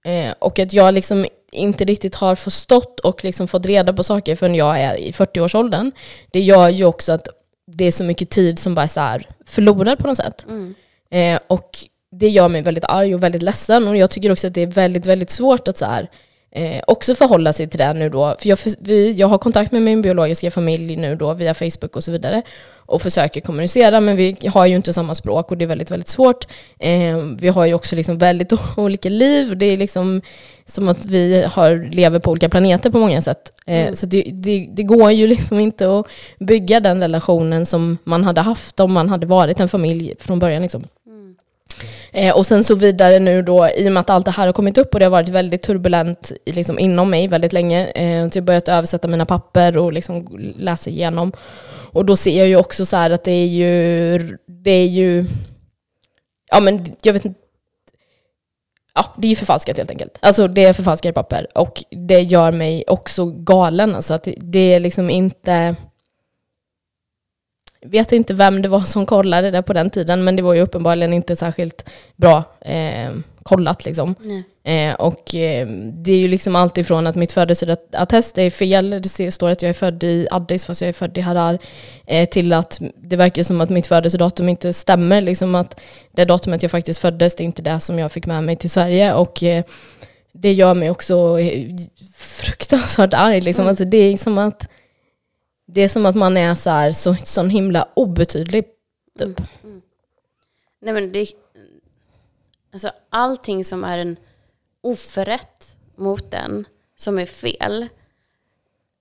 eh, 0.06 0.34
och 0.40 0.60
att 0.60 0.74
jag 0.74 0.94
liksom 0.94 1.26
inte 1.52 1.86
riktigt 1.86 2.16
har 2.16 2.36
förstått 2.36 3.00
och 3.00 3.24
liksom 3.24 3.48
fått 3.48 3.66
reda 3.66 3.94
på 3.94 4.04
saker 4.04 4.36
förrän 4.36 4.56
jag 4.56 4.80
är 4.80 4.96
i 4.96 5.12
40-årsåldern. 5.12 5.92
Det 6.32 6.40
gör 6.40 6.70
ju 6.70 6.86
också 6.86 7.12
att 7.12 7.28
det 7.68 7.86
är 7.86 7.92
så 7.92 8.04
mycket 8.04 8.30
tid 8.30 8.60
som 8.60 8.76
bara 8.76 8.84
är 8.84 8.88
så 8.88 9.22
förlorad 9.46 10.00
på 10.00 10.08
något 10.08 10.18
sätt. 10.18 10.46
Mm. 10.50 10.76
Eh, 11.12 11.40
och 11.48 11.78
det 12.12 12.30
gör 12.30 12.48
mig 12.48 12.62
väldigt 12.62 12.86
arg 12.88 13.16
och 13.16 13.24
väldigt 13.24 13.42
ledsen 13.42 13.88
och 13.88 13.98
jag 13.98 14.12
tycker 14.12 14.32
också 14.32 14.48
att 14.48 14.54
det 14.54 14.62
är 14.62 14.68
väldigt, 14.68 15.06
väldigt 15.06 15.30
svårt 15.30 15.68
att 15.68 15.78
så 15.78 15.86
här, 15.86 16.10
eh, 16.52 16.82
också 16.88 17.16
förhålla 17.16 17.54
sig 17.54 17.68
till 17.68 17.80
det 17.80 17.94
nu 17.94 18.10
då. 18.10 18.36
För 18.40 18.50
jag, 18.50 18.58
vi, 18.80 19.12
jag 19.12 19.28
har 19.28 19.38
kontakt 19.38 19.72
med 19.72 19.82
min 19.82 20.02
biologiska 20.02 20.52
familj 20.52 20.96
nu 20.96 21.16
då 21.16 21.34
via 21.34 21.54
Facebook 21.54 21.96
och 21.96 22.04
så 22.04 22.12
vidare 22.12 22.42
och 22.74 23.02
försöker 23.02 23.42
kommunicera 23.42 24.00
men 24.00 24.16
vi 24.16 24.38
har 24.54 24.66
ju 24.66 24.76
inte 24.76 24.94
samma 24.94 25.16
språk 25.16 25.52
och 25.52 25.58
det 25.58 25.66
är 25.66 25.68
väldigt, 25.68 25.92
väldigt 25.92 26.08
svårt. 26.08 26.48
Eh, 26.80 27.18
vi 27.38 27.48
har 27.48 27.66
ju 27.66 27.74
också 27.74 27.96
liksom 27.96 28.18
väldigt 28.18 28.54
olika 28.78 29.10
liv. 29.10 29.58
Det 29.58 29.66
är 29.66 29.78
liksom 29.78 30.22
som 30.66 30.88
att 30.88 31.06
vi 31.06 31.44
har, 31.44 31.90
lever 31.92 32.20
på 32.20 32.32
olika 32.32 32.50
planeter 32.50 32.90
på 32.90 33.00
många 33.00 33.22
sätt. 33.22 33.52
Eh, 33.68 33.82
mm. 33.82 33.96
Så 33.96 34.06
det, 34.06 34.22
det, 34.34 34.70
det, 34.72 34.84
går 34.84 35.12
ju 35.12 35.28
liksom 35.36 35.60
inte 35.60 36.00
att 36.00 36.08
bygga 36.40 36.80
den 36.80 37.02
relationen 37.02 37.66
som 37.66 37.98
man 38.04 38.24
hade 38.24 38.42
haft 38.42 38.80
om 38.80 38.94
man 38.94 39.10
hade 39.10 39.26
varit 39.26 39.60
en 39.60 39.70
familj 39.70 40.14
från 40.20 40.40
början. 40.40 40.62
Liksom. 40.62 40.84
Eh, 42.12 42.38
och 42.38 42.46
sen 42.46 42.64
så 42.64 42.76
vidare 42.76 43.20
nu 43.20 43.42
då, 43.42 43.70
i 43.78 43.88
och 43.88 43.92
med 43.92 44.02
att 44.02 44.10
allt 44.10 44.26
det 44.26 44.32
här 44.32 44.46
har 44.46 44.54
kommit 44.54 44.78
upp 44.78 44.94
och 44.94 45.00
det 45.00 45.06
har 45.06 45.12
varit 45.12 45.30
väldigt 45.30 45.62
turbulent 45.62 46.32
liksom, 46.46 46.80
inom 46.80 47.10
mig 47.10 47.28
väldigt 47.28 47.54
länge, 47.54 47.86
eh, 47.86 48.30
så 48.30 48.38
jag 48.38 48.42
har 48.42 48.46
börjat 48.46 48.68
översätta 48.68 49.08
mina 49.08 49.26
papper 49.26 49.78
och 49.78 49.94
liksom 49.94 50.28
läsa 50.58 50.90
igenom. 50.90 51.32
Och 51.94 52.06
då 52.06 52.16
ser 52.16 52.38
jag 52.38 52.48
ju 52.48 52.56
också 52.56 52.86
så 52.86 52.98
att 52.98 53.24
det 53.24 53.32
är 53.32 53.48
ju, 53.48 54.38
det 54.48 54.72
är 54.72 54.88
ju, 54.88 55.26
ja 56.52 56.60
men 56.60 56.86
jag 57.04 57.14
vet 57.14 57.26
inte, 57.26 57.40
ja, 58.96 59.14
det 59.18 59.28
är 59.28 59.30
ju 59.30 59.36
förfalskat 59.36 59.78
helt 59.78 59.90
enkelt. 59.90 60.18
Alltså 60.22 60.48
det 60.48 60.64
är 60.64 60.74
förfalskade 60.74 61.14
papper 61.14 61.48
och 61.58 61.84
det 61.92 62.22
gör 62.22 62.52
mig 62.52 62.84
också 62.88 63.26
galen. 63.26 63.96
Alltså 63.96 64.14
att 64.14 64.28
det 64.38 64.74
är 64.74 64.80
liksom 64.80 65.10
inte 65.10 65.76
vet 67.86 68.12
inte 68.12 68.34
vem 68.34 68.62
det 68.62 68.70
var 68.70 68.82
som 68.82 69.06
kollade 69.06 69.52
det 69.52 69.62
på 69.62 69.74
den 69.74 69.90
tiden, 69.90 70.24
men 70.24 70.36
det 70.36 70.44
var 70.44 70.54
ju 70.54 70.62
uppenbarligen 70.62 71.14
inte 71.14 71.36
särskilt 71.36 71.90
bra 72.16 72.44
eh, 72.62 73.12
kollat. 73.44 73.86
Liksom. 73.86 74.16
Eh, 74.64 74.94
och 74.94 75.36
eh, 75.36 75.68
det 75.94 76.12
är 76.12 76.18
ju 76.18 76.28
liksom 76.28 76.56
allt 76.56 76.78
ifrån 76.78 77.08
att 77.08 77.16
mitt 77.16 77.32
födelseattest 77.32 78.38
är 78.38 78.50
fel, 78.50 79.02
det 79.02 79.32
står 79.32 79.50
att 79.50 79.62
jag 79.62 79.70
är 79.70 79.74
född 79.74 80.04
i 80.04 80.28
Addis 80.32 80.66
fast 80.66 80.82
jag 80.82 80.90
är 80.90 80.94
född 80.94 81.18
i 81.18 81.22
Harar, 81.22 81.58
eh, 82.06 82.30
till 82.30 82.54
att 82.54 82.80
det 83.04 83.16
verkar 83.16 83.44
som 83.44 83.62
att 83.62 83.70
mitt 83.70 83.88
födelsedatum 83.88 84.50
inte 84.50 84.74
stämmer. 84.74 85.22
Liksom 85.22 85.56
att 85.56 85.80
det 86.12 86.26
datumet 86.26 86.62
jag 86.62 86.72
faktiskt 86.72 87.00
föddes, 87.00 87.36
det 87.36 87.44
är 87.44 87.46
inte 87.46 87.62
det 87.62 87.80
som 87.80 88.00
jag 88.00 88.12
fick 88.12 88.26
med 88.26 88.44
mig 88.44 88.56
till 88.56 88.70
Sverige. 88.70 89.14
Och 89.14 89.44
eh, 89.44 89.64
det 90.34 90.54
gör 90.54 90.74
mig 90.74 90.90
också 90.90 91.38
fruktansvärt 92.16 93.14
arg. 93.14 93.42
Liksom. 93.42 93.64
Mm. 93.64 93.70
Alltså, 93.70 93.86
det 93.86 93.98
är 93.98 94.18
som 94.18 94.38
att 94.38 94.70
det 95.74 95.82
är 95.82 95.90
som 95.90 96.06
att 96.06 96.16
man 96.16 96.38
är 96.38 96.56
så 96.56 96.70
här, 96.70 96.92
så, 96.92 97.16
sån 97.16 97.50
himla 97.50 97.88
obetydlig. 97.94 98.66
Typ. 99.20 99.40
Mm. 99.40 99.50
Mm. 99.64 99.82
Nej 100.82 100.94
men 100.94 101.12
det, 101.12 101.32
alltså 102.74 102.92
allting 103.10 103.66
som 103.66 103.84
är 103.84 103.98
en 103.98 104.18
oförrätt 104.82 105.78
mot 105.96 106.32
den, 106.32 106.66
som 106.96 107.20
är 107.20 107.26
fel, 107.26 107.88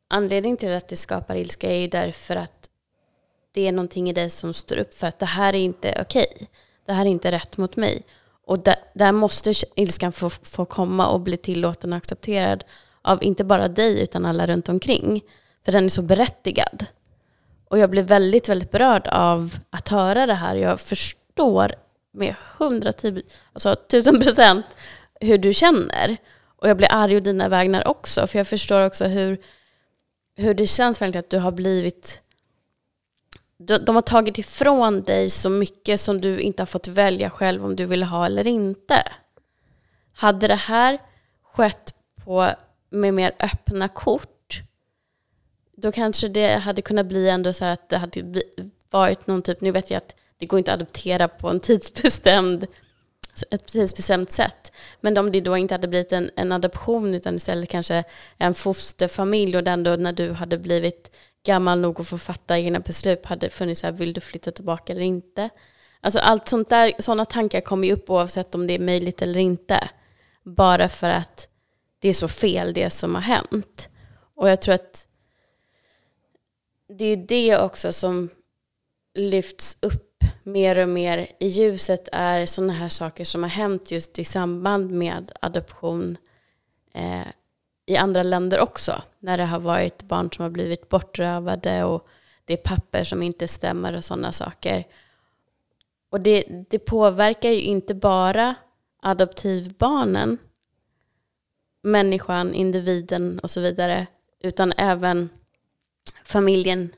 anledningen 0.09 0.57
till 0.57 0.75
att 0.75 0.89
det 0.89 0.97
skapar 0.97 1.37
ilska 1.37 1.71
är 1.71 1.81
ju 1.81 1.89
därför 1.89 2.37
att 2.37 2.71
det 3.53 3.67
är 3.67 3.73
någonting 3.73 4.11
i 4.11 4.13
dig 4.13 4.31
som 4.31 4.55
står 4.55 4.79
upp 4.79 4.95
för 4.95 5.07
att 5.07 5.19
det 5.19 5.27
här 5.27 5.55
är 5.55 5.59
inte 5.59 5.99
okej. 6.01 6.33
Okay. 6.35 6.47
Det 6.87 6.93
här 6.93 7.07
är 7.07 7.11
inte 7.11 7.33
rätt 7.33 7.57
mot 7.57 7.77
mig. 7.77 8.03
Och 8.47 8.59
där, 8.59 8.77
där 8.95 9.13
måste 9.13 9.53
ilskan 9.75 10.13
få, 10.13 10.31
få 10.31 10.65
komma 10.65 11.09
och 11.09 11.21
bli 11.21 11.37
tillåten 11.37 11.93
och 11.93 11.97
accepterad 11.97 12.65
av 13.03 13.25
inte 13.25 13.45
bara 13.45 13.69
dig 13.69 14.03
utan 14.03 14.27
alla 14.27 14.47
runt 14.47 14.69
omkring. 14.69 15.23
För 15.65 15.73
den 15.73 15.85
är 15.85 15.89
så 15.89 16.03
berättigad. 16.03 16.87
Och 17.69 17.79
jag 17.79 17.91
blir 17.91 18.03
väldigt, 18.03 18.49
väldigt 18.49 18.71
berörd 18.71 19.09
av 19.09 19.59
att 19.71 19.89
höra 19.89 20.27
det 20.27 20.35
här. 20.35 20.55
Jag 20.55 20.81
förstår 20.81 21.75
med 22.13 22.35
110, 22.59 23.23
alltså 23.53 23.73
1000 23.73 24.21
procent 24.21 24.67
hur 25.21 25.39
du 25.39 25.55
känner. 25.55 26.17
Och 26.57 26.69
jag 26.69 26.77
blir 26.77 26.89
arg 26.93 27.17
å 27.17 27.21
dina 27.21 27.49
vägnar 27.49 27.89
också. 27.89 28.27
För 28.27 28.39
jag 28.39 28.47
förstår 28.47 28.87
också 28.87 29.05
hur, 29.05 29.39
hur 30.37 30.55
det 30.55 30.67
känns 30.67 31.01
verkligen 31.01 31.25
att 31.25 31.31
du 31.31 31.39
har 31.39 31.53
blivit... 31.53 32.23
De, 33.59 33.95
har 33.95 34.03
tagit 34.03 34.39
ifrån 34.39 35.03
dig 35.03 35.31
så 35.31 35.51
mycket 35.51 36.01
som 36.01 36.21
du 36.21 36.39
inte 36.39 36.63
har 36.63 36.67
fått 36.67 36.89
välja 36.89 37.31
själv 37.31 37.65
om 37.65 37.77
du 37.77 37.87
vill 37.87 38.03
ha 38.03 38.27
eller 38.27 38.47
inte. 38.47 39.03
Hade 40.13 40.49
det 40.49 40.55
här 40.55 40.99
skett 41.43 41.95
på, 42.25 42.51
med 42.91 43.15
mer 43.15 43.33
öppna 43.39 43.89
kort 43.89 44.40
då 45.81 45.93
kanske 45.93 46.29
det 46.29 46.57
hade 46.57 46.83
kunnat 46.83 47.07
bli 47.07 47.29
ändå 47.29 47.53
så 47.53 47.65
här 47.65 47.73
att 47.73 47.89
det 47.89 47.97
hade 47.97 48.43
varit 48.91 49.27
någon 49.27 49.43
typ, 49.43 49.61
nu 49.61 49.71
vet 49.71 49.91
jag 49.91 49.97
att 49.97 50.15
det 50.39 50.47
går 50.47 50.59
inte 50.59 50.73
att 50.73 50.81
adoptera 50.81 51.29
på 51.29 51.49
en 51.49 51.61
tidsbestämd, 51.61 52.67
ett 53.51 53.67
tidsbestämt 53.67 54.33
sätt. 54.33 54.73
Men 55.01 55.19
om 55.19 55.33
det 55.33 55.41
då 55.41 55.57
inte 55.57 55.75
hade 55.75 55.89
blivit 55.89 56.13
en, 56.13 56.31
en 56.37 56.53
adoption 56.53 57.15
utan 57.15 57.37
istället 57.37 57.69
kanske 57.69 58.05
en 58.39 58.55
fosterfamilj 58.55 59.57
och 59.57 59.65
den 59.65 59.83
då 59.83 59.97
när 59.97 60.13
du 60.13 60.33
hade 60.33 60.59
blivit 60.59 61.17
gammal 61.47 61.81
nog 61.81 62.01
att 62.01 62.09
få 62.09 62.19
fatta 62.19 62.59
egna 62.59 62.81
beslut 62.81 63.27
hade 63.27 63.51
funnits 63.51 63.83
här, 63.83 63.93
vill 63.93 64.13
du 64.13 64.21
flytta 64.21 64.51
tillbaka 64.51 64.93
eller 64.93 65.03
inte? 65.03 65.51
Alltså 66.01 66.19
allt 66.19 66.49
sånt 66.49 66.69
där, 66.69 66.93
sådana 66.99 67.25
tankar 67.25 67.61
kommer 67.61 67.89
ju 67.89 67.95
upp 67.95 68.11
oavsett 68.11 68.55
om 68.55 68.67
det 68.67 68.75
är 68.75 68.79
möjligt 68.79 69.23
eller 69.23 69.41
inte. 69.41 69.89
Bara 70.45 70.89
för 70.89 71.11
att 71.11 71.49
det 71.99 72.09
är 72.09 72.13
så 72.13 72.29
fel 72.29 72.75
det 72.75 72.91
som 72.91 73.15
har 73.15 73.23
hänt. 73.23 73.89
Och 74.37 74.51
jag 74.51 74.61
tror 74.61 74.75
att 74.75 75.07
det 76.91 77.05
är 77.05 77.17
det 77.17 77.59
också 77.59 77.93
som 77.93 78.29
lyfts 79.15 79.79
upp 79.81 80.25
mer 80.43 80.79
och 80.79 80.89
mer 80.89 81.33
i 81.41 81.47
ljuset 81.47 82.09
är 82.13 82.47
sådana 82.47 82.73
här 82.73 82.89
saker 82.89 83.25
som 83.25 83.43
har 83.43 83.51
hänt 83.51 83.91
just 83.91 84.19
i 84.19 84.25
samband 84.25 84.91
med 84.91 85.33
adoption 85.41 86.17
eh, 86.95 87.27
i 87.87 87.97
andra 87.97 88.23
länder 88.23 88.61
också. 88.61 89.03
När 89.19 89.39
det 89.39 89.45
har 89.45 89.61
varit 89.61 90.03
barn 90.03 90.31
som 90.33 90.43
har 90.43 90.51
blivit 90.51 90.89
bortrövade 90.89 91.85
och 91.85 92.09
det 92.45 92.53
är 92.53 92.57
papper 92.57 93.05
som 93.05 93.23
inte 93.23 93.49
stämmer 93.49 93.97
och 93.97 94.05
sådana 94.05 94.33
saker. 94.33 94.87
Och 96.11 96.21
det, 96.21 96.45
det 96.71 96.79
påverkar 96.79 97.51
ju 97.51 97.61
inte 97.61 97.95
bara 97.95 98.55
adoptivbarnen, 99.03 100.39
människan, 101.83 102.55
individen 102.55 103.39
och 103.39 103.51
så 103.51 103.61
vidare, 103.61 104.07
utan 104.41 104.73
även 104.77 105.29
familjen, 106.31 106.95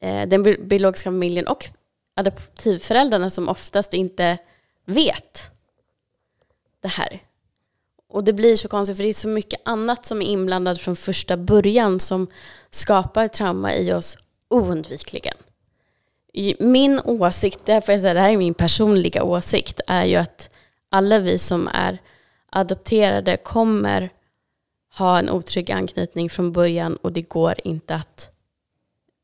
eh, 0.00 0.28
den 0.28 0.42
biologiska 0.42 1.06
familjen 1.10 1.46
och 1.46 1.64
adoptivföräldrarna 2.16 3.30
som 3.30 3.48
oftast 3.48 3.94
inte 3.94 4.38
vet 4.84 5.50
det 6.82 6.88
här. 6.88 7.22
Och 8.08 8.24
det 8.24 8.32
blir 8.32 8.56
så 8.56 8.68
konstigt 8.68 8.96
för 8.96 9.04
det 9.04 9.08
är 9.08 9.14
så 9.14 9.28
mycket 9.28 9.60
annat 9.64 10.06
som 10.06 10.22
är 10.22 10.26
inblandat 10.26 10.80
från 10.80 10.96
första 10.96 11.36
början 11.36 12.00
som 12.00 12.26
skapar 12.70 13.28
trauma 13.28 13.74
i 13.74 13.92
oss 13.92 14.18
oundvikligen. 14.48 15.36
Min 16.58 17.00
åsikt, 17.04 17.60
det 17.66 17.72
här, 17.72 17.80
säga, 17.80 18.14
det 18.14 18.20
här 18.20 18.30
är 18.30 18.36
min 18.36 18.54
personliga 18.54 19.22
åsikt, 19.22 19.80
är 19.86 20.04
ju 20.04 20.16
att 20.16 20.50
alla 20.90 21.18
vi 21.18 21.38
som 21.38 21.68
är 21.68 21.98
adopterade 22.50 23.36
kommer 23.36 24.10
ha 24.94 25.18
en 25.18 25.30
otrygg 25.30 25.70
anknytning 25.70 26.30
från 26.30 26.52
början 26.52 26.96
och 26.96 27.12
det 27.12 27.22
går 27.22 27.54
inte 27.64 27.94
att 27.94 28.30
eh, 28.30 28.37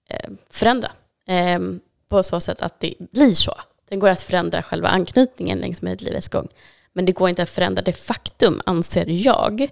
Eh, 0.08 0.30
förändra 0.50 0.92
eh, 1.26 1.60
på 2.08 2.22
så 2.22 2.40
sätt 2.40 2.62
att 2.62 2.80
det 2.80 2.94
blir 2.98 3.32
så. 3.32 3.54
Det 3.88 3.96
går 3.96 4.08
att 4.08 4.22
förändra 4.22 4.62
själva 4.62 4.88
anknytningen 4.88 5.58
längs 5.58 5.82
med 5.82 6.02
livets 6.02 6.28
gång. 6.28 6.48
Men 6.92 7.06
det 7.06 7.12
går 7.12 7.28
inte 7.28 7.42
att 7.42 7.50
förändra 7.50 7.82
det 7.82 7.92
faktum, 7.92 8.60
anser 8.66 9.06
jag, 9.08 9.68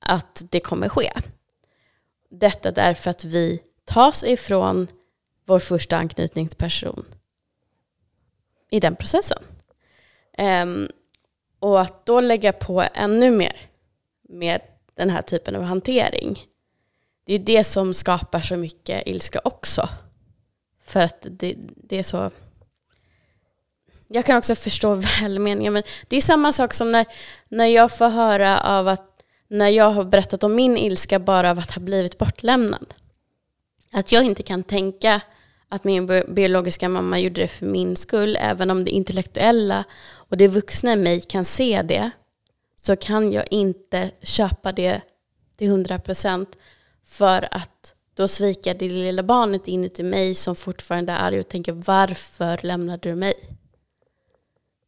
att 0.00 0.42
det 0.50 0.60
kommer 0.60 0.88
ske. 0.88 1.12
Detta 2.30 2.70
därför 2.70 3.10
att 3.10 3.24
vi 3.24 3.62
tas 3.84 4.24
ifrån 4.24 4.88
vår 5.44 5.58
första 5.58 5.96
anknytningsperson 5.96 7.04
i 8.70 8.80
den 8.80 8.96
processen. 8.96 9.42
Um, 10.38 10.88
och 11.58 11.80
att 11.80 12.06
då 12.06 12.20
lägga 12.20 12.52
på 12.52 12.84
ännu 12.94 13.30
mer 13.30 13.56
med 14.28 14.60
den 14.94 15.10
här 15.10 15.22
typen 15.22 15.56
av 15.56 15.62
hantering. 15.62 16.46
Det 17.28 17.34
är 17.34 17.38
det 17.38 17.64
som 17.64 17.94
skapar 17.94 18.40
så 18.40 18.56
mycket 18.56 19.02
ilska 19.06 19.40
också. 19.44 19.88
För 20.84 21.00
att 21.00 21.26
det, 21.30 21.54
det 21.58 21.98
är 21.98 22.02
så... 22.02 22.30
Jag 24.06 24.24
kan 24.24 24.36
också 24.36 24.54
förstå 24.54 24.94
välmeningen, 25.20 25.72
men 25.72 25.82
det 26.08 26.16
är 26.16 26.20
samma 26.20 26.52
sak 26.52 26.74
som 26.74 26.92
när, 26.92 27.06
när 27.48 27.66
jag 27.66 27.98
får 27.98 28.08
höra 28.08 28.60
av 28.60 28.88
att 28.88 29.24
när 29.48 29.68
jag 29.68 29.90
har 29.90 30.04
berättat 30.04 30.44
om 30.44 30.54
min 30.54 30.76
ilska 30.78 31.18
bara 31.18 31.50
av 31.50 31.58
att 31.58 31.70
ha 31.70 31.82
blivit 31.82 32.18
bortlämnad. 32.18 32.94
Att 33.92 34.12
jag 34.12 34.24
inte 34.24 34.42
kan 34.42 34.62
tänka 34.62 35.20
att 35.68 35.84
min 35.84 36.06
biologiska 36.28 36.88
mamma 36.88 37.18
gjorde 37.18 37.40
det 37.40 37.48
för 37.48 37.66
min 37.66 37.96
skull, 37.96 38.38
även 38.40 38.70
om 38.70 38.84
det 38.84 38.90
intellektuella 38.90 39.84
och 40.10 40.36
det 40.36 40.48
vuxna 40.48 40.92
i 40.92 40.96
mig 40.96 41.20
kan 41.20 41.44
se 41.44 41.82
det, 41.82 42.10
så 42.82 42.96
kan 42.96 43.32
jag 43.32 43.44
inte 43.50 44.10
köpa 44.22 44.72
det 44.72 45.00
till 45.56 45.68
hundra 45.68 45.98
procent 45.98 46.57
för 47.08 47.48
att 47.50 47.94
då 48.14 48.28
sviker 48.28 48.74
det 48.74 48.88
lilla 48.88 49.22
barnet 49.22 49.68
inuti 49.68 50.02
mig 50.02 50.34
som 50.34 50.56
fortfarande 50.56 51.12
är 51.12 51.16
arg 51.16 51.40
och 51.40 51.48
tänker 51.48 51.72
varför 51.72 52.60
lämnade 52.62 53.08
du 53.08 53.14
mig? 53.14 53.34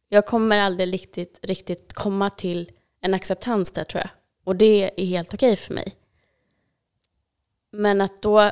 Jag 0.09 0.25
kommer 0.25 0.59
aldrig 0.59 0.93
riktigt, 0.93 1.39
riktigt 1.41 1.93
komma 1.93 2.29
till 2.29 2.71
en 3.01 3.13
acceptans 3.13 3.71
där 3.71 3.83
tror 3.83 4.01
jag. 4.01 4.09
Och 4.43 4.55
det 4.55 5.01
är 5.01 5.05
helt 5.05 5.33
okej 5.33 5.55
för 5.55 5.73
mig. 5.73 5.95
Men 7.71 8.01
att 8.01 8.21
då 8.21 8.51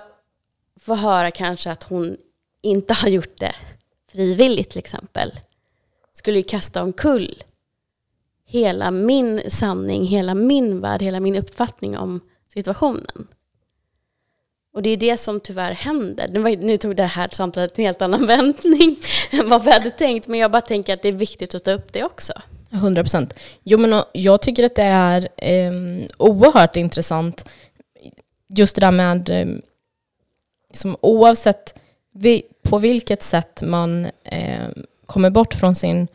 få 0.79 0.95
höra 0.95 1.31
kanske 1.31 1.71
att 1.71 1.83
hon 1.83 2.15
inte 2.61 2.93
har 2.93 3.09
gjort 3.09 3.39
det 3.39 3.55
frivilligt 4.11 4.69
till 4.69 4.79
exempel 4.79 5.31
skulle 6.13 6.37
ju 6.37 6.43
kasta 6.43 6.83
omkull 6.83 7.43
hela 8.45 8.91
min 8.91 9.41
sanning, 9.49 10.03
hela 10.05 10.35
min 10.35 10.81
värld, 10.81 11.01
hela 11.01 11.19
min 11.19 11.35
uppfattning 11.35 11.97
om 11.97 12.19
situationen. 12.47 13.27
Och 14.73 14.81
det 14.81 14.89
är 14.89 14.97
det 14.97 15.17
som 15.17 15.39
tyvärr 15.39 15.71
händer. 15.71 16.55
Nu 16.57 16.77
tog 16.77 16.95
det 16.95 17.03
här 17.03 17.29
samtalet 17.31 17.77
en 17.77 17.85
helt 17.85 18.01
annan 18.01 18.25
vändning 18.27 18.97
än 19.31 19.49
vad 19.49 19.63
vi 19.63 19.71
hade 19.71 19.91
tänkt, 19.91 20.27
men 20.27 20.39
jag 20.39 20.51
bara 20.51 20.61
tänker 20.61 20.93
att 20.93 21.01
det 21.01 21.07
är 21.07 21.13
viktigt 21.13 21.55
att 21.55 21.63
ta 21.63 21.71
upp 21.71 21.93
det 21.93 22.03
också. 22.03 22.33
100 22.71 23.03
procent. 23.03 23.39
Jo, 23.63 23.77
men 23.77 24.03
jag 24.13 24.41
tycker 24.41 24.63
att 24.63 24.75
det 24.75 24.83
är 24.83 25.27
eh, 25.37 25.71
oerhört 26.17 26.75
intressant 26.75 27.49
just 28.55 28.75
det 28.75 28.81
där 28.81 28.91
med 28.91 29.29
eh, 29.29 29.47
som 30.73 30.95
oavsett 31.01 31.79
vi, 32.13 32.43
på 32.61 32.79
vilket 32.79 33.23
sätt 33.23 33.61
man 33.61 34.05
eh, 34.23 34.67
kommer 35.05 35.29
bort 35.29 35.53
från 35.53 35.75
sin 35.75 36.07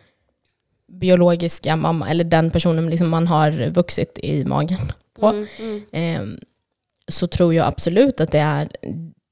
biologiska 0.87 1.77
mamma, 1.77 2.09
eller 2.09 2.25
den 2.25 2.51
personen 2.51 2.91
liksom 2.91 3.09
man 3.09 3.27
har 3.27 3.71
vuxit 3.71 4.19
i 4.23 4.45
magen 4.45 4.93
på, 5.21 5.27
mm, 5.27 5.47
mm. 5.59 5.83
Eh, 5.93 6.39
så 7.09 7.27
tror 7.27 7.55
jag 7.55 7.67
absolut 7.67 8.21
att 8.21 8.33
det 8.33 8.39
är 8.39 8.71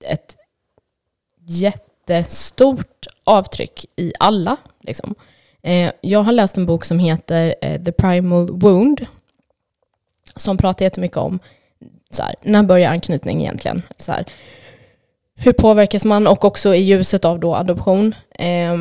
ett 0.05 0.37
jättestort 1.47 3.07
avtryck 3.25 3.85
i 3.97 4.13
alla. 4.19 4.57
Liksom. 4.81 5.15
Eh, 5.63 5.93
jag 6.01 6.23
har 6.23 6.33
läst 6.33 6.57
en 6.57 6.67
bok 6.67 6.85
som 6.85 6.99
heter 6.99 7.55
eh, 7.63 7.83
The 7.83 7.93
Primal 7.93 8.51
Wound, 8.53 9.07
som 10.37 10.57
pratar 10.57 10.85
jättemycket 10.85 11.17
om 11.17 11.39
så 12.11 12.23
här, 12.23 12.35
när 12.43 12.63
börjar 12.63 12.91
anknytning 12.91 13.41
egentligen? 13.41 13.83
Så 13.99 14.13
här, 14.13 14.27
hur 15.35 15.53
påverkas 15.53 16.05
man 16.05 16.27
och 16.27 16.45
också 16.45 16.75
i 16.75 16.81
ljuset 16.81 17.25
av 17.25 17.41
då 17.41 17.55
adoption. 17.55 18.15
Eh, 18.39 18.77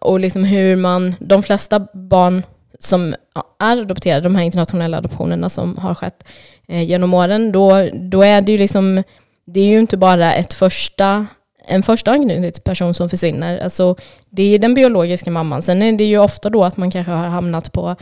och 0.00 0.20
liksom 0.20 0.44
hur 0.44 0.76
man, 0.76 1.14
de 1.20 1.42
flesta 1.42 1.86
barn 1.92 2.42
som 2.78 3.14
är 3.58 3.76
adopterade, 3.80 4.20
de 4.20 4.36
här 4.36 4.44
internationella 4.44 4.98
adoptionerna 4.98 5.48
som 5.48 5.78
har 5.78 5.94
skett 5.94 6.28
eh, 6.68 6.82
genom 6.82 7.14
åren, 7.14 7.52
då, 7.52 7.88
då 7.92 8.22
är 8.22 8.40
det 8.40 8.52
ju 8.52 8.58
liksom, 8.58 9.02
det 9.46 9.60
är 9.60 9.66
ju 9.66 9.78
inte 9.78 9.96
bara 9.96 10.34
ett 10.34 10.52
första, 10.52 11.26
en 11.66 11.82
första 11.82 12.10
anknytningsperson 12.10 12.94
som 12.94 13.08
försvinner. 13.08 13.58
Alltså, 13.58 13.96
det 14.30 14.42
är 14.42 14.58
den 14.58 14.74
biologiska 14.74 15.30
mamman. 15.30 15.62
Sen 15.62 15.82
är 15.82 15.92
det 15.92 16.04
ju 16.04 16.18
ofta 16.18 16.50
då 16.50 16.64
att 16.64 16.76
man 16.76 16.90
kanske 16.90 17.12
har 17.12 17.28
hamnat 17.28 17.72
på 17.72 17.96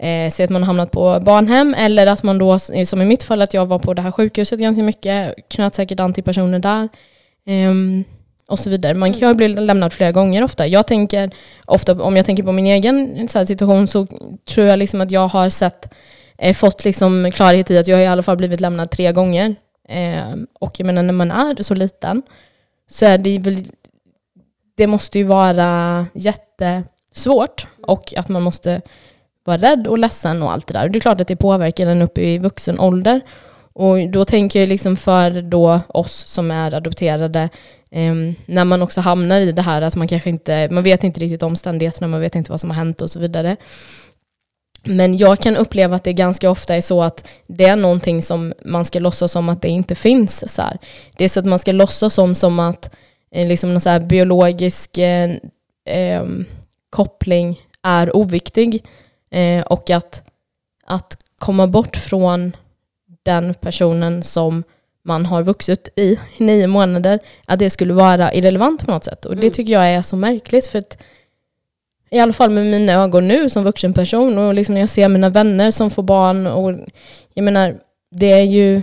Eh, 0.00 0.30
se 0.30 0.44
att 0.44 0.50
man 0.50 0.62
har 0.62 0.66
hamnat 0.66 0.90
på 0.90 1.20
barnhem 1.20 1.74
eller 1.74 2.06
att 2.06 2.22
man 2.22 2.38
då, 2.38 2.58
som 2.58 3.02
i 3.02 3.04
mitt 3.04 3.22
fall, 3.22 3.42
att 3.42 3.54
jag 3.54 3.66
var 3.66 3.78
på 3.78 3.94
det 3.94 4.02
här 4.02 4.10
sjukhuset 4.10 4.60
ganska 4.60 4.82
mycket, 4.82 5.34
knöt 5.48 5.74
säkert 5.74 6.00
an 6.00 6.12
till 6.12 6.24
personer 6.24 6.58
där. 6.58 6.88
Eh, 7.46 7.74
och 8.48 8.58
så 8.58 8.70
vidare. 8.70 8.94
Man 8.94 9.12
kan 9.12 9.28
ju 9.28 9.34
bli 9.34 9.48
lämnad 9.48 9.92
flera 9.92 10.12
gånger 10.12 10.44
ofta. 10.44 10.66
Jag 10.66 10.86
tänker 10.86 11.30
ofta, 11.64 12.02
om 12.02 12.16
jag 12.16 12.26
tänker 12.26 12.42
på 12.42 12.52
min 12.52 12.66
egen 12.66 13.28
så 13.28 13.46
situation 13.46 13.88
så 13.88 14.06
tror 14.48 14.66
jag 14.66 14.78
liksom 14.78 15.00
att 15.00 15.10
jag 15.10 15.28
har 15.28 15.48
sett, 15.48 15.94
eh, 16.38 16.54
fått 16.54 16.84
liksom 16.84 17.30
klarhet 17.34 17.70
i 17.70 17.78
att 17.78 17.86
jag 17.86 18.02
i 18.02 18.06
alla 18.06 18.22
fall 18.22 18.36
blivit 18.36 18.60
lämnad 18.60 18.90
tre 18.90 19.12
gånger. 19.12 19.56
Eh, 19.88 20.34
och 20.52 20.80
jag 20.80 20.86
menar 20.86 21.02
när 21.02 21.12
man 21.12 21.30
är 21.30 21.62
så 21.62 21.74
liten 21.74 22.22
så 22.90 23.06
är 23.06 23.18
det 23.18 23.38
väl, 23.38 23.64
det 24.76 24.86
måste 24.86 25.18
ju 25.18 25.24
vara 25.24 26.06
jättesvårt 26.12 27.66
och 27.82 28.14
att 28.16 28.28
man 28.28 28.42
måste 28.42 28.80
vara 29.44 29.56
rädd 29.56 29.86
och 29.86 29.98
ledsen 29.98 30.42
och 30.42 30.52
allt 30.52 30.66
det 30.66 30.74
där. 30.74 30.88
det 30.88 30.98
är 30.98 31.00
klart 31.00 31.20
att 31.20 31.28
det 31.28 31.36
påverkar 31.36 31.86
en 31.86 32.02
upp 32.02 32.18
i 32.18 32.38
vuxen 32.38 32.80
ålder. 32.80 33.20
Och 33.72 34.08
då 34.10 34.24
tänker 34.24 34.60
jag 34.60 34.68
liksom 34.68 34.96
för 34.96 35.42
då 35.42 35.80
oss 35.88 36.26
som 36.26 36.50
är 36.50 36.74
adopterade, 36.74 37.48
eh, 37.90 38.14
när 38.46 38.64
man 38.64 38.82
också 38.82 39.00
hamnar 39.00 39.40
i 39.40 39.52
det 39.52 39.62
här 39.62 39.82
att 39.82 39.96
man 39.96 40.08
kanske 40.08 40.30
inte, 40.30 40.68
man 40.70 40.82
vet 40.82 41.04
inte 41.04 41.20
riktigt 41.20 41.42
omständigheterna, 41.42 42.08
man 42.08 42.20
vet 42.20 42.34
inte 42.34 42.50
vad 42.50 42.60
som 42.60 42.70
har 42.70 42.76
hänt 42.76 43.02
och 43.02 43.10
så 43.10 43.20
vidare. 43.20 43.56
Men 44.84 45.16
jag 45.16 45.38
kan 45.38 45.56
uppleva 45.56 45.96
att 45.96 46.04
det 46.04 46.12
ganska 46.12 46.50
ofta 46.50 46.74
är 46.74 46.80
så 46.80 47.02
att 47.02 47.28
det 47.46 47.64
är 47.64 47.76
någonting 47.76 48.22
som 48.22 48.52
man 48.64 48.84
ska 48.84 48.98
låtsas 48.98 49.32
som 49.32 49.48
att 49.48 49.62
det 49.62 49.68
inte 49.68 49.94
finns. 49.94 50.54
Så 50.54 50.62
här. 50.62 50.78
Det 51.16 51.24
är 51.24 51.28
så 51.28 51.40
att 51.40 51.46
man 51.46 51.58
ska 51.58 51.72
låtsas 51.72 52.14
som, 52.14 52.34
som 52.34 52.58
att 52.58 52.94
eh, 53.30 53.48
liksom 53.48 53.70
någon 53.70 53.80
så 53.80 54.00
biologisk 54.00 54.98
eh, 54.98 55.30
eh, 55.86 56.24
koppling 56.90 57.60
är 57.82 58.16
oviktig. 58.16 58.84
Eh, 59.30 59.62
och 59.62 59.90
att, 59.90 60.24
att 60.86 61.16
komma 61.38 61.66
bort 61.66 61.96
från 61.96 62.56
den 63.22 63.54
personen 63.54 64.22
som 64.22 64.64
man 65.04 65.26
har 65.26 65.42
vuxit 65.42 65.88
i 65.96 66.18
i 66.38 66.44
nio 66.44 66.66
månader, 66.66 67.18
att 67.46 67.58
det 67.58 67.70
skulle 67.70 67.92
vara 67.92 68.34
irrelevant 68.34 68.84
på 68.86 68.90
något 68.90 69.04
sätt. 69.04 69.24
Och 69.24 69.36
det 69.36 69.46
mm. 69.46 69.52
tycker 69.52 69.72
jag 69.72 69.86
är 69.88 70.02
så 70.02 70.16
märkligt. 70.16 70.66
för 70.66 70.78
att 70.78 70.98
i 72.10 72.18
alla 72.18 72.32
fall 72.32 72.50
med 72.50 72.66
mina 72.66 72.92
ögon 72.92 73.28
nu 73.28 73.50
som 73.50 73.64
vuxen 73.64 73.92
person 73.92 74.38
och 74.38 74.54
liksom 74.54 74.74
när 74.74 74.80
jag 74.80 74.88
ser 74.88 75.08
mina 75.08 75.30
vänner 75.30 75.70
som 75.70 75.90
får 75.90 76.02
barn. 76.02 76.46
Och 76.46 76.74
jag 77.34 77.44
menar, 77.44 77.76
det 78.10 78.32
är 78.32 78.42
ju 78.42 78.82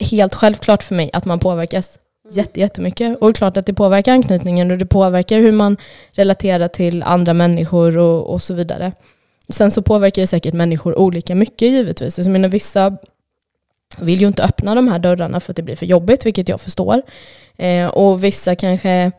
helt 0.00 0.34
självklart 0.34 0.82
för 0.82 0.94
mig 0.94 1.10
att 1.12 1.24
man 1.24 1.38
påverkas 1.38 1.98
mm. 2.24 2.36
jätte, 2.36 2.60
jättemycket. 2.60 3.18
Och 3.20 3.26
det 3.28 3.30
är 3.30 3.34
klart 3.34 3.56
att 3.56 3.66
det 3.66 3.74
påverkar 3.74 4.12
anknytningen 4.12 4.70
och 4.70 4.78
det 4.78 4.86
påverkar 4.86 5.38
hur 5.38 5.52
man 5.52 5.76
relaterar 6.12 6.68
till 6.68 7.02
andra 7.02 7.34
människor 7.34 7.98
och, 7.98 8.32
och 8.32 8.42
så 8.42 8.54
vidare. 8.54 8.92
Sen 9.48 9.70
så 9.70 9.82
påverkar 9.82 10.22
det 10.22 10.26
säkert 10.26 10.54
människor 10.54 10.98
olika 10.98 11.34
mycket 11.34 11.68
givetvis. 11.68 12.18
Jag 12.18 12.26
menar, 12.26 12.48
vissa 12.48 12.96
vill 13.98 14.20
ju 14.20 14.26
inte 14.26 14.42
öppna 14.42 14.74
de 14.74 14.88
här 14.88 14.98
dörrarna 14.98 15.40
för 15.40 15.52
att 15.52 15.56
det 15.56 15.62
blir 15.62 15.76
för 15.76 15.86
jobbigt, 15.86 16.26
vilket 16.26 16.48
jag 16.48 16.60
förstår. 16.60 17.02
Eh, 17.56 17.86
och 17.86 18.24
vissa 18.24 18.54
kanske 18.54 19.12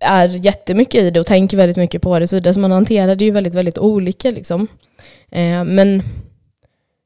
är 0.00 0.44
jättemycket 0.44 1.02
i 1.02 1.10
det 1.10 1.20
och 1.20 1.26
tänker 1.26 1.56
väldigt 1.56 1.76
mycket 1.76 2.02
på 2.02 2.18
det. 2.18 2.28
Så, 2.28 2.40
det, 2.40 2.54
så 2.54 2.60
man 2.60 2.70
hanterar 2.72 3.14
det 3.14 3.24
ju 3.24 3.30
väldigt, 3.30 3.54
väldigt 3.54 3.78
olika. 3.78 4.30
Liksom. 4.30 4.66
Eh, 5.30 5.64
men 5.64 6.02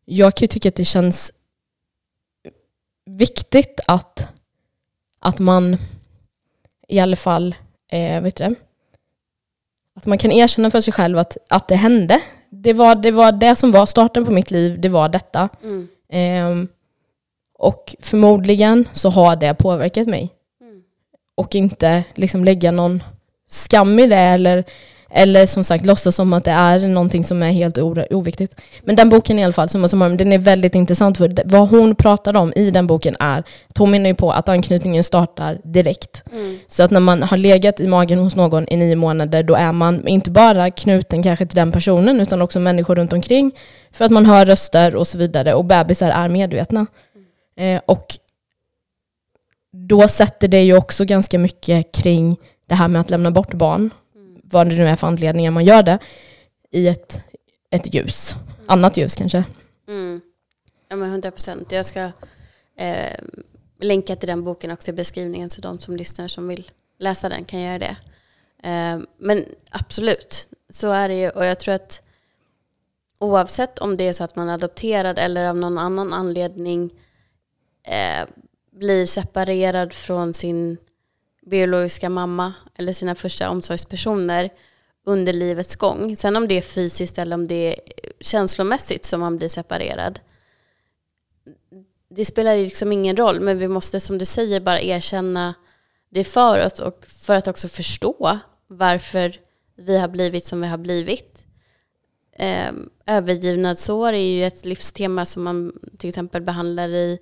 jag 0.04 0.34
kan 0.34 0.44
ju 0.44 0.46
tycka 0.46 0.68
att 0.68 0.74
det 0.74 0.84
känns 0.84 1.32
viktigt 3.06 3.80
att, 3.86 4.32
att 5.20 5.38
man 5.38 5.76
i 6.88 7.00
alla 7.00 7.16
fall 7.16 7.54
eh, 7.88 8.22
vet 8.22 8.36
du, 8.36 8.54
att 9.94 10.06
man 10.06 10.18
kan 10.18 10.32
erkänna 10.32 10.70
för 10.70 10.80
sig 10.80 10.92
själv 10.92 11.18
att, 11.18 11.36
att 11.48 11.68
det 11.68 11.76
hände. 11.76 12.20
Det 12.50 12.72
var, 12.72 12.94
det 12.94 13.10
var 13.10 13.32
det 13.32 13.56
som 13.56 13.72
var 13.72 13.86
starten 13.86 14.24
på 14.24 14.32
mitt 14.32 14.50
liv, 14.50 14.80
det 14.80 14.88
var 14.88 15.08
detta. 15.08 15.48
Mm. 15.62 15.88
Eh, 16.08 16.68
och 17.58 17.94
förmodligen 18.00 18.88
så 18.92 19.10
har 19.10 19.36
det 19.36 19.54
påverkat 19.54 20.06
mig. 20.06 20.35
Och 21.36 21.54
inte 21.54 22.04
liksom 22.14 22.44
lägga 22.44 22.70
någon 22.70 23.02
skam 23.48 23.98
i 23.98 24.06
det 24.06 24.16
eller 24.16 24.64
eller 25.10 25.46
som 25.46 25.64
sagt 25.64 25.86
låtsas 25.86 26.16
som 26.16 26.32
att 26.32 26.44
det 26.44 26.50
är 26.50 26.88
någonting 26.88 27.24
som 27.24 27.42
är 27.42 27.50
helt 27.50 27.78
oviktigt. 28.10 28.60
Men 28.82 28.96
den 28.96 29.08
boken 29.08 29.38
i 29.38 29.44
alla 29.44 29.52
fall, 29.52 29.68
summa 29.68 29.88
summarum, 29.88 30.16
den 30.16 30.32
är 30.32 30.38
väldigt 30.38 30.74
intressant 30.74 31.18
för 31.18 31.34
vad 31.44 31.68
hon 31.68 31.94
pratar 31.94 32.36
om 32.36 32.52
i 32.56 32.70
den 32.70 32.86
boken 32.86 33.16
är, 33.20 33.44
hon 33.78 33.90
menar 33.90 34.08
ju 34.08 34.14
på 34.14 34.32
att 34.32 34.48
anknytningen 34.48 35.04
startar 35.04 35.60
direkt. 35.64 36.22
Mm. 36.32 36.58
Så 36.66 36.82
att 36.82 36.90
när 36.90 37.00
man 37.00 37.22
har 37.22 37.36
legat 37.36 37.80
i 37.80 37.86
magen 37.86 38.18
hos 38.18 38.36
någon 38.36 38.68
i 38.68 38.76
nio 38.76 38.96
månader, 38.96 39.42
då 39.42 39.54
är 39.54 39.72
man 39.72 40.08
inte 40.08 40.30
bara 40.30 40.70
knuten 40.70 41.22
kanske 41.22 41.46
till 41.46 41.56
den 41.56 41.72
personen, 41.72 42.20
utan 42.20 42.42
också 42.42 42.60
människor 42.60 42.94
runt 42.94 43.12
omkring. 43.12 43.52
För 43.92 44.04
att 44.04 44.10
man 44.10 44.26
hör 44.26 44.46
röster 44.46 44.96
och 44.96 45.06
så 45.06 45.18
vidare, 45.18 45.54
och 45.54 45.64
bebisar 45.64 46.10
är 46.10 46.28
medvetna. 46.28 46.86
Mm. 47.58 47.76
Eh, 47.76 47.82
och 47.86 48.06
då 49.88 50.08
sätter 50.08 50.48
det 50.48 50.62
ju 50.62 50.76
också 50.76 51.04
ganska 51.04 51.38
mycket 51.38 51.92
kring 51.92 52.36
det 52.66 52.74
här 52.74 52.88
med 52.88 53.00
att 53.00 53.10
lämna 53.10 53.30
bort 53.30 53.54
barn 53.54 53.90
vad 54.42 54.70
det 54.70 54.76
nu 54.76 54.88
är 54.88 54.96
för 54.96 55.06
anledningar 55.06 55.50
man 55.50 55.64
gör 55.64 55.82
det. 55.82 55.98
i 56.70 56.88
ett, 56.88 57.20
ett 57.70 57.94
ljus. 57.94 58.36
Annat 58.66 58.96
ljus 58.96 59.14
kanske. 59.14 59.44
Mm. 59.88 60.20
Ja 60.88 60.96
men 60.96 61.10
100 61.10 61.30
procent. 61.30 61.72
Jag 61.72 61.86
ska 61.86 62.00
eh, 62.76 63.18
länka 63.80 64.16
till 64.16 64.26
den 64.26 64.44
boken 64.44 64.70
också 64.70 64.90
i 64.90 64.94
beskrivningen 64.94 65.50
så 65.50 65.60
de 65.60 65.78
som 65.78 65.96
lyssnar 65.96 66.28
som 66.28 66.48
vill 66.48 66.70
läsa 66.98 67.28
den 67.28 67.44
kan 67.44 67.60
göra 67.60 67.78
det. 67.78 67.96
Eh, 68.62 68.98
men 69.18 69.44
absolut, 69.70 70.48
så 70.70 70.92
är 70.92 71.08
det 71.08 71.14
ju. 71.14 71.30
Och 71.30 71.44
jag 71.44 71.60
tror 71.60 71.74
att 71.74 72.02
oavsett 73.18 73.78
om 73.78 73.96
det 73.96 74.08
är 74.08 74.12
så 74.12 74.24
att 74.24 74.36
man 74.36 74.48
är 74.48 74.54
adopterad 74.54 75.18
eller 75.18 75.48
av 75.48 75.56
någon 75.56 75.78
annan 75.78 76.12
anledning 76.12 76.90
eh, 77.82 78.28
blir 78.78 79.06
separerad 79.06 79.92
från 79.92 80.34
sin 80.34 80.76
biologiska 81.46 82.08
mamma 82.08 82.54
eller 82.74 82.92
sina 82.92 83.14
första 83.14 83.50
omsorgspersoner 83.50 84.50
under 85.04 85.32
livets 85.32 85.76
gång. 85.76 86.16
Sen 86.16 86.36
om 86.36 86.48
det 86.48 86.54
är 86.54 86.62
fysiskt 86.62 87.18
eller 87.18 87.34
om 87.36 87.48
det 87.48 87.54
är 87.74 87.80
känslomässigt 88.20 89.04
som 89.04 89.20
man 89.20 89.36
blir 89.36 89.48
separerad. 89.48 90.20
Det 92.08 92.24
spelar 92.24 92.56
liksom 92.56 92.92
ingen 92.92 93.16
roll, 93.16 93.40
men 93.40 93.58
vi 93.58 93.68
måste 93.68 94.00
som 94.00 94.18
du 94.18 94.24
säger 94.24 94.60
bara 94.60 94.80
erkänna 94.80 95.54
det 96.08 96.24
för 96.24 96.66
oss 96.66 96.80
och 96.80 97.06
för 97.06 97.34
att 97.34 97.48
också 97.48 97.68
förstå 97.68 98.38
varför 98.66 99.36
vi 99.76 99.98
har 99.98 100.08
blivit 100.08 100.44
som 100.44 100.60
vi 100.60 100.66
har 100.66 100.78
blivit. 100.78 101.46
Ehm, 102.36 102.90
Övergivnadsår 103.06 104.12
är 104.12 104.36
ju 104.36 104.44
ett 104.44 104.64
livstema 104.64 105.24
som 105.24 105.42
man 105.42 105.72
till 105.98 106.08
exempel 106.08 106.42
behandlar 106.42 106.88
i 106.88 107.18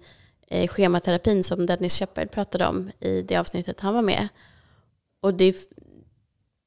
eh, 0.47 0.69
schematerapin 0.69 1.45
som 1.45 1.67
Dennis 1.67 1.99
Shepard 1.99 2.31
pratade 2.31 2.67
om 2.67 2.91
i 3.01 3.23
det 3.23 3.37
avsnittet 3.37 3.81
han 3.81 3.95
var 3.95 4.03
med. 4.03 4.29
Och 5.21 5.35
det, 5.35 5.57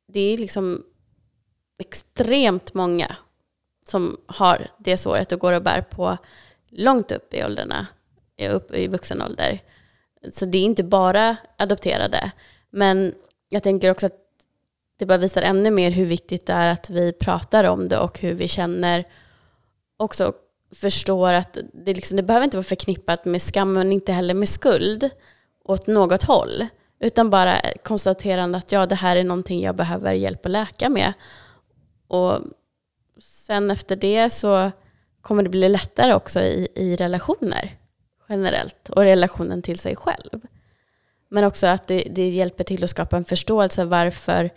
det 0.07 0.19
är 0.19 0.37
liksom 0.37 0.83
extremt 1.79 2.73
många 2.73 3.15
som 3.85 4.17
har 4.25 4.67
det 4.77 4.97
såret 4.97 5.31
och 5.31 5.39
går 5.39 5.53
och 5.53 5.63
bär 5.63 5.81
på 5.81 6.17
långt 6.69 7.11
upp 7.11 7.33
i 7.33 7.43
åldrarna, 7.43 7.87
upp 8.51 8.75
i 8.75 8.87
vuxen 8.87 9.21
ålder. 9.21 9.61
Så 10.31 10.45
det 10.45 10.57
är 10.57 10.63
inte 10.63 10.83
bara 10.83 11.37
adopterade. 11.57 12.31
Men 12.69 13.13
jag 13.49 13.63
tänker 13.63 13.91
också 13.91 14.05
att 14.05 14.27
det 14.97 15.05
bara 15.05 15.17
visar 15.17 15.41
ännu 15.41 15.71
mer 15.71 15.91
hur 15.91 16.05
viktigt 16.05 16.45
det 16.45 16.53
är 16.53 16.71
att 16.71 16.89
vi 16.89 17.13
pratar 17.13 17.63
om 17.63 17.87
det 17.87 17.99
och 17.99 18.19
hur 18.19 18.33
vi 18.33 18.47
känner 18.47 19.05
också 19.97 20.33
förstår 20.75 21.33
att 21.33 21.57
det, 21.73 21.93
liksom, 21.93 22.17
det 22.17 22.23
behöver 22.23 22.43
inte 22.43 22.57
vara 22.57 22.63
förknippat 22.63 23.25
med 23.25 23.41
skam 23.41 23.73
men 23.73 23.91
inte 23.91 24.11
heller 24.11 24.33
med 24.33 24.49
skuld 24.49 25.09
åt 25.63 25.87
något 25.87 26.23
håll. 26.23 26.65
Utan 26.99 27.29
bara 27.29 27.61
konstaterande 27.83 28.57
att 28.57 28.71
ja, 28.71 28.85
det 28.85 28.95
här 28.95 29.15
är 29.15 29.23
någonting 29.23 29.61
jag 29.61 29.75
behöver 29.75 30.13
hjälp 30.13 30.45
att 30.45 30.51
läka 30.51 30.89
med. 30.89 31.13
Och 32.07 32.39
sen 33.21 33.71
efter 33.71 33.95
det 33.95 34.29
så 34.29 34.71
kommer 35.21 35.43
det 35.43 35.49
bli 35.49 35.69
lättare 35.69 36.13
också 36.13 36.39
i, 36.39 36.67
i 36.75 36.95
relationer 36.95 37.77
generellt 38.29 38.89
och 38.89 39.01
relationen 39.01 39.61
till 39.61 39.79
sig 39.79 39.95
själv. 39.95 40.41
Men 41.29 41.43
också 41.43 41.67
att 41.67 41.87
det, 41.87 42.07
det 42.11 42.29
hjälper 42.29 42.63
till 42.63 42.83
att 42.83 42.89
skapa 42.89 43.17
en 43.17 43.25
förståelse 43.25 43.85
varför 43.85 44.49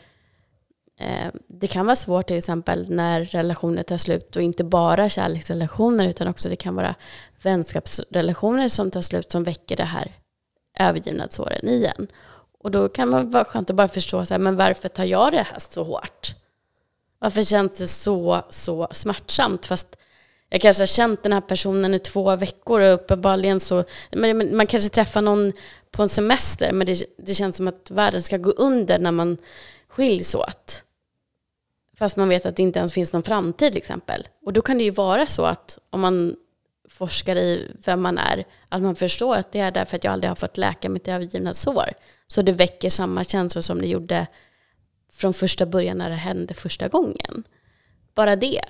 Eh, 1.01 1.31
det 1.47 1.67
kan 1.67 1.87
vara 1.87 1.97
svårt 1.97 2.27
till 2.27 2.37
exempel 2.37 2.91
när 2.91 3.25
relationer 3.25 3.83
tar 3.83 3.97
slut 3.97 4.37
och 4.37 4.43
inte 4.43 4.65
bara 4.65 5.09
kärleksrelationer 5.09 6.09
utan 6.09 6.29
också 6.29 6.49
det 6.49 6.57
kan 6.57 6.75
vara 6.75 6.95
vänskapsrelationer 7.43 8.69
som 8.69 8.91
tar 8.91 9.01
slut 9.01 9.33
som 9.33 9.45
väcker 9.45 9.77
det 9.77 9.85
här 9.85 10.13
övergivnadsåren 10.79 11.69
igen. 11.69 12.07
Och 12.59 12.71
då 12.71 12.89
kan 12.89 13.09
man 13.09 13.31
vara 13.31 13.45
skönt 13.45 13.71
att 13.71 13.77
bara 13.77 13.89
förstå 13.89 14.27
så 14.27 14.35
här, 14.35 14.39
men 14.39 14.57
varför 14.57 14.89
tar 14.89 15.05
jag 15.05 15.33
det 15.33 15.47
här 15.51 15.59
så 15.59 15.85
hårt? 15.85 16.35
Varför 17.19 17.43
känns 17.43 17.79
det 17.79 17.89
så, 17.89 18.43
så 18.51 18.89
smärtsamt? 18.93 19.67
Fast 19.67 19.97
jag 20.49 20.61
kanske 20.61 20.83
har 20.83 20.87
känt 20.87 21.23
den 21.23 21.33
här 21.33 21.41
personen 21.41 21.95
i 21.95 21.99
två 21.99 22.37
veckor 22.37 22.81
och 22.81 22.95
uppenbarligen 22.95 23.61
så, 23.61 23.85
man 24.53 24.67
kanske 24.67 24.91
träffar 24.91 25.23
någon 25.23 25.53
på 25.91 26.03
en 26.03 26.09
semester 26.09 26.73
men 26.73 26.87
det, 26.87 27.05
det 27.19 27.35
känns 27.35 27.57
som 27.57 27.69
att 27.69 27.91
världen 27.91 28.23
ska 28.23 28.37
gå 28.37 28.51
under 28.51 28.99
när 28.99 29.11
man 29.11 29.37
skiljs 29.89 30.35
åt. 30.35 30.85
Fast 32.01 32.17
man 32.17 32.29
vet 32.29 32.47
att 32.47 32.57
det 32.57 32.63
inte 32.63 32.79
ens 32.79 32.93
finns 32.93 33.13
någon 33.13 33.23
framtid 33.23 33.73
till 33.73 33.79
exempel. 33.79 34.29
Och 34.47 34.53
då 34.53 34.63
kan 34.63 34.79
det 34.79 34.85
ju 34.85 34.91
vara 34.91 35.27
så 35.27 35.45
att 35.45 35.79
om 35.91 36.01
man 36.01 36.37
forskar 36.89 37.37
i 37.37 37.77
vem 37.85 38.03
man 38.03 38.19
är, 38.19 38.45
att 38.69 38.83
man 38.83 38.97
förstår 38.97 39.37
att 39.37 39.53
det 39.53 39.61
är 39.61 39.71
därför 39.71 39.97
att 39.97 40.05
jag 40.05 40.13
aldrig 40.13 40.31
har 40.31 40.37
fått 40.37 40.57
läka 40.57 40.89
mitt 40.89 41.09
övergivna 41.09 41.55
sår. 41.55 41.89
Så 42.27 42.43
det 42.43 42.53
väcker 42.53 42.91
samma 42.91 43.25
känslor 43.25 43.63
som 43.63 43.81
det 43.81 43.87
gjorde 43.87 44.27
från 45.13 45.35
första 45.35 45.67
början 45.67 45.99
när 45.99 46.11
det 46.11 46.17
hände 46.17 46.55
första 46.55 46.89
gången. 46.89 47.45
Bara 48.15 48.37
det. 48.37 48.63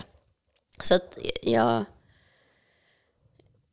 Så 0.83 0.95
att 0.95 1.19
jag, 1.43 1.85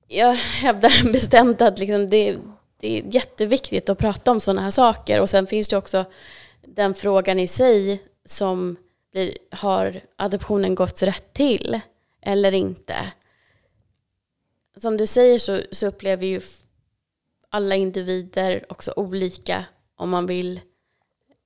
jag 0.07 0.33
hävdar 0.33 1.11
bestämt 1.13 1.61
att 1.61 1.79
liksom 1.79 2.09
det, 2.09 2.37
det 2.79 2.99
är 2.99 3.15
jätteviktigt 3.15 3.89
att 3.89 3.97
prata 3.97 4.31
om 4.31 4.39
sådana 4.39 4.61
här 4.61 4.71
saker. 4.71 5.21
Och 5.21 5.29
sen 5.29 5.47
finns 5.47 5.67
det 5.67 5.77
också 5.77 6.05
den 6.61 6.93
frågan 6.93 7.39
i 7.39 7.47
sig 7.47 8.03
som 8.25 8.77
blir, 9.17 9.37
har 9.51 10.01
adoptionen 10.15 10.75
gått 10.75 11.03
rätt 11.03 11.33
till 11.33 11.79
eller 12.21 12.51
inte? 12.51 12.95
Som 14.77 14.97
du 14.97 15.05
säger 15.07 15.39
så, 15.39 15.61
så 15.71 15.87
upplever 15.87 16.25
ju 16.25 16.41
alla 17.49 17.75
individer 17.75 18.65
också 18.69 18.93
olika 18.95 19.65
om 19.95 20.09
man 20.09 20.25
vill 20.25 20.61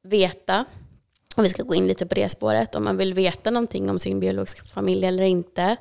veta 0.03 0.65
om 1.35 1.43
vi 1.43 1.49
ska 1.49 1.63
gå 1.63 1.75
in 1.75 1.87
lite 1.87 2.05
på 2.05 2.15
det 2.15 2.29
spåret, 2.29 2.75
om 2.75 2.83
man 2.83 2.97
vill 2.97 3.13
veta 3.13 3.51
någonting 3.51 3.89
om 3.89 3.99
sin 3.99 4.19
biologiska 4.19 4.65
familj 4.65 5.05
eller 5.05 5.23
inte. 5.23 5.77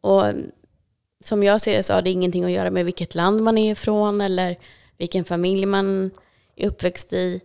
Och 0.00 0.24
som 1.24 1.42
jag 1.42 1.60
ser 1.60 1.76
det 1.76 1.82
så 1.82 1.94
har 1.94 2.02
det 2.02 2.10
ingenting 2.10 2.44
att 2.44 2.50
göra 2.50 2.70
med 2.70 2.84
vilket 2.84 3.14
land 3.14 3.42
man 3.42 3.58
är 3.58 3.72
ifrån 3.72 4.20
eller 4.20 4.56
vilken 4.96 5.24
familj 5.24 5.66
man 5.66 6.10
är 6.56 6.68
uppväxt 6.68 7.12
i. 7.12 7.40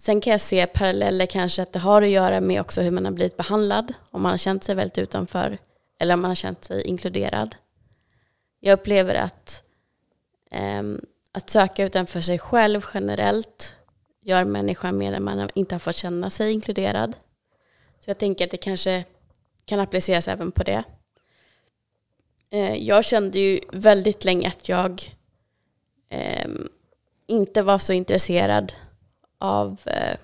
Sen 0.00 0.20
kan 0.20 0.30
jag 0.30 0.40
se 0.40 0.66
paralleller 0.66 1.26
kanske 1.26 1.62
att 1.62 1.72
det 1.72 1.78
har 1.78 2.02
att 2.02 2.08
göra 2.08 2.40
med 2.40 2.60
också 2.60 2.80
hur 2.80 2.90
man 2.90 3.04
har 3.04 3.12
blivit 3.12 3.36
behandlad, 3.36 3.94
om 4.10 4.22
man 4.22 4.30
har 4.30 4.38
känt 4.38 4.64
sig 4.64 4.74
väldigt 4.74 4.98
utanför 4.98 5.58
eller 5.98 6.14
om 6.14 6.20
man 6.20 6.30
har 6.30 6.34
känt 6.34 6.64
sig 6.64 6.82
inkluderad. 6.82 7.56
Jag 8.60 8.72
upplever 8.72 9.14
att, 9.14 9.64
um, 10.80 11.00
att 11.32 11.50
söka 11.50 11.84
utanför 11.84 12.20
sig 12.20 12.38
själv 12.38 12.84
generellt 12.94 13.76
gör 14.22 14.44
människan 14.44 14.96
mer 14.96 15.12
än 15.12 15.24
man 15.24 15.50
inte 15.54 15.74
har 15.74 15.80
fått 15.80 15.96
känna 15.96 16.30
sig 16.30 16.52
inkluderad. 16.52 17.16
Så 17.98 18.10
jag 18.10 18.18
tänker 18.18 18.44
att 18.44 18.50
det 18.50 18.56
kanske 18.56 19.04
kan 19.64 19.80
appliceras 19.80 20.28
även 20.28 20.52
på 20.52 20.62
det. 20.62 20.84
Uh, 22.54 22.76
jag 22.76 23.04
kände 23.04 23.38
ju 23.38 23.60
väldigt 23.72 24.24
länge 24.24 24.48
att 24.48 24.68
jag 24.68 25.16
um, 26.44 26.68
inte 27.26 27.62
var 27.62 27.78
så 27.78 27.92
intresserad 27.92 28.72
av 29.40 29.80
eh, 29.86 30.16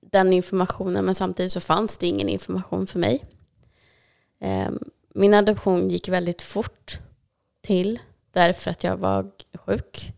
den 0.00 0.32
informationen 0.32 1.04
men 1.04 1.14
samtidigt 1.14 1.52
så 1.52 1.60
fanns 1.60 1.98
det 1.98 2.06
ingen 2.06 2.28
information 2.28 2.86
för 2.86 2.98
mig. 2.98 3.24
Eh, 4.40 4.70
min 5.14 5.34
adoption 5.34 5.88
gick 5.88 6.08
väldigt 6.08 6.42
fort 6.42 6.98
till 7.62 7.98
därför 8.32 8.70
att 8.70 8.84
jag 8.84 8.96
var 8.96 9.30
sjuk. 9.54 10.12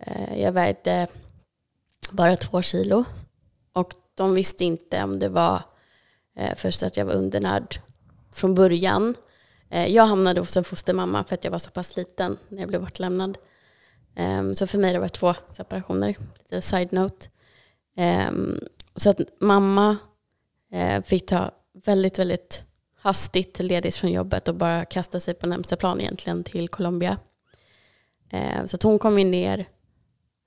Eh, 0.00 0.42
jag 0.42 0.52
vägde 0.52 1.06
bara 2.10 2.36
två 2.36 2.62
kilo. 2.62 3.04
Och 3.72 3.94
de 4.14 4.34
visste 4.34 4.64
inte 4.64 5.04
om 5.04 5.18
det 5.18 5.28
var 5.28 5.62
eh, 6.36 6.54
först 6.56 6.82
att 6.82 6.96
jag 6.96 7.04
var 7.04 7.14
undernärd 7.14 7.80
från 8.32 8.54
början. 8.54 9.14
Eh, 9.70 9.86
jag 9.86 10.06
hamnade 10.06 10.40
hos 10.40 10.56
en 10.56 10.64
fostermamma 10.64 11.24
för 11.24 11.34
att 11.34 11.44
jag 11.44 11.50
var 11.50 11.58
så 11.58 11.70
pass 11.70 11.96
liten 11.96 12.38
när 12.48 12.60
jag 12.60 12.68
blev 12.68 12.80
bortlämnad. 12.80 13.38
Um, 14.16 14.54
så 14.54 14.66
för 14.66 14.78
mig 14.78 14.92
det 14.92 14.98
var 14.98 15.08
två 15.08 15.34
separationer, 15.52 16.16
lite 16.38 16.60
side 16.60 16.92
note. 16.92 17.28
Um, 18.28 18.60
så 18.96 19.10
att 19.10 19.20
mamma 19.40 19.96
eh, 20.72 21.02
fick 21.02 21.26
ta 21.26 21.50
väldigt, 21.84 22.18
väldigt 22.18 22.64
hastigt 22.96 23.58
ledigt 23.58 23.96
från 23.96 24.12
jobbet 24.12 24.48
och 24.48 24.54
bara 24.54 24.84
kasta 24.84 25.20
sig 25.20 25.34
på 25.34 25.46
närmsta 25.46 25.76
plan 25.76 26.00
egentligen 26.00 26.44
till 26.44 26.68
Colombia. 26.68 27.18
Uh, 28.34 28.64
så 28.66 28.76
att 28.76 28.82
hon 28.82 28.98
kom 28.98 29.18
ju 29.18 29.24
ner 29.24 29.66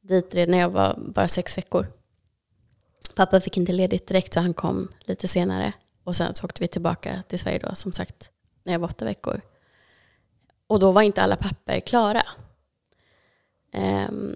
dit 0.01 0.36
redan 0.36 0.51
när 0.51 0.57
jag 0.57 0.70
var 0.70 0.95
bara 0.97 1.28
sex 1.28 1.57
veckor. 1.57 1.88
Pappa 3.15 3.41
fick 3.41 3.57
inte 3.57 3.72
ledigt 3.72 4.07
direkt 4.07 4.34
så 4.34 4.39
han 4.39 4.53
kom 4.53 4.88
lite 4.99 5.28
senare. 5.28 5.74
Och 6.03 6.15
sen 6.15 6.34
så 6.34 6.45
åkte 6.45 6.63
vi 6.63 6.68
tillbaka 6.68 7.24
till 7.28 7.39
Sverige 7.39 7.59
då 7.59 7.76
som 7.76 7.93
sagt 7.93 8.32
när 8.63 8.74
jag 8.74 8.80
var 8.80 8.88
åtta 8.88 9.05
veckor. 9.05 9.41
Och 10.68 10.80
då 10.80 10.91
var 10.91 11.01
inte 11.01 11.22
alla 11.22 11.36
papper 11.36 11.80
klara. 11.80 12.22
Ehm, 13.78 14.36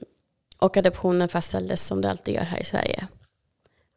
och 0.60 0.78
adoptionen 0.78 1.30
fastställdes 1.30 1.88
som 1.88 2.02
det 2.02 2.10
alltid 2.10 2.34
gör 2.34 2.44
här 2.44 2.60
i 2.60 2.64
Sverige. 2.64 3.08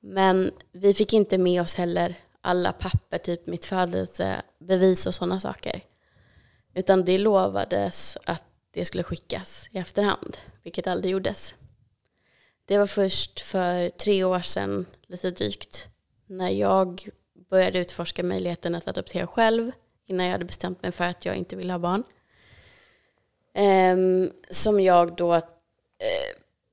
Men 0.00 0.50
vi 0.72 0.94
fick 0.94 1.12
inte 1.12 1.38
med 1.38 1.62
oss 1.62 1.74
heller 1.74 2.14
alla 2.40 2.72
papper, 2.72 3.18
typ 3.18 3.46
mitt 3.46 3.64
födelsebevis 3.64 5.06
och 5.06 5.14
sådana 5.14 5.40
saker. 5.40 5.80
Utan 6.74 7.04
det 7.04 7.18
lovades 7.18 8.18
att 8.24 8.44
det 8.70 8.84
skulle 8.84 9.02
skickas 9.02 9.68
i 9.70 9.78
efterhand, 9.78 10.36
vilket 10.62 10.86
aldrig 10.86 11.12
gjordes. 11.12 11.54
Det 12.64 12.78
var 12.78 12.86
först 12.86 13.40
för 13.40 13.88
tre 13.88 14.24
år 14.24 14.40
sedan, 14.40 14.86
lite 15.06 15.30
drygt, 15.30 15.88
när 16.26 16.50
jag 16.50 17.08
började 17.50 17.78
utforska 17.78 18.22
möjligheten 18.22 18.74
att 18.74 18.88
adoptera 18.88 19.26
själv 19.26 19.72
innan 20.06 20.26
jag 20.26 20.32
hade 20.32 20.44
bestämt 20.44 20.82
mig 20.82 20.92
för 20.92 21.04
att 21.04 21.24
jag 21.24 21.36
inte 21.36 21.56
ville 21.56 21.72
ha 21.72 21.78
barn. 21.78 22.04
Um, 23.58 24.30
som 24.50 24.80
jag 24.80 25.16
då 25.16 25.34
uh, 25.34 25.40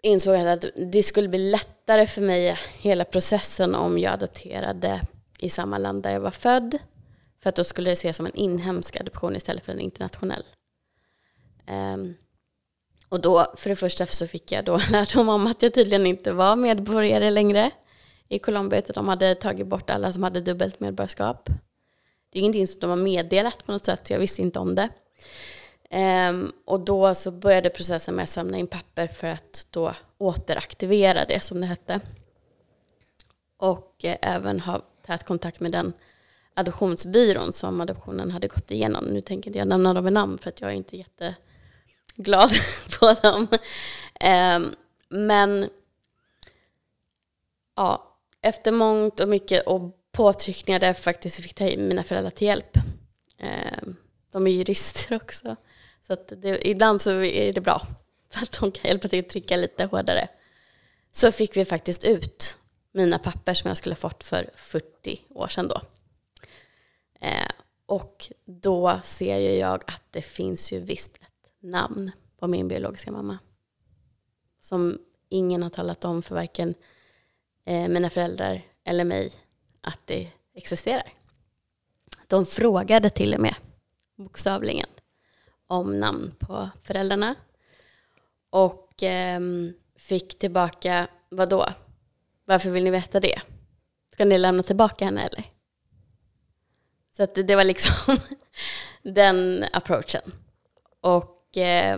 insåg 0.04 0.36
att 0.36 0.66
det 0.76 1.04
skulle 1.04 1.28
bli 1.28 1.52
lättare 1.52 2.08
för 2.08 2.22
mig 2.22 2.58
hela 2.78 3.06
processen 3.06 3.76
om 3.76 4.00
jag 4.00 4.14
adopterade 4.14 5.02
i 5.40 5.50
samma 5.50 5.78
land 5.78 6.04
där 6.04 6.12
jag 6.12 6.20
var 6.20 6.32
född. 6.32 6.78
För 7.44 7.50
att 7.50 7.56
då 7.56 7.64
skulle 7.64 7.90
det 7.90 7.94
ses 7.94 8.18
som 8.18 8.26
en 8.26 8.36
inhemsk 8.36 9.00
adoption 9.00 9.36
istället 9.36 9.66
för 9.66 9.72
en 9.72 9.80
internationell. 9.80 10.44
Um, 11.68 12.16
och 13.10 13.22
då, 13.22 13.54
för 13.58 13.70
det 13.70 13.76
första 13.76 14.06
så 14.06 14.28
fick 14.28 14.52
jag 14.52 14.66
då 14.66 14.78
lärdom 14.92 15.30
om 15.30 15.48
att 15.48 15.62
jag 15.62 15.74
tydligen 15.74 16.06
inte 16.08 16.32
var 16.32 16.56
medborgare 16.56 17.30
längre 17.30 17.72
i 18.28 18.40
Colombia, 18.40 18.80
utan 18.80 18.94
de 18.94 19.08
hade 19.08 19.36
tagit 19.36 19.68
bort 19.68 19.90
alla 19.90 20.12
som 20.12 20.24
hade 20.24 20.42
dubbelt 20.42 20.80
medborgarskap. 20.80 21.50
Det 22.30 22.40
är 22.40 22.42
ingenting 22.42 22.68
som 22.68 22.80
de 22.80 22.90
har 22.90 22.98
meddelat 22.98 23.66
på 23.66 23.72
något 23.72 23.86
sätt, 23.86 24.10
jag 24.10 24.20
visste 24.20 24.42
inte 24.42 24.60
om 24.60 24.76
det. 24.76 24.90
Um, 25.94 26.52
och 26.66 26.80
då 26.80 27.16
så 27.16 27.32
började 27.32 27.70
processen 27.70 28.16
med 28.16 28.24
att 28.24 28.30
samla 28.30 28.58
in 28.58 28.68
papper 28.68 29.08
för 29.08 29.28
att 29.28 29.68
då 29.70 29.94
återaktivera 30.18 31.26
det 31.26 31.44
som 31.44 31.62
det 31.62 31.68
hette. 31.68 32.00
Och 33.58 34.06
eh, 34.06 34.18
även 34.22 34.60
ha 34.60 34.82
tät 35.06 35.24
kontakt 35.24 35.60
med 35.60 35.72
den 35.72 35.94
adoptionsbyrån 36.54 37.54
som 37.54 37.82
adoptionen 37.82 38.32
hade 38.32 38.48
gått 38.48 38.72
igenom. 38.72 39.06
Nu 39.06 39.22
tänker 39.22 39.50
inte 39.50 39.60
jag 39.60 39.68
nämna 39.68 39.94
dem 39.94 40.04
med 40.04 40.14
namn 40.14 40.38
för 40.38 40.50
att 40.50 40.62
jag 40.62 40.72
är 40.72 40.76
inte 40.76 40.98
jätteglad 40.98 42.52
på 43.00 43.16
dem. 43.22 43.48
Um, 44.56 44.76
men 45.10 45.70
ja, 47.76 48.18
efter 48.42 48.72
mångt 48.72 49.20
och 49.20 49.30
mycket 49.30 49.68
och 49.68 49.98
påtryckningar 50.12 50.80
där 50.80 50.88
jag 50.88 50.98
faktiskt 50.98 51.42
fick 51.42 51.54
ta 51.54 51.64
mina 51.64 52.04
föräldrar 52.04 52.32
till 52.32 52.48
hjälp. 52.48 52.78
Um, 53.78 53.96
de 54.32 54.48
är 54.48 54.52
jurister 54.52 55.16
också. 55.16 55.56
Så 56.12 56.16
att 56.16 56.34
det, 56.42 56.68
ibland 56.68 57.02
så 57.02 57.24
är 57.24 57.54
det 57.54 57.62
bra 57.62 57.88
för 58.30 58.40
att 58.42 58.60
de 58.60 58.72
kan 58.72 58.90
hjälpa 58.90 59.08
till 59.08 59.20
att 59.20 59.30
trycka 59.30 59.58
lite 59.58 59.86
hårdare. 59.86 60.28
Så 61.12 61.32
fick 61.32 61.58
vi 61.58 61.66
faktiskt 61.66 62.04
ut 62.04 62.58
mina 62.92 63.20
papper 63.20 63.54
som 63.54 63.68
jag 63.68 63.78
skulle 63.78 63.96
ha 63.96 64.00
fått 64.00 64.24
för 64.24 64.50
40 64.56 65.26
år 65.30 65.48
sedan 65.48 65.68
då. 65.68 65.82
Eh, 67.22 67.52
och 67.86 68.32
då 68.46 69.00
ser 69.04 69.38
ju 69.38 69.52
jag 69.52 69.84
att 69.88 70.04
det 70.10 70.22
finns 70.22 70.74
ju 70.74 70.80
visst 70.80 71.16
ett 71.16 71.52
namn 71.60 72.12
på 72.40 72.48
min 72.48 72.68
biologiska 72.68 73.12
mamma. 73.12 73.40
Som 74.60 75.00
ingen 75.30 75.64
har 75.64 75.70
talat 75.70 76.06
om 76.06 76.22
för 76.22 76.36
varken 76.36 76.76
eh, 77.66 77.88
mina 77.88 78.10
föräldrar 78.10 78.62
eller 78.84 79.04
mig 79.04 79.32
att 79.82 80.00
det 80.06 80.32
existerar. 80.56 81.14
De 82.28 82.46
frågade 82.46 83.10
till 83.10 83.34
och 83.34 83.42
med, 83.42 83.56
bokstavligen, 84.18 84.90
om 85.72 86.00
namn 86.00 86.32
på 86.40 86.70
föräldrarna. 86.84 87.36
Och 88.50 89.04
eh, 89.04 89.40
fick 89.96 90.38
tillbaka, 90.38 91.08
vad 91.30 91.50
då? 91.50 91.66
Varför 92.46 92.70
vill 92.70 92.84
ni 92.84 92.90
veta 92.90 93.20
det? 93.20 93.42
Ska 94.14 94.26
ni 94.26 94.38
lämna 94.38 94.64
tillbaka 94.64 95.06
henne 95.06 95.22
eller? 95.22 95.44
Så 97.12 97.24
att 97.24 97.36
det 97.36 97.56
var 97.56 97.64
liksom 97.64 98.18
den 99.02 99.66
approachen. 99.74 100.34
Och 101.02 101.58
eh, 101.58 101.98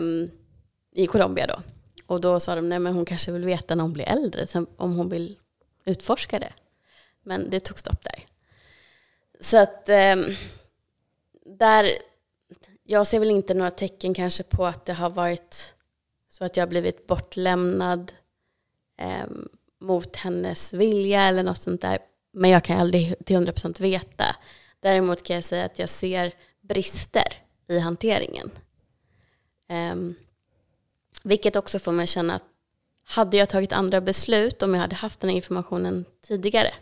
i 0.91 1.07
Colombia 1.07 1.47
då. 1.47 1.61
Och 2.05 2.21
då 2.21 2.39
sa 2.39 2.55
de, 2.55 2.69
nej 2.69 2.79
men 2.79 2.93
hon 2.93 3.05
kanske 3.05 3.31
vill 3.31 3.45
veta 3.45 3.75
när 3.75 3.81
hon 3.81 3.93
blir 3.93 4.09
äldre, 4.09 4.65
om 4.77 4.95
hon 4.95 5.09
vill 5.09 5.37
utforska 5.85 6.39
det. 6.39 6.53
Men 7.23 7.49
det 7.49 7.59
tog 7.59 7.79
stopp 7.79 8.03
där. 8.03 8.25
Så 9.39 9.57
att 9.57 9.89
eh, 9.89 10.15
där 11.45 11.89
jag 12.83 13.07
ser 13.07 13.19
väl 13.19 13.31
inte 13.31 13.53
några 13.53 13.71
tecken 13.71 14.13
kanske 14.13 14.43
på 14.43 14.65
att 14.65 14.85
det 14.85 14.93
har 14.93 15.09
varit 15.09 15.75
så 16.27 16.45
att 16.45 16.57
jag 16.57 16.61
har 16.61 16.69
blivit 16.69 17.07
bortlämnad 17.07 18.13
eh, 18.97 19.25
mot 19.79 20.15
hennes 20.15 20.73
vilja 20.73 21.21
eller 21.21 21.43
något 21.43 21.61
sånt 21.61 21.81
där. 21.81 21.99
Men 22.33 22.49
jag 22.49 22.63
kan 22.63 22.79
aldrig 22.79 23.25
till 23.25 23.37
100% 23.37 23.81
veta. 23.81 24.35
Däremot 24.79 25.23
kan 25.23 25.35
jag 25.35 25.43
säga 25.43 25.65
att 25.65 25.79
jag 25.79 25.89
ser 25.89 26.33
brister 26.61 27.33
i 27.67 27.79
hanteringen. 27.79 28.51
Eh, 29.69 29.95
vilket 31.23 31.55
också 31.55 31.79
får 31.79 31.91
mig 31.91 32.03
att 32.03 32.09
känna 32.09 32.35
att 32.35 32.43
hade 33.05 33.37
jag 33.37 33.49
tagit 33.49 33.73
andra 33.73 34.01
beslut 34.01 34.63
om 34.63 34.73
jag 34.73 34.81
hade 34.81 34.95
haft 34.95 35.19
den 35.19 35.29
här 35.29 35.37
informationen 35.37 36.05
tidigare? 36.21 36.73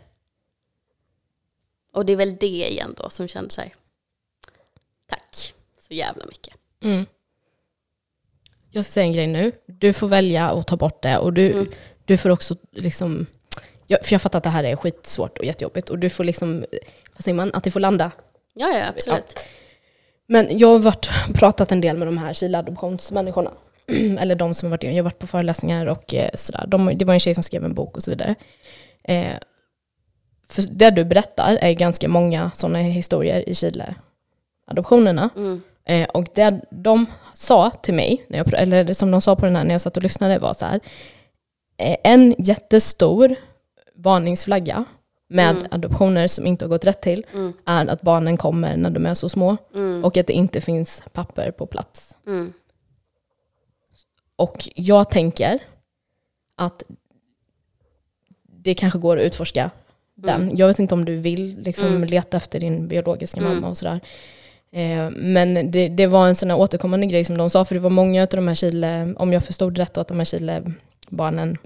Och 1.92 2.06
det 2.06 2.12
är 2.12 2.16
väl 2.16 2.36
det 2.36 2.70
igen 2.70 2.94
då 2.96 3.10
som 3.10 3.28
känns 3.28 3.54
så 3.54 3.60
här, 3.60 3.74
tack 5.06 5.54
så 5.92 5.96
jävla 5.96 6.24
mycket. 6.26 6.54
Mm. 6.84 7.06
Jag 8.70 8.84
ska 8.84 8.92
säga 8.92 9.06
en 9.06 9.12
grej 9.12 9.26
nu. 9.26 9.52
Du 9.66 9.92
får 9.92 10.08
välja 10.08 10.50
att 10.50 10.66
ta 10.66 10.76
bort 10.76 11.02
det 11.02 11.18
och 11.18 11.32
du, 11.32 11.52
mm. 11.52 11.66
du 12.04 12.16
får 12.16 12.30
också 12.30 12.56
liksom, 12.72 13.26
för 13.88 14.12
jag 14.12 14.22
fattar 14.22 14.36
att 14.36 14.44
det 14.44 14.50
här 14.50 14.64
är 14.64 14.76
skitsvårt 14.76 15.38
och 15.38 15.44
jättejobbigt 15.44 15.90
och 15.90 15.98
du 15.98 16.10
får 16.10 16.24
liksom, 16.24 16.64
vad 17.12 17.24
säger 17.24 17.34
man, 17.34 17.54
att 17.54 17.64
det 17.64 17.70
får 17.70 17.80
landa. 17.80 18.10
Ja, 18.54 18.68
ja 18.68 18.88
absolut. 18.88 19.32
Ja. 19.34 19.42
Men 20.26 20.58
jag 20.58 20.68
har 20.68 20.78
varit, 20.78 21.08
pratat 21.34 21.72
en 21.72 21.80
del 21.80 21.96
med 21.96 22.08
de 22.08 22.18
här 22.18 22.32
Kila-adoptionsmänniskorna. 22.32 23.50
Eller 24.20 24.34
de 24.34 24.54
som 24.54 24.66
har 24.66 24.70
varit 24.70 24.82
Jag 24.82 24.94
har 24.94 25.02
varit 25.02 25.18
på 25.18 25.26
föreläsningar 25.26 25.86
och 25.86 26.14
eh, 26.14 26.30
sådär. 26.34 26.66
De, 26.66 26.98
det 26.98 27.04
var 27.04 27.14
en 27.14 27.20
tjej 27.20 27.34
som 27.34 27.42
skrev 27.42 27.64
en 27.64 27.74
bok 27.74 27.96
och 27.96 28.02
så 28.02 28.10
vidare. 28.10 28.34
Eh, 29.04 29.36
för 30.48 30.62
det 30.62 30.90
du 30.90 31.04
berättar 31.04 31.58
är 31.60 31.72
ganska 31.72 32.08
många 32.08 32.50
sådana 32.54 32.78
historier 32.78 33.48
i 33.48 33.54
Chile-adoptionerna. 33.54 35.30
Mm. 35.36 35.62
Eh, 35.84 36.08
och 36.08 36.26
det 36.34 36.60
de 36.70 37.06
sa 37.34 37.70
till 37.70 37.94
mig, 37.94 38.24
när 38.28 38.38
jag, 38.38 38.54
eller 38.54 38.92
som 38.92 39.10
de 39.10 39.20
sa 39.20 39.36
på 39.36 39.46
den 39.46 39.56
här 39.56 39.64
när 39.64 39.74
jag 39.74 39.80
satt 39.80 39.96
och 39.96 40.02
lyssnade 40.02 40.38
var 40.38 40.52
så 40.52 40.66
här. 40.66 40.80
Eh, 41.76 41.96
en 42.04 42.34
jättestor 42.38 43.34
varningsflagga 43.94 44.84
med 45.28 45.50
mm. 45.50 45.66
adoptioner 45.70 46.26
som 46.26 46.46
inte 46.46 46.64
har 46.64 46.68
gått 46.68 46.84
rätt 46.84 47.00
till 47.00 47.26
mm. 47.32 47.52
är 47.66 47.86
att 47.86 48.02
barnen 48.02 48.36
kommer 48.36 48.76
när 48.76 48.90
de 48.90 49.06
är 49.06 49.14
så 49.14 49.28
små 49.28 49.56
mm. 49.74 50.04
och 50.04 50.16
att 50.16 50.26
det 50.26 50.32
inte 50.32 50.60
finns 50.60 51.02
papper 51.12 51.50
på 51.50 51.66
plats. 51.66 52.16
Mm. 52.26 52.52
Och 54.36 54.68
jag 54.74 55.10
tänker 55.10 55.58
att 56.56 56.84
det 58.42 58.74
kanske 58.74 58.98
går 58.98 59.16
att 59.16 59.24
utforska 59.24 59.70
den. 60.14 60.42
Mm. 60.42 60.56
Jag 60.56 60.66
vet 60.66 60.78
inte 60.78 60.94
om 60.94 61.04
du 61.04 61.16
vill 61.16 61.58
liksom 61.58 61.88
mm. 61.88 62.04
leta 62.04 62.36
efter 62.36 62.60
din 62.60 62.88
biologiska 62.88 63.40
mamma 63.40 63.68
och 63.68 63.78
sådär. 63.78 64.00
Eh, 64.72 65.10
men 65.10 65.70
det, 65.70 65.88
det, 65.88 66.06
var 66.06 66.28
en 66.28 66.34
sån 66.34 66.50
här 66.50 66.58
återkommande 66.58 67.06
grej 67.06 67.24
som 67.24 67.38
de 67.38 67.50
sa, 67.50 67.64
för 67.64 67.74
det 67.74 67.80
var 67.80 67.90
många 67.90 68.22
av 68.22 68.28
de 68.30 68.48
här 68.48 68.54
Chile, 68.54 69.14
om 69.16 69.32
jag 69.32 69.44
förstod 69.44 69.78
rätt, 69.78 69.96
att 69.96 70.08
de 70.08 70.18
här 70.18 70.24
Chile-barnen, 70.24 71.56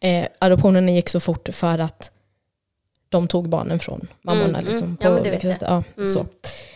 eh, 0.00 0.26
adoptionerna 0.38 0.90
gick 0.90 1.08
så 1.08 1.20
fort 1.20 1.48
för 1.52 1.78
att 1.78 2.10
de 3.08 3.28
tog 3.28 3.48
barnen 3.48 3.78
från 3.78 4.08
mammorna. 4.22 4.58
Mm, 4.58 4.64
liksom, 4.64 4.96
på, 4.96 5.04
ja, 5.06 5.10
men 5.10 5.22
det 5.22 5.30
vet 5.30 5.44
jag. 5.44 5.56
Ja, 5.60 5.82
mm. 5.96 6.06
så. 6.06 6.26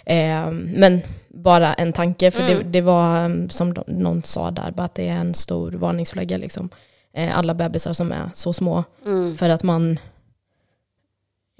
Eh, 0.04 0.50
men 0.50 1.00
bara 1.28 1.74
en 1.74 1.92
tanke, 1.92 2.30
för 2.30 2.40
mm. 2.40 2.58
det, 2.58 2.64
det, 2.64 2.80
var 2.80 3.24
um, 3.24 3.50
som 3.50 3.74
de, 3.74 3.84
någon 3.86 4.22
sa 4.22 4.50
där, 4.50 4.70
bara 4.70 4.84
att 4.84 4.94
det 4.94 5.08
är 5.08 5.16
en 5.16 5.34
stor 5.34 5.72
varningsflagga. 5.72 6.38
Liksom. 6.38 6.68
Eh, 7.12 7.38
alla 7.38 7.54
bebisar 7.54 7.92
som 7.92 8.12
är 8.12 8.30
så 8.34 8.52
små. 8.52 8.84
Mm. 9.06 9.36
För 9.36 9.48
att 9.48 9.62
man 9.62 9.98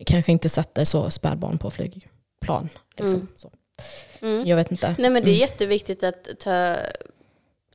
kanske 0.07 0.33
inte 0.33 0.49
sätter 0.49 0.85
så 0.85 1.11
spädbarn 1.11 1.59
på 1.59 1.71
flyg 1.71 2.09
plan. 2.41 2.69
Liksom. 2.97 3.15
Mm. 3.15 3.29
Så. 3.37 3.51
Mm. 4.21 4.47
Jag 4.47 4.57
vet 4.57 4.71
inte. 4.71 4.95
Nej 4.99 5.11
men 5.11 5.23
det 5.23 5.31
är 5.31 5.35
mm. 5.35 5.41
jätteviktigt 5.41 6.03
att 6.03 6.39
ta, 6.39 6.77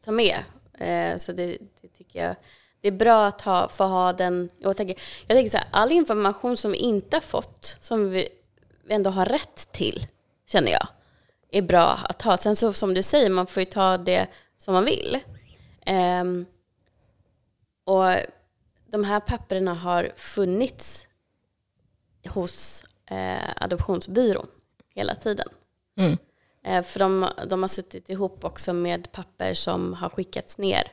ta 0.06 0.12
med. 0.12 0.38
Eh, 0.78 1.18
så 1.18 1.32
det, 1.32 1.58
det, 1.82 1.88
tycker 1.88 2.26
jag. 2.26 2.36
Det 2.82 2.88
är 2.88 2.92
bra 2.92 3.26
att 3.26 3.42
ha, 3.42 3.70
få 3.70 3.84
ha 3.84 4.14
den 4.14 4.50
jag 4.58 4.78
tänker, 4.78 5.02
jag 5.28 5.38
tänker 5.38 5.50
så 5.50 5.58
här, 5.58 5.68
all 5.72 5.92
information 5.92 6.58
som 6.58 6.72
vi 6.72 6.78
inte 6.78 7.16
har 7.16 7.22
fått, 7.22 7.78
som 7.80 8.10
vi 8.10 8.30
ändå 8.90 9.10
har 9.10 9.26
rätt 9.26 9.72
till, 9.72 10.08
känner 10.48 10.72
jag, 10.72 10.88
är 11.52 11.62
bra 11.62 12.00
att 12.10 12.22
ha. 12.22 12.38
Sen 12.38 12.56
så 12.56 12.74
som 12.74 12.94
du 12.94 13.04
säger, 13.04 13.30
man 13.30 13.48
får 13.48 13.62
ju 13.62 13.66
ta 13.66 13.98
det 13.98 14.28
som 14.58 14.74
man 14.74 14.86
vill. 14.86 15.20
Eh, 15.82 16.24
och 17.86 18.16
de 18.92 19.04
här 19.04 19.20
papperna 19.20 19.74
har 19.74 20.12
funnits 20.16 21.08
hos 22.28 22.84
eh, 23.06 23.50
adoptionsbyrån 23.56 24.48
hela 24.96 25.16
tiden. 25.16 25.48
Mm. 25.98 26.18
Eh, 26.64 26.84
för 26.84 27.00
de, 27.00 27.30
de 27.48 27.64
har 27.64 27.68
suttit 27.68 28.10
ihop 28.10 28.44
också 28.44 28.74
med 28.74 29.12
papper 29.12 29.54
som 29.54 29.94
har 29.94 30.10
skickats 30.10 30.58
ner 30.58 30.84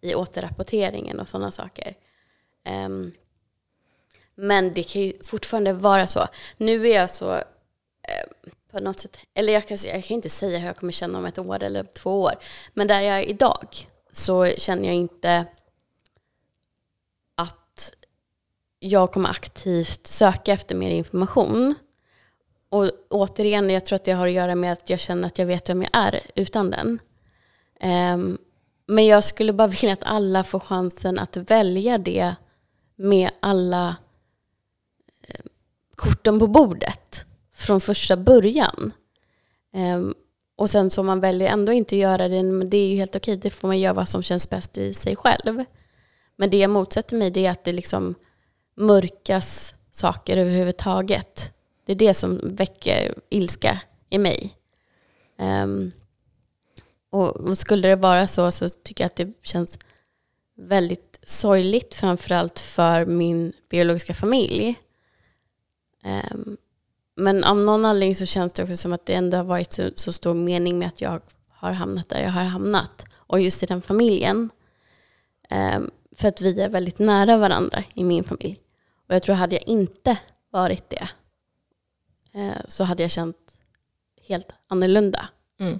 i 0.00 0.14
återrapporteringen 0.14 1.20
och 1.20 1.28
sådana 1.28 1.50
saker. 1.50 1.94
Um, 2.86 3.12
men 4.34 4.72
det 4.72 4.82
kan 4.82 5.02
ju 5.02 5.12
fortfarande 5.24 5.72
vara 5.72 6.06
så. 6.06 6.26
Nu 6.56 6.88
är 6.88 6.94
jag 6.94 7.10
så 7.10 7.34
eh, 7.34 8.46
på 8.70 8.80
något 8.80 9.00
sätt, 9.00 9.18
eller 9.34 9.52
jag 9.52 9.68
kan, 9.68 9.76
jag 9.84 10.04
kan 10.04 10.14
inte 10.14 10.28
säga 10.28 10.58
hur 10.58 10.66
jag 10.66 10.76
kommer 10.76 10.92
känna 10.92 11.18
om 11.18 11.24
ett 11.24 11.38
år 11.38 11.62
eller 11.62 11.82
två 11.82 12.22
år. 12.22 12.34
Men 12.74 12.86
där 12.86 13.00
jag 13.00 13.18
är 13.18 13.28
idag 13.28 13.68
så 14.12 14.46
känner 14.46 14.84
jag 14.84 14.94
inte 14.94 15.46
jag 18.78 19.12
kommer 19.12 19.28
aktivt 19.28 20.06
söka 20.06 20.52
efter 20.52 20.74
mer 20.74 20.90
information. 20.90 21.74
Och 22.76 22.90
återigen, 23.10 23.70
jag 23.70 23.86
tror 23.86 23.96
att 23.96 24.04
det 24.04 24.12
har 24.12 24.26
att 24.26 24.32
göra 24.32 24.54
med 24.54 24.72
att 24.72 24.90
jag 24.90 25.00
känner 25.00 25.26
att 25.26 25.38
jag 25.38 25.46
vet 25.46 25.68
vem 25.68 25.82
jag 25.82 25.90
är 25.92 26.20
utan 26.34 26.70
den. 26.70 26.98
Um, 28.14 28.38
men 28.86 29.06
jag 29.06 29.24
skulle 29.24 29.52
bara 29.52 29.68
vilja 29.82 29.92
att 29.92 30.02
alla 30.04 30.44
får 30.44 30.60
chansen 30.60 31.18
att 31.18 31.36
välja 31.36 31.98
det 31.98 32.34
med 32.96 33.30
alla 33.40 33.96
eh, 35.28 35.44
korten 35.96 36.38
på 36.38 36.46
bordet 36.46 37.26
från 37.54 37.80
första 37.80 38.16
början. 38.16 38.92
Um, 39.72 40.14
och 40.56 40.70
sen 40.70 40.90
så 40.90 41.02
man 41.02 41.20
väljer 41.20 41.48
ändå 41.48 41.72
inte 41.72 41.96
göra 41.96 42.28
det, 42.28 42.42
men 42.42 42.70
det 42.70 42.76
är 42.76 42.88
ju 42.88 42.96
helt 42.96 43.16
okej, 43.16 43.36
det 43.36 43.50
får 43.50 43.68
man 43.68 43.78
göra 43.78 43.94
vad 43.94 44.08
som 44.08 44.22
känns 44.22 44.50
bäst 44.50 44.78
i 44.78 44.94
sig 44.94 45.16
själv. 45.16 45.64
Men 46.36 46.50
det 46.50 46.58
jag 46.58 46.70
motsätter 46.70 47.16
mig 47.16 47.30
det 47.30 47.46
är 47.46 47.50
att 47.50 47.64
det 47.64 47.72
liksom 47.72 48.14
mörkas 48.76 49.74
saker 49.92 50.36
överhuvudtaget. 50.36 51.55
Det 51.86 51.92
är 51.92 51.96
det 51.96 52.14
som 52.14 52.40
väcker 52.42 53.14
ilska 53.30 53.80
i 54.10 54.18
mig. 54.18 54.54
Um, 55.38 55.92
och, 57.10 57.36
och, 57.36 57.58
skulle 57.58 57.88
det 57.88 57.96
vara 57.96 58.26
så 58.26 58.50
så 58.50 58.68
tycker 58.68 59.04
jag 59.04 59.06
att 59.06 59.16
det 59.16 59.32
känns 59.42 59.78
väldigt 60.56 61.18
sorgligt 61.22 61.94
framförallt 61.94 62.58
för 62.58 63.06
min 63.06 63.52
biologiska 63.70 64.14
familj. 64.14 64.74
Um, 66.32 66.56
men 67.16 67.44
av 67.44 67.56
någon 67.56 67.84
anledning 67.84 68.14
så 68.14 68.26
känns 68.26 68.52
det 68.52 68.62
också 68.62 68.76
som 68.76 68.92
att 68.92 69.06
det 69.06 69.14
ändå 69.14 69.36
har 69.36 69.44
varit 69.44 69.72
så, 69.72 69.90
så, 69.94 70.12
stor 70.12 70.34
mening 70.34 70.78
med 70.78 70.88
att 70.88 71.00
jag 71.00 71.20
har 71.48 71.72
hamnat 71.72 72.08
där 72.08 72.22
jag 72.22 72.30
har 72.30 72.44
hamnat. 72.44 73.04
Och 73.14 73.40
just 73.40 73.62
i 73.62 73.66
den 73.66 73.82
familjen. 73.82 74.50
Um, 75.50 75.90
för 76.16 76.28
att 76.28 76.40
vi 76.40 76.60
är 76.60 76.68
väldigt 76.68 76.98
nära 76.98 77.36
varandra 77.36 77.84
i 77.94 78.04
min 78.04 78.24
familj. 78.24 78.60
Och 79.08 79.14
jag 79.14 79.22
tror 79.22 79.34
hade 79.34 79.56
jag 79.56 79.68
inte 79.68 80.18
varit 80.50 80.90
det 80.90 81.08
Eh, 82.36 82.56
så 82.68 82.84
hade 82.84 83.02
jag 83.02 83.10
känt 83.10 83.36
helt 84.28 84.48
annorlunda. 84.68 85.28
Mm. 85.60 85.78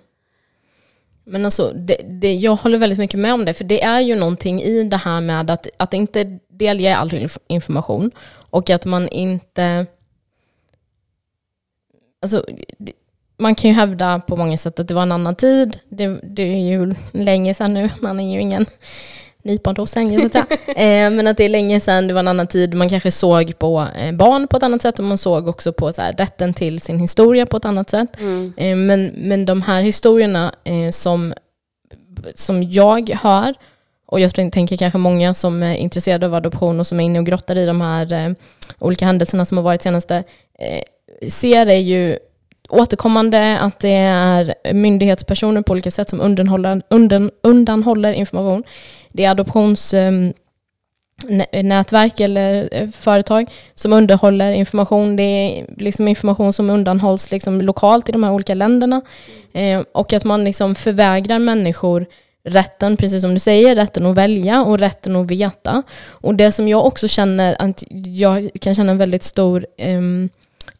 Men 1.24 1.44
alltså, 1.44 1.72
det, 1.72 1.96
det, 2.20 2.34
jag 2.34 2.56
håller 2.56 2.78
väldigt 2.78 2.98
mycket 2.98 3.20
med 3.20 3.34
om 3.34 3.44
det, 3.44 3.54
för 3.54 3.64
det 3.64 3.82
är 3.82 4.00
ju 4.00 4.16
någonting 4.16 4.62
i 4.62 4.82
det 4.82 4.96
här 4.96 5.20
med 5.20 5.50
att, 5.50 5.68
att 5.76 5.94
inte 5.94 6.38
delge 6.48 6.96
all 6.96 7.28
information 7.48 8.10
och 8.50 8.70
att 8.70 8.84
man 8.84 9.08
inte 9.08 9.86
alltså, 12.22 12.44
man 13.36 13.54
kan 13.54 13.70
ju 13.70 13.76
hävda 13.76 14.20
på 14.20 14.36
många 14.36 14.58
sätt 14.58 14.80
att 14.80 14.88
det 14.88 14.94
var 14.94 15.02
en 15.02 15.12
annan 15.12 15.36
tid. 15.36 15.78
Det, 15.88 16.20
det 16.22 16.42
är 16.42 16.70
ju 16.70 16.94
länge 17.12 17.54
sedan 17.54 17.74
nu, 17.74 17.90
man 18.00 18.20
är 18.20 18.34
ju 18.34 18.40
ingen 18.40 18.66
nyponros 19.46 19.96
längre 19.96 20.20
så 20.20 20.26
att 20.26 20.32
säga. 20.32 20.46
eh, 21.06 21.10
men 21.10 21.26
att 21.26 21.36
det 21.36 21.44
är 21.44 21.48
länge 21.48 21.80
sedan, 21.80 22.08
det 22.08 22.14
var 22.14 22.20
en 22.20 22.28
annan 22.28 22.46
tid. 22.46 22.74
Man 22.74 22.88
kanske 22.88 23.10
såg 23.10 23.58
på 23.58 23.86
eh, 23.98 24.12
barn 24.12 24.48
på 24.48 24.56
ett 24.56 24.62
annat 24.62 24.82
sätt 24.82 24.98
och 24.98 25.04
man 25.04 25.18
såg 25.18 25.48
också 25.48 25.72
på 25.72 25.92
så 25.92 26.02
här, 26.02 26.12
rätten 26.12 26.54
till 26.54 26.80
sin 26.80 26.98
historia 26.98 27.46
på 27.46 27.56
ett 27.56 27.64
annat 27.64 27.90
sätt. 27.90 28.20
Mm. 28.20 28.52
Eh, 28.56 28.76
men, 28.76 29.06
men 29.06 29.46
de 29.46 29.62
här 29.62 29.82
historierna 29.82 30.54
eh, 30.64 30.90
som, 30.90 31.34
som 32.34 32.62
jag 32.62 33.10
hör, 33.22 33.54
och 34.06 34.20
jag 34.20 34.34
tänker 34.34 34.76
kanske 34.76 34.98
många 34.98 35.34
som 35.34 35.62
är 35.62 35.74
intresserade 35.74 36.26
av 36.26 36.34
adoption 36.34 36.80
och 36.80 36.86
som 36.86 37.00
är 37.00 37.04
inne 37.04 37.18
och 37.18 37.26
grottar 37.26 37.58
i 37.58 37.66
de 37.66 37.80
här 37.80 38.34
olika 38.78 39.04
händelserna 39.04 39.44
som 39.44 39.56
har 39.58 39.64
varit 39.64 39.82
senaste, 39.82 40.24
ser 41.28 41.66
är 41.66 41.76
ju 41.76 42.18
återkommande 42.68 43.58
att 43.58 43.78
det 43.78 43.94
är 43.94 44.54
myndighetspersoner 44.72 45.62
på 45.62 45.72
olika 45.72 45.90
sätt 45.90 46.08
som 46.08 46.20
undanhåller, 46.20 46.82
undan, 46.90 47.30
undanhåller 47.42 48.12
information. 48.12 48.64
Det 49.16 49.24
är 49.24 49.30
adoptionsnätverk 49.30 52.20
ehm, 52.20 52.24
eller 52.24 52.68
eh, 52.72 52.88
företag 52.88 53.46
som 53.74 53.92
underhåller 53.92 54.52
information. 54.52 55.16
Det 55.16 55.22
är 55.22 55.66
liksom 55.76 56.08
information 56.08 56.52
som 56.52 56.70
undanhålls 56.70 57.30
liksom 57.30 57.60
lokalt 57.60 58.08
i 58.08 58.12
de 58.12 58.24
här 58.24 58.32
olika 58.32 58.54
länderna. 58.54 59.00
Ehm, 59.52 59.84
och 59.92 60.12
att 60.12 60.24
man 60.24 60.44
liksom 60.44 60.74
förvägrar 60.74 61.38
människor 61.38 62.06
rätten, 62.44 62.96
precis 62.96 63.22
som 63.22 63.34
du 63.34 63.40
säger, 63.40 63.76
rätten 63.76 64.06
att 64.06 64.16
välja 64.16 64.62
och 64.62 64.78
rätten 64.78 65.16
att 65.16 65.30
veta. 65.30 65.82
Och 66.08 66.34
det 66.34 66.52
som 66.52 66.68
jag 66.68 66.86
också 66.86 67.08
känner 67.08 67.56
att 67.58 67.84
jag 68.04 68.48
kan 68.60 68.74
känna 68.74 68.92
en 68.92 68.98
väldigt 68.98 69.22
stor 69.22 69.66
um, 69.78 70.28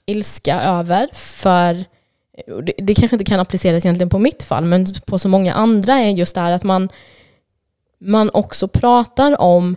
ilska 0.07 0.61
över 0.61 1.09
för 1.13 1.85
det, 2.63 2.73
det 2.79 2.95
kanske 2.95 3.15
inte 3.15 3.25
kan 3.25 3.41
appliceras 3.41 3.85
egentligen 3.85 4.11
på 4.11 4.19
mitt 4.19 4.43
fall, 4.43 4.65
men 4.65 4.87
på 5.07 5.19
så 5.19 5.29
många 5.29 5.55
andra 5.55 5.95
är 5.95 6.11
just 6.11 6.35
det 6.35 6.41
här 6.41 6.53
att 6.53 6.65
man, 6.65 6.89
man 7.99 8.31
också 8.33 8.69
pratar 8.69 9.41
om 9.41 9.77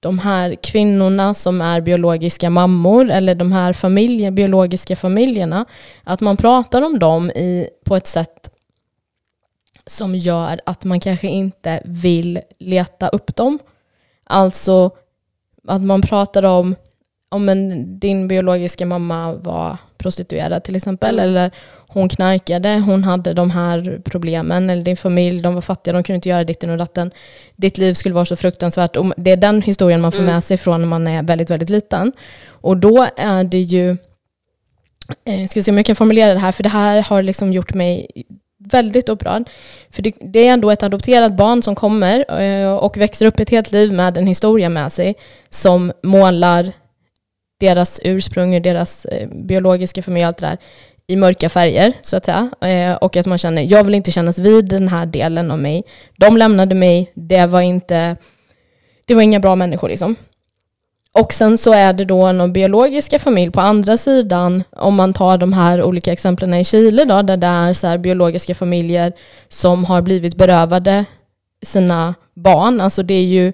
de 0.00 0.18
här 0.18 0.54
kvinnorna 0.54 1.34
som 1.34 1.60
är 1.60 1.80
biologiska 1.80 2.50
mammor 2.50 3.10
eller 3.10 3.34
de 3.34 3.52
här 3.52 3.72
familjer, 3.72 4.30
biologiska 4.30 4.96
familjerna, 4.96 5.64
att 6.04 6.20
man 6.20 6.36
pratar 6.36 6.82
om 6.82 6.98
dem 6.98 7.30
i, 7.30 7.68
på 7.84 7.96
ett 7.96 8.06
sätt 8.06 8.50
som 9.86 10.14
gör 10.14 10.60
att 10.66 10.84
man 10.84 11.00
kanske 11.00 11.26
inte 11.26 11.82
vill 11.84 12.40
leta 12.58 13.08
upp 13.08 13.36
dem. 13.36 13.58
Alltså 14.24 14.90
att 15.68 15.82
man 15.82 16.02
pratar 16.02 16.44
om 16.44 16.74
om 17.28 17.48
en, 17.48 17.98
din 17.98 18.28
biologiska 18.28 18.86
mamma 18.86 19.32
var 19.32 19.76
prostituerad 19.98 20.64
till 20.64 20.76
exempel, 20.76 21.14
mm. 21.14 21.24
eller 21.24 21.50
hon 21.88 22.08
knarkade, 22.08 22.78
hon 22.78 23.04
hade 23.04 23.32
de 23.32 23.50
här 23.50 24.00
problemen, 24.04 24.70
eller 24.70 24.82
din 24.82 24.96
familj, 24.96 25.42
de 25.42 25.54
var 25.54 25.60
fattiga, 25.60 25.94
de 25.94 26.02
kunde 26.02 26.14
inte 26.14 26.28
göra 26.28 26.44
ditten 26.44 26.70
och 26.70 26.78
datten. 26.78 27.10
Ditt 27.56 27.78
liv 27.78 27.94
skulle 27.94 28.14
vara 28.14 28.24
så 28.24 28.36
fruktansvärt. 28.36 28.96
Och 28.96 29.12
det 29.16 29.30
är 29.30 29.36
den 29.36 29.62
historien 29.62 30.00
man 30.00 30.12
får 30.12 30.22
mm. 30.22 30.34
med 30.34 30.44
sig 30.44 30.56
från 30.56 30.80
när 30.80 30.88
man 30.88 31.06
är 31.06 31.22
väldigt, 31.22 31.50
väldigt 31.50 31.70
liten. 31.70 32.12
Och 32.48 32.76
då 32.76 33.06
är 33.16 33.44
det 33.44 33.60
ju, 33.60 33.96
jag 35.24 35.40
eh, 35.40 35.46
ska 35.46 35.62
se 35.62 35.70
om 35.70 35.76
jag 35.76 35.86
kan 35.86 35.96
formulera 35.96 36.34
det 36.34 36.40
här, 36.40 36.52
för 36.52 36.62
det 36.62 36.68
här 36.68 37.02
har 37.02 37.22
liksom 37.22 37.52
gjort 37.52 37.74
mig 37.74 38.06
väldigt 38.58 39.08
upprörd. 39.08 39.48
För 39.90 40.02
det, 40.02 40.12
det, 40.20 40.48
är 40.48 40.52
ändå 40.52 40.70
ett 40.70 40.82
adopterat 40.82 41.36
barn 41.36 41.62
som 41.62 41.74
kommer 41.74 42.40
eh, 42.40 42.72
och 42.72 42.96
växer 42.96 43.26
upp 43.26 43.40
ett 43.40 43.50
helt 43.50 43.72
liv 43.72 43.92
med 43.92 44.18
en 44.18 44.26
historia 44.26 44.68
med 44.68 44.92
sig 44.92 45.14
som 45.50 45.92
målar 46.02 46.72
deras 47.58 48.00
ursprung, 48.04 48.62
deras 48.62 49.04
eh, 49.04 49.28
biologiska 49.28 50.02
familj 50.02 50.24
och 50.24 50.26
allt 50.26 50.38
det 50.38 50.46
där 50.46 50.58
i 51.06 51.16
mörka 51.16 51.48
färger 51.48 51.92
så 52.02 52.16
att 52.16 52.24
säga. 52.24 52.50
Eh, 52.60 52.96
och 52.96 53.16
att 53.16 53.26
man 53.26 53.38
känner, 53.38 53.62
jag 53.62 53.84
vill 53.84 53.94
inte 53.94 54.10
kännas 54.10 54.38
vid 54.38 54.68
den 54.68 54.88
här 54.88 55.06
delen 55.06 55.50
av 55.50 55.58
mig. 55.58 55.82
De 56.16 56.36
lämnade 56.36 56.74
mig, 56.74 57.10
det 57.14 57.46
var 57.46 57.60
inte, 57.60 58.16
det 59.04 59.14
var 59.14 59.22
inga 59.22 59.40
bra 59.40 59.56
människor 59.56 59.88
liksom. 59.88 60.16
Och 61.12 61.32
sen 61.32 61.58
så 61.58 61.72
är 61.72 61.92
det 61.92 62.04
då 62.04 62.22
en 62.22 62.52
biologiska 62.52 63.18
familj 63.18 63.52
på 63.52 63.60
andra 63.60 63.96
sidan, 63.96 64.62
om 64.70 64.94
man 64.94 65.12
tar 65.12 65.38
de 65.38 65.52
här 65.52 65.82
olika 65.82 66.12
exemplen 66.12 66.54
i 66.54 66.64
Chile 66.64 67.04
då, 67.04 67.22
där 67.22 67.36
det 67.36 67.46
är 67.46 67.72
så 67.72 67.98
biologiska 67.98 68.54
familjer 68.54 69.12
som 69.48 69.84
har 69.84 70.02
blivit 70.02 70.36
berövade 70.36 71.04
sina 71.62 72.14
barn. 72.34 72.80
Alltså 72.80 73.02
det 73.02 73.14
är 73.14 73.24
ju 73.24 73.52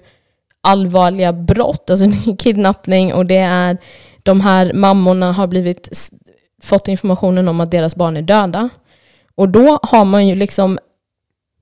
allvarliga 0.65 1.33
brott, 1.33 1.89
alltså 1.89 2.05
kidnappning 2.37 3.13
och 3.13 3.25
det 3.25 3.37
är 3.37 3.77
de 4.23 4.41
här 4.41 4.73
mammorna 4.73 5.31
har 5.31 5.47
blivit, 5.47 6.11
fått 6.63 6.87
informationen 6.87 7.47
om 7.47 7.59
att 7.59 7.71
deras 7.71 7.95
barn 7.95 8.17
är 8.17 8.21
döda. 8.21 8.69
Och 9.35 9.49
då 9.49 9.79
har 9.83 10.05
man 10.05 10.27
ju 10.27 10.35
liksom 10.35 10.79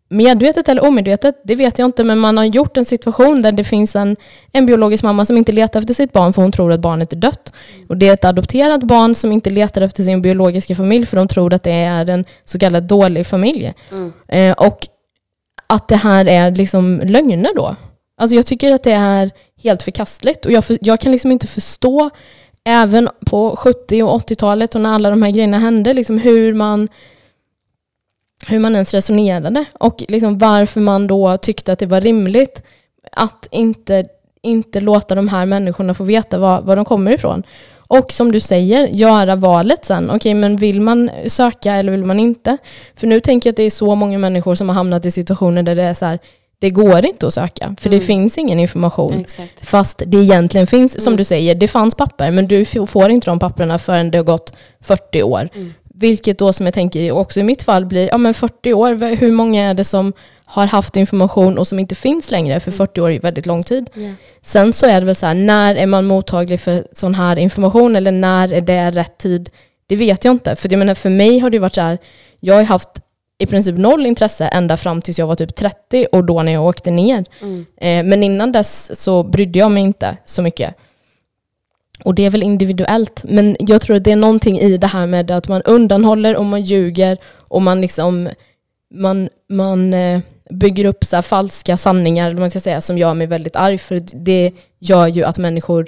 medvetet 0.10 0.70
eller 0.70 0.84
omedvetet, 0.84 1.42
det 1.44 1.56
vet 1.56 1.80
jag 1.80 1.86
inte, 1.86 2.04
men 2.04 2.20
man 2.20 2.38
har 2.38 2.46
gjort 2.46 2.78
en 2.78 2.86
situation 2.86 3.42
där 3.42 3.52
det 3.52 3.64
finns 3.64 3.96
en, 3.96 4.16
en 4.52 4.66
biologisk 4.66 5.04
mamma 5.04 5.26
som 5.26 5.38
inte 5.38 5.52
letar 5.52 5.80
efter 5.80 5.94
sitt 5.94 6.14
barn 6.14 6.34
för 6.34 6.42
hon 6.42 6.52
tror 6.52 6.72
att 6.72 6.80
barnet 6.80 7.14
är 7.14 7.18
dött. 7.18 7.54
Och 7.90 7.98
det 7.98 8.08
är 8.08 8.14
ett 8.14 8.26
adopterat 8.26 8.84
barn 8.84 9.16
som 9.16 9.32
inte 9.32 9.50
letar 9.50 9.82
efter 9.82 10.04
sin 10.04 10.22
biologiska 10.22 10.76
familj 10.76 11.06
för 11.06 11.18
de 11.18 11.28
tror 11.28 11.54
att 11.54 11.64
det 11.64 11.72
är 11.72 12.10
en 12.10 12.26
så 12.46 12.60
kallad 12.60 12.84
dålig 12.84 13.28
familj. 13.28 13.74
Mm. 13.92 14.14
Eh, 14.28 14.54
och 14.54 14.80
att 15.68 15.88
det 15.88 15.96
här 15.96 16.28
är 16.28 16.52
liksom 16.52 17.02
lögner 17.04 17.56
då. 17.56 17.76
Alltså 18.18 18.36
jag 18.36 18.46
tycker 18.46 18.74
att 18.74 18.84
det 18.84 18.92
är 18.92 19.32
helt 19.64 19.84
förkastligt 19.84 20.46
och 20.46 20.52
jag, 20.52 20.66
för, 20.66 20.78
jag 20.82 21.00
kan 21.00 21.12
liksom 21.12 21.32
inte 21.32 21.48
förstå, 21.48 22.10
även 22.66 23.10
på 23.26 23.56
70 23.56 24.04
och 24.04 24.22
80-talet 24.22 24.76
och 24.76 24.82
när 24.82 24.94
alla 24.94 25.10
de 25.10 25.24
här 25.24 25.32
grejerna 25.32 25.60
hände, 25.60 25.94
liksom 25.94 26.18
hur 26.18 26.54
man 26.54 26.88
hur 28.48 28.60
man 28.60 28.74
ens 28.74 28.94
resonerade 28.94 29.66
och 29.74 30.04
liksom 30.08 30.38
varför 30.38 30.82
man 30.82 31.08
då 31.08 31.38
tyckte 31.38 31.72
att 31.72 31.80
det 31.80 31.86
var 31.86 32.02
rimligt 32.02 32.64
att 33.12 33.48
inte, 33.52 34.06
inte 34.42 34.82
låta 34.82 35.16
de 35.16 35.28
här 35.28 35.46
människorna 35.46 35.94
få 35.94 36.04
veta 36.04 36.38
var, 36.38 36.62
var 36.62 36.76
de 36.76 36.86
kommer 36.86 37.12
ifrån. 37.12 37.44
Och 37.88 38.12
som 38.12 38.32
du 38.32 38.40
säger, 38.40 38.88
göra 38.88 39.36
valet 39.36 39.86
sen. 39.86 40.06
Okej, 40.06 40.16
okay, 40.16 40.36
men 40.36 40.58
vill 40.58 40.82
man 40.82 41.10
söka 41.28 41.74
eller 41.74 41.92
vill 41.92 42.06
man 42.06 42.20
inte? 42.20 42.58
För 42.96 43.08
nu 43.08 43.20
tänker 43.20 43.48
jag 43.48 43.52
att 43.52 43.58
det 43.58 43.64
är 43.64 43.70
så 43.70 43.96
många 43.96 44.18
människor 44.18 44.56
som 44.56 44.70
har 44.70 44.74
hamnat 44.74 45.06
i 45.06 45.12
situationer 45.12 45.64
där 45.64 45.76
det 45.76 45.84
är 45.84 45.94
så 45.94 46.06
här, 46.06 46.20
det 46.64 46.70
går 46.70 47.06
inte 47.06 47.28
att 47.28 47.34
söka, 47.34 47.76
för 47.80 47.90
mm. 47.90 48.00
det 48.00 48.06
finns 48.06 48.38
ingen 48.38 48.60
information. 48.60 49.20
Exakt. 49.20 49.66
Fast 49.66 50.02
det 50.06 50.18
egentligen 50.18 50.68
finns, 50.68 50.96
mm. 50.96 51.02
som 51.02 51.16
du 51.18 51.24
säger, 51.24 51.56
det 51.56 51.68
fanns 51.68 51.96
papper, 51.96 52.32
men 52.32 52.48
du 52.48 52.66
får 52.66 53.10
inte 53.10 53.30
de 53.30 53.40
papperna 53.40 53.80
förrän 53.80 54.12
det 54.12 54.18
har 54.18 54.26
gått 54.26 54.54
40 54.82 55.24
år. 55.24 55.50
Mm. 55.56 55.74
Vilket 55.84 56.40
då 56.40 56.54
som 56.54 56.66
jag 56.66 56.74
tänker 56.74 57.12
också 57.12 57.40
i 57.40 57.44
mitt 57.44 57.64
fall 57.64 57.86
blir, 57.86 58.08
ja 58.08 58.18
men 58.18 58.34
40 58.34 58.74
år, 58.74 59.16
hur 59.16 59.32
många 59.32 59.70
är 59.70 59.74
det 59.74 59.84
som 59.84 60.14
har 60.46 60.66
haft 60.66 60.96
information 60.96 61.58
och 61.58 61.68
som 61.68 61.80
inte 61.80 61.96
finns 61.96 62.32
längre, 62.32 62.60
för 62.60 62.72
40 62.72 63.02
år 63.02 63.12
är 63.12 63.20
väldigt 63.20 63.46
lång 63.46 63.64
tid. 63.64 63.90
Ja. 63.94 64.10
Sen 64.42 64.74
så 64.74 64.86
är 64.86 65.00
det 65.00 65.06
väl 65.06 65.16
så 65.16 65.26
här, 65.26 65.34
när 65.34 65.76
är 65.76 65.88
man 65.88 66.06
mottaglig 66.06 66.60
för 66.60 66.88
sån 66.94 67.16
här 67.16 67.40
information 67.40 67.96
eller 67.96 68.12
när 68.12 68.54
är 68.54 68.62
det 68.62 68.92
rätt 68.92 69.18
tid? 69.18 69.50
Det 69.88 69.96
vet 69.96 70.26
jag 70.26 70.32
inte. 70.32 70.56
För 70.56 70.72
jag 70.72 70.80
menar, 70.80 70.96
för 70.96 71.10
mig 71.10 71.40
har 71.40 71.50
det 71.50 71.60
varit 71.60 71.76
så 71.76 71.82
här, 71.82 71.98
jag 72.40 72.56
har 72.56 72.64
haft 72.64 72.90
i 73.38 73.46
princip 73.46 73.78
noll 73.78 74.06
intresse 74.06 74.48
ända 74.48 74.78
fram 74.78 75.02
tills 75.02 75.20
jag 75.20 75.28
var 75.28 75.36
typ 75.36 75.56
30 75.56 76.08
och 76.12 76.24
då 76.26 76.44
när 76.44 76.52
jag 76.52 76.66
åkte 76.66 76.92
ner. 76.92 77.26
Mm. 77.42 77.66
Eh, 77.78 78.10
men 78.10 78.24
innan 78.24 78.52
dess 78.52 79.00
så 79.02 79.24
brydde 79.24 79.60
jag 79.60 79.72
mig 79.72 79.84
inte 79.84 80.18
så 80.26 80.42
mycket. 80.42 80.76
Och 82.04 82.16
det 82.16 82.26
är 82.26 82.30
väl 82.30 82.44
individuellt. 82.44 83.26
Men 83.28 83.56
jag 83.60 83.82
tror 83.82 83.96
att 83.96 84.04
det 84.04 84.12
är 84.12 84.16
någonting 84.16 84.60
i 84.60 84.78
det 84.78 84.88
här 84.88 85.08
med 85.08 85.32
att 85.32 85.48
man 85.48 85.62
undanhåller 85.62 86.36
och 86.36 86.46
man 86.46 86.62
ljuger 86.62 87.18
och 87.36 87.62
man 87.62 87.82
liksom 87.82 88.30
man, 88.94 89.30
man 89.50 89.94
eh, 89.94 90.20
bygger 90.50 90.86
upp 90.86 91.04
så 91.04 91.22
falska 91.22 91.78
sanningar 91.78 92.28
eller 92.28 92.40
man 92.40 92.50
ska 92.50 92.60
säga, 92.60 92.82
som 92.82 92.98
gör 92.98 93.14
mig 93.14 93.28
väldigt 93.28 93.56
arg. 93.56 93.78
För 93.78 94.02
det 94.26 94.52
gör 94.80 95.08
ju 95.08 95.24
att 95.24 95.38
människor 95.38 95.88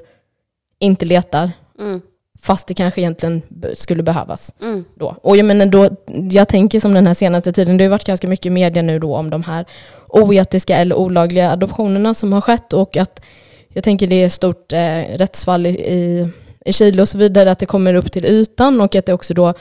inte 0.79 1.05
letar 1.05 1.51
Mm. 1.79 2.01
Fast 2.45 2.67
det 2.67 2.73
kanske 2.73 3.01
egentligen 3.01 3.41
skulle 3.73 4.03
behövas. 4.03 4.53
Mm. 4.61 4.85
Då. 4.95 5.15
Och 5.21 5.37
jag, 5.37 5.45
menar 5.45 5.65
då, 5.65 5.89
jag 6.31 6.47
tänker 6.47 6.79
som 6.79 6.93
den 6.93 7.07
här 7.07 7.13
senaste 7.13 7.51
tiden, 7.51 7.77
det 7.77 7.83
har 7.83 7.89
varit 7.89 8.07
ganska 8.07 8.27
mycket 8.27 8.51
media 8.51 8.81
nu 8.81 8.99
då 8.99 9.15
om 9.15 9.29
de 9.29 9.43
här 9.43 9.65
oetiska 10.07 10.77
eller 10.77 10.95
olagliga 10.95 11.51
adoptionerna 11.51 12.13
som 12.13 12.33
har 12.33 12.41
skett 12.41 12.73
och 12.73 12.97
att 12.97 13.25
jag 13.67 13.83
tänker 13.83 14.07
det 14.07 14.15
är 14.15 14.25
ett 14.25 14.33
stort 14.33 14.73
eh, 14.73 15.01
rättsfall 15.17 15.65
i, 15.65 15.69
i, 15.69 16.29
i 16.65 16.73
Chile 16.73 17.01
och 17.01 17.09
så 17.09 17.17
vidare, 17.17 17.51
att 17.51 17.59
det 17.59 17.65
kommer 17.65 17.93
upp 17.93 18.11
till 18.11 18.25
ytan 18.25 18.81
och 18.81 18.95
att 18.95 19.05
det 19.05 19.13
också 19.13 19.33
då 19.33 19.53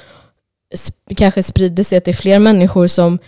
sp- 0.74 1.14
kanske 1.16 1.42
sprider 1.42 1.84
sig 1.84 2.00
är 2.04 2.12
fler 2.12 2.38
människor 2.38 2.86
som 2.86 3.18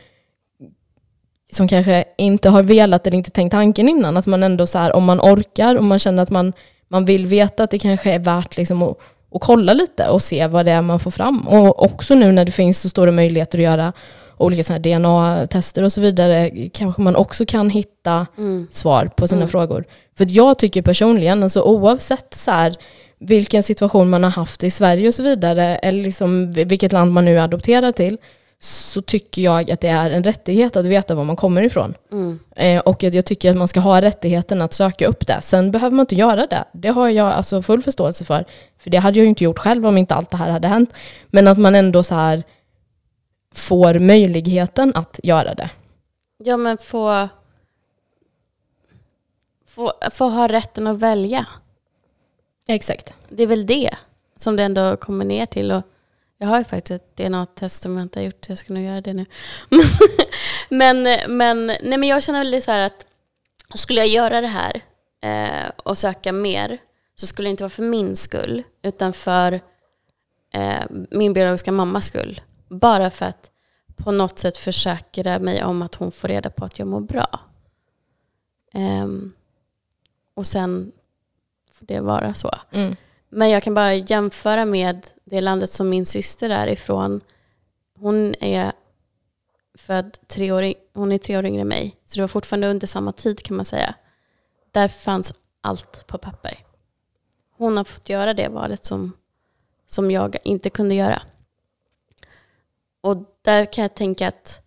som 1.52 1.68
kanske 1.68 2.04
inte 2.18 2.48
har 2.48 2.62
velat 2.62 3.06
eller 3.06 3.16
inte 3.16 3.30
tänkt 3.30 3.52
tanken 3.52 3.88
innan. 3.88 4.16
Att 4.16 4.26
man 4.26 4.42
ändå 4.42 4.66
så 4.66 4.78
här, 4.78 4.96
om 4.96 5.04
man 5.04 5.20
orkar 5.20 5.76
och 5.76 5.84
man 5.84 5.98
känner 5.98 6.22
att 6.22 6.30
man, 6.30 6.52
man 6.88 7.04
vill 7.04 7.26
veta 7.26 7.62
att 7.62 7.70
det 7.70 7.78
kanske 7.78 8.12
är 8.12 8.18
värt 8.18 8.56
liksom 8.56 8.82
att, 8.82 8.98
att 9.36 9.42
kolla 9.42 9.72
lite 9.74 10.08
och 10.08 10.22
se 10.22 10.46
vad 10.46 10.64
det 10.64 10.70
är 10.72 10.82
man 10.82 11.00
får 11.00 11.10
fram. 11.10 11.48
Och 11.48 11.82
också 11.84 12.14
nu 12.14 12.32
när 12.32 12.44
det 12.44 12.52
finns 12.52 12.80
så 12.80 12.88
stora 12.88 13.10
möjligheter 13.12 13.58
att 13.58 13.64
göra 13.64 13.92
olika 14.38 14.78
DNA-tester 14.78 15.82
och 15.82 15.92
så 15.92 16.00
vidare 16.00 16.50
kanske 16.72 17.02
man 17.02 17.16
också 17.16 17.46
kan 17.46 17.70
hitta 17.70 18.26
Mm. 18.38 18.66
svar 18.70 19.10
på 19.16 19.28
sina 19.28 19.38
Mm. 19.38 19.48
frågor. 19.48 19.84
För 20.18 20.26
jag 20.30 20.58
tycker 20.58 20.82
personligen, 20.82 21.42
alltså 21.42 21.60
oavsett 21.62 22.34
så 22.34 22.50
här, 22.50 22.74
vilken 23.18 23.62
situation 23.62 24.10
man 24.10 24.24
har 24.24 24.30
haft 24.30 24.64
i 24.64 24.70
Sverige 24.70 25.08
och 25.08 25.14
så 25.14 25.22
vidare, 25.22 25.76
eller 25.76 26.02
liksom 26.02 26.52
vilket 26.52 26.92
land 26.92 27.12
man 27.12 27.24
nu 27.24 27.38
är 27.38 27.42
adopterad 27.42 27.94
till, 27.94 28.18
så 28.66 29.02
tycker 29.02 29.42
jag 29.42 29.70
att 29.70 29.80
det 29.80 29.88
är 29.88 30.10
en 30.10 30.24
rättighet 30.24 30.76
att 30.76 30.86
veta 30.86 31.14
var 31.14 31.24
man 31.24 31.36
kommer 31.36 31.62
ifrån. 31.62 31.94
Mm. 32.12 32.38
Eh, 32.56 32.80
och 32.80 33.04
att 33.04 33.14
jag 33.14 33.24
tycker 33.24 33.50
att 33.50 33.56
man 33.56 33.68
ska 33.68 33.80
ha 33.80 34.00
rättigheten 34.00 34.62
att 34.62 34.72
söka 34.72 35.06
upp 35.06 35.26
det. 35.26 35.42
Sen 35.42 35.70
behöver 35.70 35.96
man 35.96 36.02
inte 36.02 36.14
göra 36.14 36.46
det. 36.46 36.64
Det 36.72 36.88
har 36.88 37.08
jag 37.08 37.32
alltså 37.32 37.62
full 37.62 37.82
förståelse 37.82 38.24
för. 38.24 38.44
För 38.78 38.90
det 38.90 38.98
hade 38.98 39.18
jag 39.18 39.24
ju 39.24 39.28
inte 39.28 39.44
gjort 39.44 39.58
själv 39.58 39.86
om 39.86 39.98
inte 39.98 40.14
allt 40.14 40.30
det 40.30 40.36
här 40.36 40.50
hade 40.50 40.68
hänt. 40.68 40.94
Men 41.26 41.48
att 41.48 41.58
man 41.58 41.74
ändå 41.74 42.02
så 42.02 42.14
här 42.14 42.42
får 43.54 43.98
möjligheten 43.98 44.92
att 44.94 45.20
göra 45.22 45.54
det. 45.54 45.70
Ja, 46.38 46.56
men 46.56 46.78
få, 46.78 47.28
få, 49.66 49.92
få 50.12 50.28
ha 50.28 50.48
rätten 50.48 50.86
att 50.86 50.98
välja. 50.98 51.46
Exakt. 52.68 53.14
Det 53.28 53.42
är 53.42 53.46
väl 53.46 53.66
det 53.66 53.90
som 54.36 54.56
det 54.56 54.62
ändå 54.62 54.96
kommer 54.96 55.24
ner 55.24 55.46
till. 55.46 55.72
Och 55.72 55.82
jag 56.38 56.48
har 56.48 56.58
ju 56.58 56.64
faktiskt 56.64 56.90
ett 56.90 57.16
DNA-test 57.16 57.82
som 57.82 57.96
jag 57.96 58.02
inte 58.02 58.18
har 58.18 58.24
gjort. 58.24 58.48
Jag 58.48 58.58
ska 58.58 58.74
nog 58.74 58.82
göra 58.82 59.00
det 59.00 59.14
nu. 59.14 59.26
men, 60.68 61.02
men, 61.28 61.66
nej, 61.66 61.98
men 61.98 62.02
jag 62.02 62.22
känner 62.22 62.40
väl 62.40 62.50
det 62.50 62.60
så 62.60 62.70
här 62.70 62.86
att 62.86 63.06
skulle 63.74 64.00
jag 64.00 64.08
göra 64.08 64.40
det 64.40 64.46
här 64.46 64.80
eh, 65.20 65.70
och 65.76 65.98
söka 65.98 66.32
mer 66.32 66.78
så 67.14 67.26
skulle 67.26 67.48
det 67.48 67.50
inte 67.50 67.62
vara 67.64 67.70
för 67.70 67.82
min 67.82 68.16
skull 68.16 68.62
utan 68.82 69.12
för 69.12 69.60
eh, 70.52 70.84
min 71.10 71.32
biologiska 71.32 71.72
mammas 71.72 72.06
skull. 72.06 72.40
Bara 72.68 73.10
för 73.10 73.26
att 73.26 73.50
på 73.96 74.10
något 74.10 74.38
sätt 74.38 74.56
försäkra 74.56 75.38
mig 75.38 75.64
om 75.64 75.82
att 75.82 75.94
hon 75.94 76.12
får 76.12 76.28
reda 76.28 76.50
på 76.50 76.64
att 76.64 76.78
jag 76.78 76.88
mår 76.88 77.00
bra. 77.00 77.40
Eh, 78.74 79.08
och 80.34 80.46
sen 80.46 80.92
får 81.72 81.86
det 81.86 82.00
vara 82.00 82.34
så. 82.34 82.50
Mm. 82.70 82.96
Men 83.28 83.50
jag 83.50 83.62
kan 83.62 83.74
bara 83.74 83.94
jämföra 83.94 84.64
med 84.64 85.06
det 85.24 85.40
landet 85.40 85.70
som 85.70 85.88
min 85.88 86.06
syster 86.06 86.50
är 86.50 86.66
ifrån. 86.66 87.20
Hon 87.98 88.34
är 88.40 88.72
född 89.74 90.18
tre 90.28 90.52
år, 90.52 90.74
hon 90.94 91.12
är 91.12 91.18
tre 91.18 91.38
år 91.38 91.46
yngre 91.46 91.60
än 91.60 91.68
mig. 91.68 91.96
Så 92.06 92.16
det 92.16 92.22
var 92.22 92.28
fortfarande 92.28 92.68
under 92.70 92.86
samma 92.86 93.12
tid 93.12 93.42
kan 93.42 93.56
man 93.56 93.64
säga. 93.64 93.94
Där 94.70 94.88
fanns 94.88 95.34
allt 95.60 96.06
på 96.06 96.18
papper. 96.18 96.58
Hon 97.56 97.76
har 97.76 97.84
fått 97.84 98.08
göra 98.08 98.34
det 98.34 98.48
valet 98.48 98.84
som, 98.84 99.12
som 99.86 100.10
jag 100.10 100.36
inte 100.44 100.70
kunde 100.70 100.94
göra. 100.94 101.22
Och 103.00 103.16
där 103.42 103.72
kan 103.72 103.82
jag 103.82 103.94
tänka 103.94 104.28
att 104.28 104.62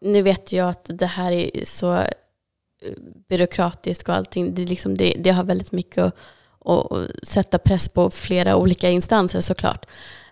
nu 0.00 0.22
vet 0.22 0.52
jag 0.52 0.68
att 0.68 0.90
det 0.92 1.06
här 1.06 1.32
är 1.32 1.64
så 1.64 2.04
byråkratiskt 3.28 4.08
och 4.08 4.14
allting. 4.14 4.54
Det, 4.54 4.64
liksom, 4.64 4.96
det, 4.96 5.14
det 5.18 5.30
har 5.30 5.44
väldigt 5.44 5.72
mycket 5.72 5.98
att, 5.98 6.16
att, 6.64 6.92
att 6.92 7.10
sätta 7.22 7.58
press 7.58 7.88
på 7.88 8.10
flera 8.10 8.56
olika 8.56 8.88
instanser 8.90 9.40
såklart. 9.40 9.86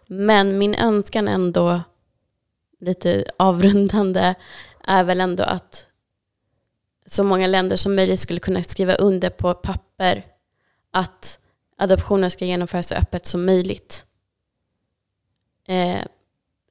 Men 0.07 0.59
min 0.59 0.74
önskan 0.74 1.28
ändå, 1.28 1.80
lite 2.80 3.24
avrundande, 3.36 4.34
är 4.84 5.05
väl 5.05 5.20
ändå 5.20 5.42
att 5.42 5.86
så 7.07 7.24
många 7.24 7.46
länder 7.46 7.76
som 7.76 7.94
möjligt 7.94 8.20
skulle 8.20 8.40
kunna 8.40 8.62
skriva 8.62 8.94
under 8.94 9.30
på 9.30 9.55
papper 9.55 10.24
att 10.90 11.40
adoptioner 11.76 12.28
ska 12.28 12.44
genomföras 12.44 12.88
så 12.88 12.94
öppet 12.94 13.26
som 13.26 13.44
möjligt. 13.44 14.05
Eh, 15.68 16.03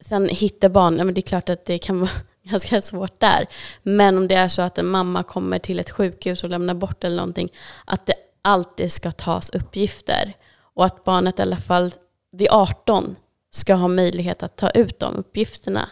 sen 0.01 0.29
hitta 0.29 0.69
barn, 0.69 0.97
ja, 0.97 1.03
men 1.03 1.13
det 1.13 1.19
är 1.19 1.27
klart 1.27 1.49
att 1.49 1.65
det 1.65 1.79
kan 1.79 1.99
vara 1.99 2.11
ganska 2.51 2.81
svårt 2.81 3.19
där. 3.19 3.47
Men 3.83 4.17
om 4.17 4.27
det 4.27 4.35
är 4.35 4.47
så 4.47 4.61
att 4.61 4.77
en 4.77 4.87
mamma 4.87 5.23
kommer 5.23 5.59
till 5.59 5.79
ett 5.79 5.89
sjukhus 5.89 6.43
och 6.43 6.49
lämnar 6.49 6.73
bort 6.73 7.03
eller 7.03 7.15
någonting, 7.15 7.49
att 7.85 8.05
det 8.05 8.13
alltid 8.41 8.91
ska 8.91 9.11
tas 9.11 9.49
uppgifter. 9.49 10.33
Och 10.59 10.85
att 10.85 11.03
barnet 11.03 11.39
i 11.39 11.41
alla 11.41 11.57
fall 11.57 11.91
vid 12.31 12.47
18 12.51 13.15
ska 13.51 13.73
ha 13.73 13.87
möjlighet 13.87 14.43
att 14.43 14.55
ta 14.55 14.69
ut 14.69 14.99
de 14.99 15.15
uppgifterna. 15.15 15.89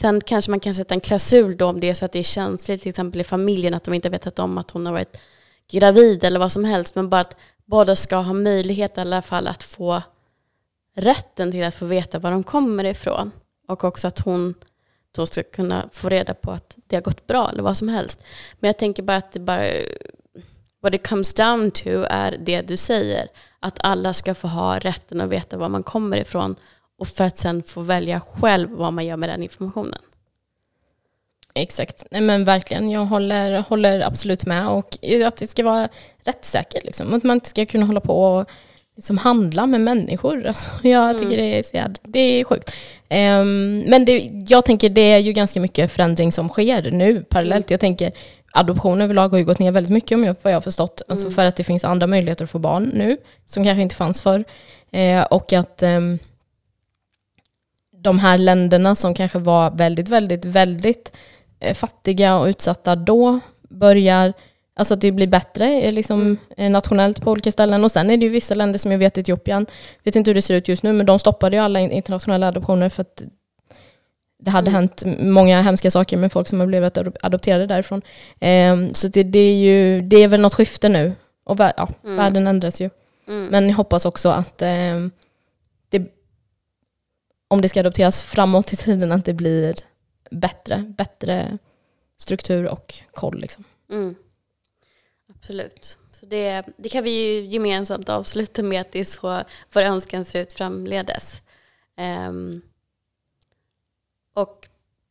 Sen 0.00 0.20
kanske 0.20 0.50
man 0.50 0.60
kan 0.60 0.74
sätta 0.74 0.94
en 0.94 1.00
klausul 1.00 1.56
då 1.56 1.66
om 1.66 1.80
det 1.80 1.90
är 1.90 1.94
så 1.94 2.04
att 2.04 2.12
det 2.12 2.18
är 2.18 2.22
känsligt 2.22 2.82
till 2.82 2.90
exempel 2.90 3.20
i 3.20 3.24
familjen 3.24 3.74
att 3.74 3.84
de 3.84 3.94
inte 3.94 4.08
vetat 4.08 4.38
om 4.38 4.58
att 4.58 4.70
hon 4.70 4.86
har 4.86 4.92
varit 4.92 5.20
gravid 5.70 6.24
eller 6.24 6.40
vad 6.40 6.52
som 6.52 6.64
helst. 6.64 6.94
Men 6.94 7.08
bara 7.08 7.20
att 7.20 7.36
båda 7.64 7.96
ska 7.96 8.16
ha 8.16 8.32
möjlighet 8.32 8.98
i 8.98 9.00
alla 9.00 9.22
fall 9.22 9.46
att 9.46 9.62
få 9.62 10.02
rätten 10.96 11.50
till 11.50 11.64
att 11.64 11.74
få 11.74 11.86
veta 11.86 12.18
var 12.18 12.30
de 12.30 12.44
kommer 12.44 12.84
ifrån. 12.84 13.30
Och 13.68 13.84
också 13.84 14.08
att 14.08 14.20
hon 14.20 14.54
de 15.16 15.26
ska 15.26 15.42
kunna 15.42 15.88
få 15.92 16.08
reda 16.08 16.34
på 16.34 16.50
att 16.50 16.76
det 16.86 16.96
har 16.96 17.02
gått 17.02 17.26
bra 17.26 17.50
eller 17.50 17.62
vad 17.62 17.76
som 17.76 17.88
helst. 17.88 18.24
Men 18.60 18.68
jag 18.68 18.78
tänker 18.78 19.02
bara 19.02 19.16
att 19.16 19.32
det 19.32 19.40
bara, 19.40 19.70
what 20.82 20.94
it 20.94 21.08
comes 21.08 21.34
down 21.34 21.70
to 21.70 21.88
är 22.10 22.36
det 22.40 22.62
du 22.62 22.76
säger. 22.76 23.28
Att 23.60 23.78
alla 23.80 24.12
ska 24.12 24.34
få 24.34 24.48
ha 24.48 24.78
rätten 24.78 25.20
att 25.20 25.28
veta 25.28 25.56
var 25.56 25.68
man 25.68 25.82
kommer 25.82 26.16
ifrån 26.16 26.56
och 26.98 27.08
för 27.08 27.24
att 27.24 27.38
sen 27.38 27.62
få 27.62 27.80
välja 27.80 28.20
själv 28.20 28.70
vad 28.70 28.92
man 28.92 29.06
gör 29.06 29.16
med 29.16 29.28
den 29.28 29.42
informationen. 29.42 30.00
Exakt, 31.54 32.06
Nej, 32.10 32.20
men 32.20 32.44
verkligen. 32.44 32.90
Jag 32.90 33.04
håller, 33.04 33.58
håller 33.68 34.00
absolut 34.00 34.46
med. 34.46 34.68
Och 34.68 34.98
att 35.26 35.36
det 35.36 35.46
ska 35.46 35.64
vara 35.64 35.88
rättssäkert. 36.24 36.84
Liksom. 36.84 37.14
Att 37.14 37.22
man 37.22 37.36
inte 37.36 37.48
ska 37.48 37.66
kunna 37.66 37.86
hålla 37.86 38.00
på 38.00 38.24
och 38.24 38.48
liksom 38.96 39.18
handla 39.18 39.66
med 39.66 39.80
människor. 39.80 40.46
Alltså, 40.46 40.70
jag 40.88 41.18
tycker 41.18 41.36
det, 41.36 41.58
är, 41.58 41.62
så 41.62 41.92
det 42.02 42.18
är 42.18 42.44
sjukt. 42.44 42.74
Ehm, 43.08 43.84
men 43.86 44.04
det, 44.04 44.30
jag 44.48 44.64
tänker 44.64 44.90
det 44.90 45.12
är 45.12 45.18
ju 45.18 45.32
ganska 45.32 45.60
mycket 45.60 45.92
förändring 45.92 46.32
som 46.32 46.48
sker 46.48 46.90
nu 46.90 47.20
parallellt. 47.20 47.70
Jag 47.70 47.80
tänker 47.80 48.12
adoption 48.52 49.00
överlag 49.00 49.28
har 49.28 49.38
ju 49.38 49.44
gått 49.44 49.58
ner 49.58 49.70
väldigt 49.70 49.92
mycket 49.92 50.16
om 50.16 50.24
jag, 50.24 50.36
vad 50.42 50.52
jag 50.52 50.56
har 50.56 50.62
förstått. 50.62 51.02
Alltså 51.08 51.30
för 51.30 51.44
att 51.44 51.56
det 51.56 51.64
finns 51.64 51.84
andra 51.84 52.06
möjligheter 52.06 52.44
att 52.44 52.50
få 52.50 52.58
barn 52.58 52.90
nu 52.94 53.16
som 53.46 53.64
kanske 53.64 53.82
inte 53.82 53.94
fanns 53.94 54.22
förr. 54.22 54.44
Eh, 54.90 55.22
och 55.22 55.52
att 55.52 55.82
ehm, 55.82 56.18
de 58.02 58.18
här 58.18 58.38
länderna 58.38 58.94
som 58.94 59.14
kanske 59.14 59.38
var 59.38 59.70
väldigt, 59.70 60.08
väldigt, 60.08 60.44
väldigt 60.44 61.16
eh, 61.60 61.74
fattiga 61.74 62.36
och 62.36 62.46
utsatta 62.46 62.96
då 62.96 63.40
börjar, 63.68 64.32
alltså 64.76 64.94
att 64.94 65.00
det 65.00 65.12
blir 65.12 65.26
bättre 65.26 65.80
eh, 65.80 65.92
liksom, 65.92 66.36
eh, 66.56 66.70
nationellt 66.70 67.20
på 67.20 67.30
olika 67.30 67.52
ställen. 67.52 67.84
Och 67.84 67.90
sen 67.90 68.10
är 68.10 68.16
det 68.16 68.24
ju 68.24 68.30
vissa 68.30 68.54
länder 68.54 68.78
som 68.78 68.90
jag 68.92 68.98
vet, 68.98 69.18
Etiopien, 69.18 69.66
vet 70.02 70.16
inte 70.16 70.30
hur 70.30 70.34
det 70.34 70.42
ser 70.42 70.54
ut 70.54 70.68
just 70.68 70.82
nu, 70.82 70.92
men 70.92 71.06
de 71.06 71.18
stoppade 71.18 71.56
ju 71.56 71.62
alla 71.62 71.80
in- 71.80 71.90
internationella 71.92 72.48
adoptioner 72.48 72.88
för 72.88 73.00
att 73.02 73.22
det 74.38 74.50
hade 74.50 74.70
hänt 74.70 75.02
många 75.18 75.62
hemska 75.62 75.90
saker 75.90 76.16
med 76.16 76.32
folk 76.32 76.48
som 76.48 76.60
har 76.60 76.66
blivit 76.66 76.96
adop- 76.96 77.16
adopterade 77.22 77.66
därifrån. 77.66 78.02
Ehm, 78.40 78.94
så 78.94 79.08
det, 79.08 79.22
det, 79.22 79.38
är 79.38 79.54
ju, 79.56 80.00
det 80.02 80.16
är 80.16 80.28
väl 80.28 80.40
något 80.40 80.54
skifte 80.54 80.88
nu. 80.88 81.12
Och 81.44 81.60
vär, 81.60 81.72
ja, 81.76 81.88
Mm. 82.04 82.16
världen 82.16 82.46
ändras 82.46 82.80
ju. 82.80 82.90
Mm. 83.28 83.46
Men 83.46 83.68
jag 83.68 83.76
hoppas 83.76 84.06
också 84.06 84.28
att 84.28 84.62
ehm, 84.62 85.10
det, 85.88 86.02
om 87.48 87.60
det 87.62 87.68
ska 87.68 87.80
adopteras 87.80 88.22
framåt 88.22 88.72
i 88.72 88.76
tiden, 88.76 89.12
att 89.12 89.24
det 89.24 89.32
blir 89.34 89.74
bättre, 90.30 90.76
bättre 90.98 91.58
struktur 92.18 92.66
och 92.68 92.94
koll. 93.12 93.38
Liksom. 93.40 93.64
Absolut. 95.38 95.98
Så 96.12 96.26
det, 96.26 96.64
det 96.76 96.88
kan 96.88 97.04
vi 97.04 97.10
ju 97.10 97.46
gemensamt 97.46 98.08
avsluta 98.08 98.62
med 98.62 98.80
att 98.80 98.92
det 98.92 98.98
är 98.98 99.04
så 99.04 99.44
vår 99.72 99.82
önskan 99.82 100.24
ser 100.24 100.42
ut 100.42 100.52
framledes. 100.52 101.42
Um, 102.28 102.62
och 104.34 104.68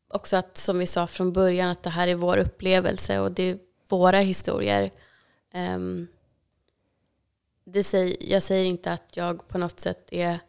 också 0.08 0.38
att, 0.38 0.58
som 0.58 0.80
vi 0.80 0.88
sa 0.88 1.08
från 1.08 1.34
början, 1.34 1.70
att 1.70 1.84
det 1.84 1.90
här 1.90 2.08
är 2.08 2.16
vår 2.16 2.38
upplevelse 2.38 3.20
och 3.20 3.32
det 3.32 3.44
är 3.44 3.58
våra 3.88 4.20
historier. 4.20 4.92
Um, 5.54 6.08
det 7.66 7.84
säger, 7.84 8.18
jag 8.20 8.44
säger 8.44 8.66
inte 8.66 8.92
att 8.92 9.18
jag 9.18 9.48
på 9.48 9.58
något 9.58 9.80
sätt 9.80 10.10
är 10.12 10.40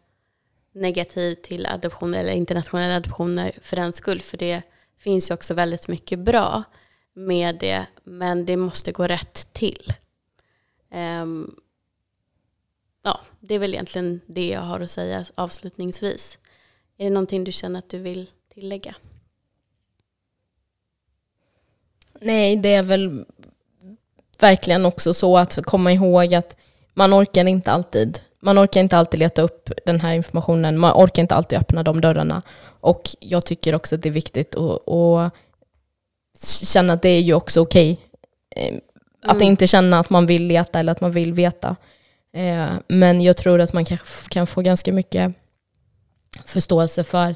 negativ 0.71 1.35
till 1.35 1.65
adoptioner 1.65 2.19
eller 2.19 2.31
internationella 2.31 2.95
adoptioner 2.95 3.59
för 3.61 3.75
den 3.75 3.93
skull, 3.93 4.19
för 4.19 4.37
det 4.37 4.61
finns 4.97 5.29
ju 5.29 5.33
också 5.33 5.53
väldigt 5.53 5.87
mycket 5.87 6.19
bra 6.19 6.63
med 7.17 7.55
det, 7.55 7.85
men 8.03 8.45
det 8.45 8.57
måste 8.57 8.91
gå 8.91 9.07
rätt 9.07 9.53
till. 9.53 9.93
Um, 10.91 11.55
ja, 13.03 13.21
det 13.39 13.55
är 13.55 13.59
väl 13.59 13.73
egentligen 13.73 14.21
det 14.25 14.47
jag 14.47 14.61
har 14.61 14.79
att 14.79 14.91
säga 14.91 15.25
avslutningsvis. 15.35 16.37
Är 16.97 17.03
det 17.03 17.09
någonting 17.09 17.43
du 17.43 17.51
känner 17.51 17.79
att 17.79 17.89
du 17.89 17.99
vill 17.99 18.29
tillägga? 18.53 18.95
Nej, 22.21 22.55
det 22.55 22.73
är 22.73 22.83
väl 22.83 23.25
verkligen 24.39 24.85
också 24.85 25.13
så 25.13 25.37
att 25.37 25.65
komma 25.65 25.91
ihåg 25.91 26.33
att 26.33 26.57
man 26.93 27.13
orkar 27.13 27.45
inte 27.45 27.71
alltid. 27.71 28.19
Man 28.39 28.59
orkar 28.59 28.81
inte 28.81 28.97
alltid 28.97 29.19
leta 29.19 29.41
upp 29.41 29.71
den 29.85 30.01
här 30.01 30.13
informationen, 30.13 30.77
man 30.77 30.93
orkar 30.93 31.21
inte 31.21 31.35
alltid 31.35 31.59
öppna 31.59 31.83
de 31.83 32.01
dörrarna. 32.01 32.41
Och 32.63 33.09
jag 33.19 33.45
tycker 33.45 33.75
också 33.75 33.95
att 33.95 34.01
det 34.01 34.09
är 34.09 34.13
viktigt 34.13 34.55
att, 34.55 34.89
att 34.89 35.33
känna 36.45 36.93
att 36.93 37.01
det 37.01 37.09
är 37.09 37.21
ju 37.21 37.33
också 37.33 37.61
okej. 37.61 37.91
Okay. 38.51 38.67
Eh, 38.67 38.79
att 39.21 39.35
mm. 39.35 39.47
inte 39.47 39.67
känna 39.67 39.99
att 39.99 40.09
man 40.09 40.25
vill 40.25 40.43
leta 40.43 40.79
eller 40.79 40.91
att 40.91 41.01
man 41.01 41.11
vill 41.11 41.33
veta. 41.33 41.75
Eh, 42.33 42.69
men 42.87 43.21
jag 43.21 43.37
tror 43.37 43.61
att 43.61 43.73
man 43.73 43.85
kanske 43.85 44.29
kan 44.29 44.47
få 44.47 44.61
ganska 44.61 44.93
mycket 44.93 45.33
förståelse 46.45 47.03
för 47.03 47.35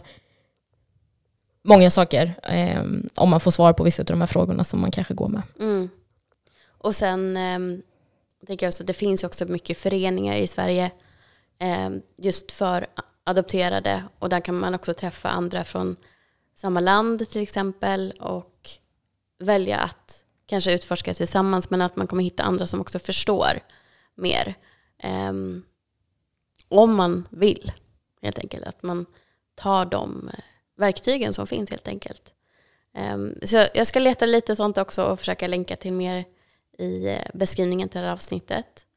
många 1.63 1.89
saker 1.89 2.33
eh, 2.43 2.83
om 3.15 3.29
man 3.29 3.39
får 3.39 3.51
svar 3.51 3.73
på 3.73 3.83
vissa 3.83 4.01
av 4.01 4.05
de 4.05 4.19
här 4.21 4.27
frågorna 4.27 4.63
som 4.63 4.81
man 4.81 4.91
kanske 4.91 5.13
går 5.13 5.29
med. 5.29 5.41
Mm. 5.59 5.89
Och 6.67 6.95
sen 6.95 7.37
eh, 7.37 7.83
tänker 8.47 8.65
jag 8.65 8.69
också, 8.69 8.83
det 8.83 8.93
finns 8.93 9.23
också 9.23 9.45
mycket 9.45 9.77
föreningar 9.77 10.35
i 10.35 10.47
Sverige 10.47 10.91
eh, 11.59 11.89
just 12.17 12.51
för 12.51 12.87
adopterade 13.23 14.03
och 14.19 14.29
där 14.29 14.39
kan 14.39 14.55
man 14.59 14.75
också 14.75 14.93
träffa 14.93 15.29
andra 15.29 15.63
från 15.63 15.95
samma 16.55 16.79
land 16.79 17.29
till 17.29 17.41
exempel 17.41 18.13
och 18.19 18.50
välja 19.41 19.77
att 19.79 20.25
kanske 20.45 20.73
utforska 20.73 21.13
tillsammans 21.13 21.69
men 21.69 21.81
att 21.81 21.95
man 21.95 22.07
kommer 22.07 22.23
hitta 22.23 22.43
andra 22.43 22.67
som 22.67 22.81
också 22.81 22.99
förstår 22.99 23.59
mer. 24.15 24.55
Um, 25.03 25.63
om 26.67 26.95
man 26.95 27.27
vill 27.29 27.71
helt 28.21 28.39
enkelt. 28.39 28.67
Att 28.67 28.83
man 28.83 29.05
tar 29.55 29.85
de 29.85 30.29
eh, 30.33 30.43
verktygen 30.77 31.33
som 31.33 31.47
finns 31.47 31.69
helt 31.69 31.87
enkelt. 31.87 32.33
Um, 33.13 33.35
så 33.43 33.65
jag 33.73 33.87
ska 33.87 33.99
leta 33.99 34.25
lite 34.25 34.55
sånt 34.55 34.77
också 34.77 35.03
och 35.03 35.19
försöka 35.19 35.47
länka 35.47 35.75
till 35.75 35.93
mer 35.93 36.25
i 36.77 37.07
eh, 37.07 37.21
beskrivningen 37.33 37.89
till 37.89 38.01
det 38.01 38.07
här 38.07 38.13
avsnittet. 38.13 38.87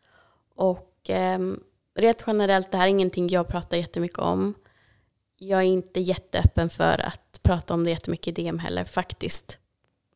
Och 0.55 1.11
um, 1.37 1.61
rent 1.95 2.25
generellt, 2.27 2.71
det 2.71 2.79
här 2.79 2.85
är 2.85 2.91
ingenting 2.91 3.29
jag 3.29 3.49
pratar 3.49 3.77
jättemycket 3.77 4.19
om. 4.19 4.55
Jag 5.37 5.61
är 5.61 5.65
inte 5.65 6.01
jätteöppen 6.01 6.71
för 6.71 7.07
att 7.07 7.41
prata 7.43 7.75
om 7.75 7.85
det 7.85 7.91
jättemycket 7.91 8.39
i 8.39 8.43
DM 8.43 8.59
heller 8.59 8.85
faktiskt, 8.85 9.59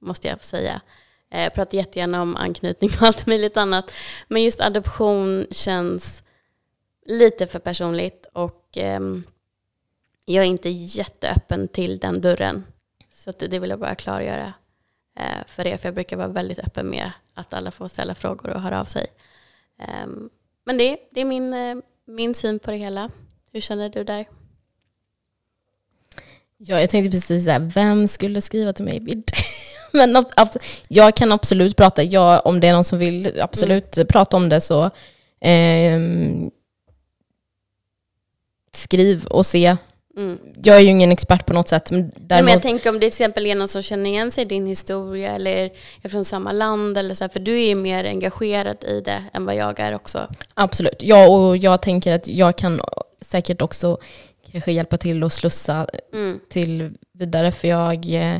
måste 0.00 0.28
jag 0.28 0.44
säga. 0.44 0.80
Eh, 1.30 1.42
jag 1.42 1.54
pratar 1.54 1.78
jättegärna 1.78 2.22
om 2.22 2.36
anknytning 2.36 2.90
och 2.96 3.02
allt 3.06 3.26
möjligt 3.26 3.56
annat. 3.56 3.94
Men 4.28 4.42
just 4.42 4.60
adoption 4.60 5.46
känns 5.50 6.22
lite 7.06 7.46
för 7.46 7.58
personligt 7.58 8.26
och 8.32 8.78
eh, 8.78 9.00
jag 10.24 10.44
är 10.44 10.48
inte 10.48 10.68
jätteöppen 10.68 11.68
till 11.68 11.98
den 11.98 12.20
dörren. 12.20 12.64
Så 13.10 13.30
det 13.30 13.58
vill 13.58 13.70
jag 13.70 13.78
bara 13.78 13.94
klargöra 13.94 14.52
eh, 15.18 15.46
för 15.46 15.66
er, 15.66 15.76
för 15.76 15.88
jag 15.88 15.94
brukar 15.94 16.16
vara 16.16 16.28
väldigt 16.28 16.58
öppen 16.58 16.86
med 16.86 17.12
att 17.34 17.54
alla 17.54 17.70
får 17.70 17.88
ställa 17.88 18.14
frågor 18.14 18.50
och 18.50 18.60
höra 18.60 18.80
av 18.80 18.84
sig. 18.84 19.06
Eh, 19.80 20.06
men 20.64 20.78
det, 20.78 20.98
det 21.10 21.20
är 21.20 21.24
min, 21.24 21.54
eh, 21.54 21.76
min 22.06 22.34
syn 22.34 22.58
på 22.58 22.70
det 22.70 22.76
hela. 22.76 23.10
Hur 23.52 23.60
känner 23.60 23.88
du 23.88 24.04
där? 24.04 24.28
Ja, 26.56 26.80
jag 26.80 26.90
tänkte 26.90 27.10
precis 27.10 27.44
säga, 27.44 27.58
vem 27.58 28.08
skulle 28.08 28.40
skriva 28.40 28.72
till 28.72 28.84
mig? 28.84 29.00
Men 29.92 30.24
jag 30.88 31.16
kan 31.16 31.32
absolut 31.32 31.76
prata, 31.76 32.02
jag, 32.02 32.46
om 32.46 32.60
det 32.60 32.68
är 32.68 32.72
någon 32.72 32.84
som 32.84 32.98
vill 32.98 33.40
absolut 33.40 33.96
mm. 33.96 34.06
prata 34.06 34.36
om 34.36 34.48
det 34.48 34.60
så 34.60 34.84
eh, 35.40 36.00
skriv 38.72 39.26
och 39.26 39.46
se. 39.46 39.76
Mm. 40.16 40.38
Jag 40.62 40.76
är 40.76 40.80
ju 40.80 40.88
ingen 40.88 41.12
expert 41.12 41.46
på 41.46 41.52
något 41.52 41.68
sätt. 41.68 41.90
Men, 41.90 42.12
däremot... 42.16 42.44
men 42.44 42.52
jag 42.52 42.62
tänker 42.62 42.90
om 42.90 42.94
det 42.94 43.00
till 43.00 43.06
exempel 43.06 43.46
är 43.46 43.54
någon 43.54 43.68
som 43.68 43.82
känner 43.82 44.10
igen 44.10 44.30
sig 44.30 44.42
i 44.42 44.44
din 44.44 44.66
historia 44.66 45.34
eller 45.34 45.70
är 46.02 46.08
från 46.08 46.24
samma 46.24 46.52
land 46.52 46.98
eller 46.98 47.14
så, 47.14 47.28
för 47.28 47.40
du 47.40 47.62
är 47.62 47.74
mer 47.74 48.04
engagerad 48.04 48.84
i 48.84 49.00
det 49.00 49.24
än 49.32 49.44
vad 49.44 49.54
jag 49.54 49.80
är 49.80 49.94
också. 49.94 50.28
Absolut, 50.54 50.98
ja 51.00 51.28
och 51.28 51.56
jag 51.56 51.82
tänker 51.82 52.12
att 52.12 52.28
jag 52.28 52.58
kan 52.58 52.80
säkert 53.20 53.62
också 53.62 53.98
kanske 54.52 54.72
hjälpa 54.72 54.96
till 54.96 55.24
och 55.24 55.32
slussa 55.32 55.86
mm. 56.12 56.40
till 56.48 56.92
vidare 57.12 57.52
för 57.52 57.68
jag 57.68 58.14
eh, 58.14 58.38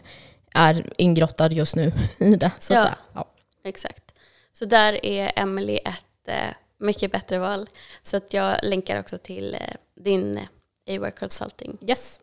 är 0.55 0.93
ingrottad 0.97 1.53
just 1.53 1.77
nu 1.77 1.93
i 2.19 2.37
det. 2.37 2.51
Så 2.59 2.75
ja, 2.75 2.95
ja, 3.13 3.29
exakt. 3.65 4.15
Så 4.53 4.65
där 4.65 5.07
är 5.07 5.33
Emily 5.37 5.77
ett 5.77 6.29
eh, 6.29 6.55
mycket 6.79 7.13
bättre 7.13 7.39
val. 7.39 7.69
Så 8.03 8.17
att 8.17 8.33
jag 8.33 8.59
länkar 8.63 9.01
också 9.01 9.19
till 9.19 9.55
eh, 9.55 9.61
din 9.95 10.39
A-Work 10.87 11.19
Consulting 11.19 11.79
yes. 11.81 12.21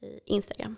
i 0.00 0.20
Instagram. 0.26 0.76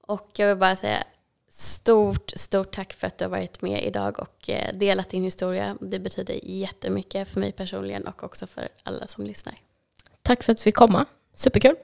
Och 0.00 0.28
jag 0.36 0.48
vill 0.48 0.56
bara 0.56 0.76
säga 0.76 1.04
stort, 1.48 2.32
stort 2.36 2.74
tack 2.74 2.92
för 2.92 3.06
att 3.06 3.18
du 3.18 3.24
har 3.24 3.30
varit 3.30 3.62
med 3.62 3.84
idag 3.84 4.18
och 4.18 4.50
eh, 4.50 4.74
delat 4.74 5.10
din 5.10 5.24
historia. 5.24 5.76
Det 5.80 5.98
betyder 5.98 6.40
jättemycket 6.42 7.28
för 7.28 7.40
mig 7.40 7.52
personligen 7.52 8.06
och 8.06 8.24
också 8.24 8.46
för 8.46 8.68
alla 8.82 9.06
som 9.06 9.26
lyssnar. 9.26 9.54
Tack 10.22 10.42
för 10.42 10.52
att 10.52 10.58
vi 10.58 10.62
fick 10.62 10.76
komma. 10.76 11.06
Superkul. 11.34 11.76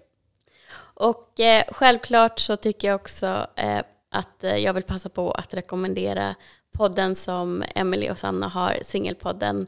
Och 0.99 1.41
eh, 1.41 1.65
självklart 1.69 2.39
så 2.39 2.57
tycker 2.57 2.89
jag 2.89 2.95
också 2.95 3.47
eh, 3.57 3.81
att 4.11 4.45
eh, 4.45 4.57
jag 4.57 4.73
vill 4.75 4.83
passa 4.83 5.09
på 5.09 5.31
att 5.31 5.55
rekommendera 5.55 6.35
podden 6.73 7.17
som 7.17 7.65
Emily 7.75 8.11
och 8.11 8.19
Sanna 8.19 8.49
har, 8.49 8.79
Singelpodden, 8.83 9.67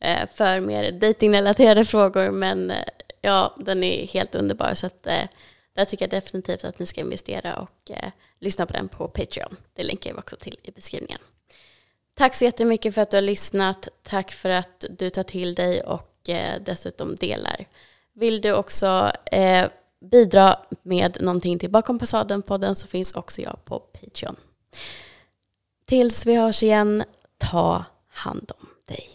eh, 0.00 0.28
för 0.34 0.60
mer 0.60 0.92
datingrelaterade 0.92 1.84
frågor. 1.94 2.30
Men 2.30 2.70
eh, 2.70 2.84
ja, 3.20 3.56
den 3.58 3.84
är 3.84 4.06
helt 4.06 4.34
underbar. 4.34 4.74
Så 4.74 4.86
att, 4.86 5.06
eh, 5.06 5.24
där 5.74 5.84
tycker 5.84 6.04
jag 6.04 6.10
definitivt 6.10 6.64
att 6.64 6.78
ni 6.78 6.86
ska 6.86 7.00
investera 7.00 7.56
och 7.56 7.90
eh, 7.90 8.10
lyssna 8.38 8.66
på 8.66 8.72
den 8.72 8.88
på 8.88 9.08
Patreon. 9.08 9.56
Det 9.74 9.82
länkar 9.82 10.10
jag 10.10 10.18
också 10.18 10.36
till 10.36 10.58
i 10.62 10.70
beskrivningen. 10.70 11.20
Tack 12.14 12.34
så 12.34 12.44
jättemycket 12.44 12.94
för 12.94 13.02
att 13.02 13.10
du 13.10 13.16
har 13.16 13.22
lyssnat. 13.22 13.88
Tack 14.02 14.30
för 14.30 14.48
att 14.48 14.84
du 14.90 15.10
tar 15.10 15.22
till 15.22 15.54
dig 15.54 15.82
och 15.82 16.28
eh, 16.28 16.60
dessutom 16.60 17.16
delar. 17.16 17.66
Vill 18.14 18.40
du 18.40 18.52
också 18.52 19.12
eh, 19.32 19.66
bidra 20.10 20.56
med 20.82 21.16
någonting 21.20 21.58
till 21.58 21.70
Bakom 21.70 21.98
Passaden-podden 21.98 22.74
så 22.74 22.86
finns 22.86 23.14
också 23.14 23.40
jag 23.40 23.64
på 23.64 23.78
Patreon. 23.78 24.36
Tills 25.84 26.26
vi 26.26 26.36
hörs 26.36 26.62
igen, 26.62 27.04
ta 27.38 27.84
hand 28.08 28.52
om 28.58 28.68
dig. 28.88 29.10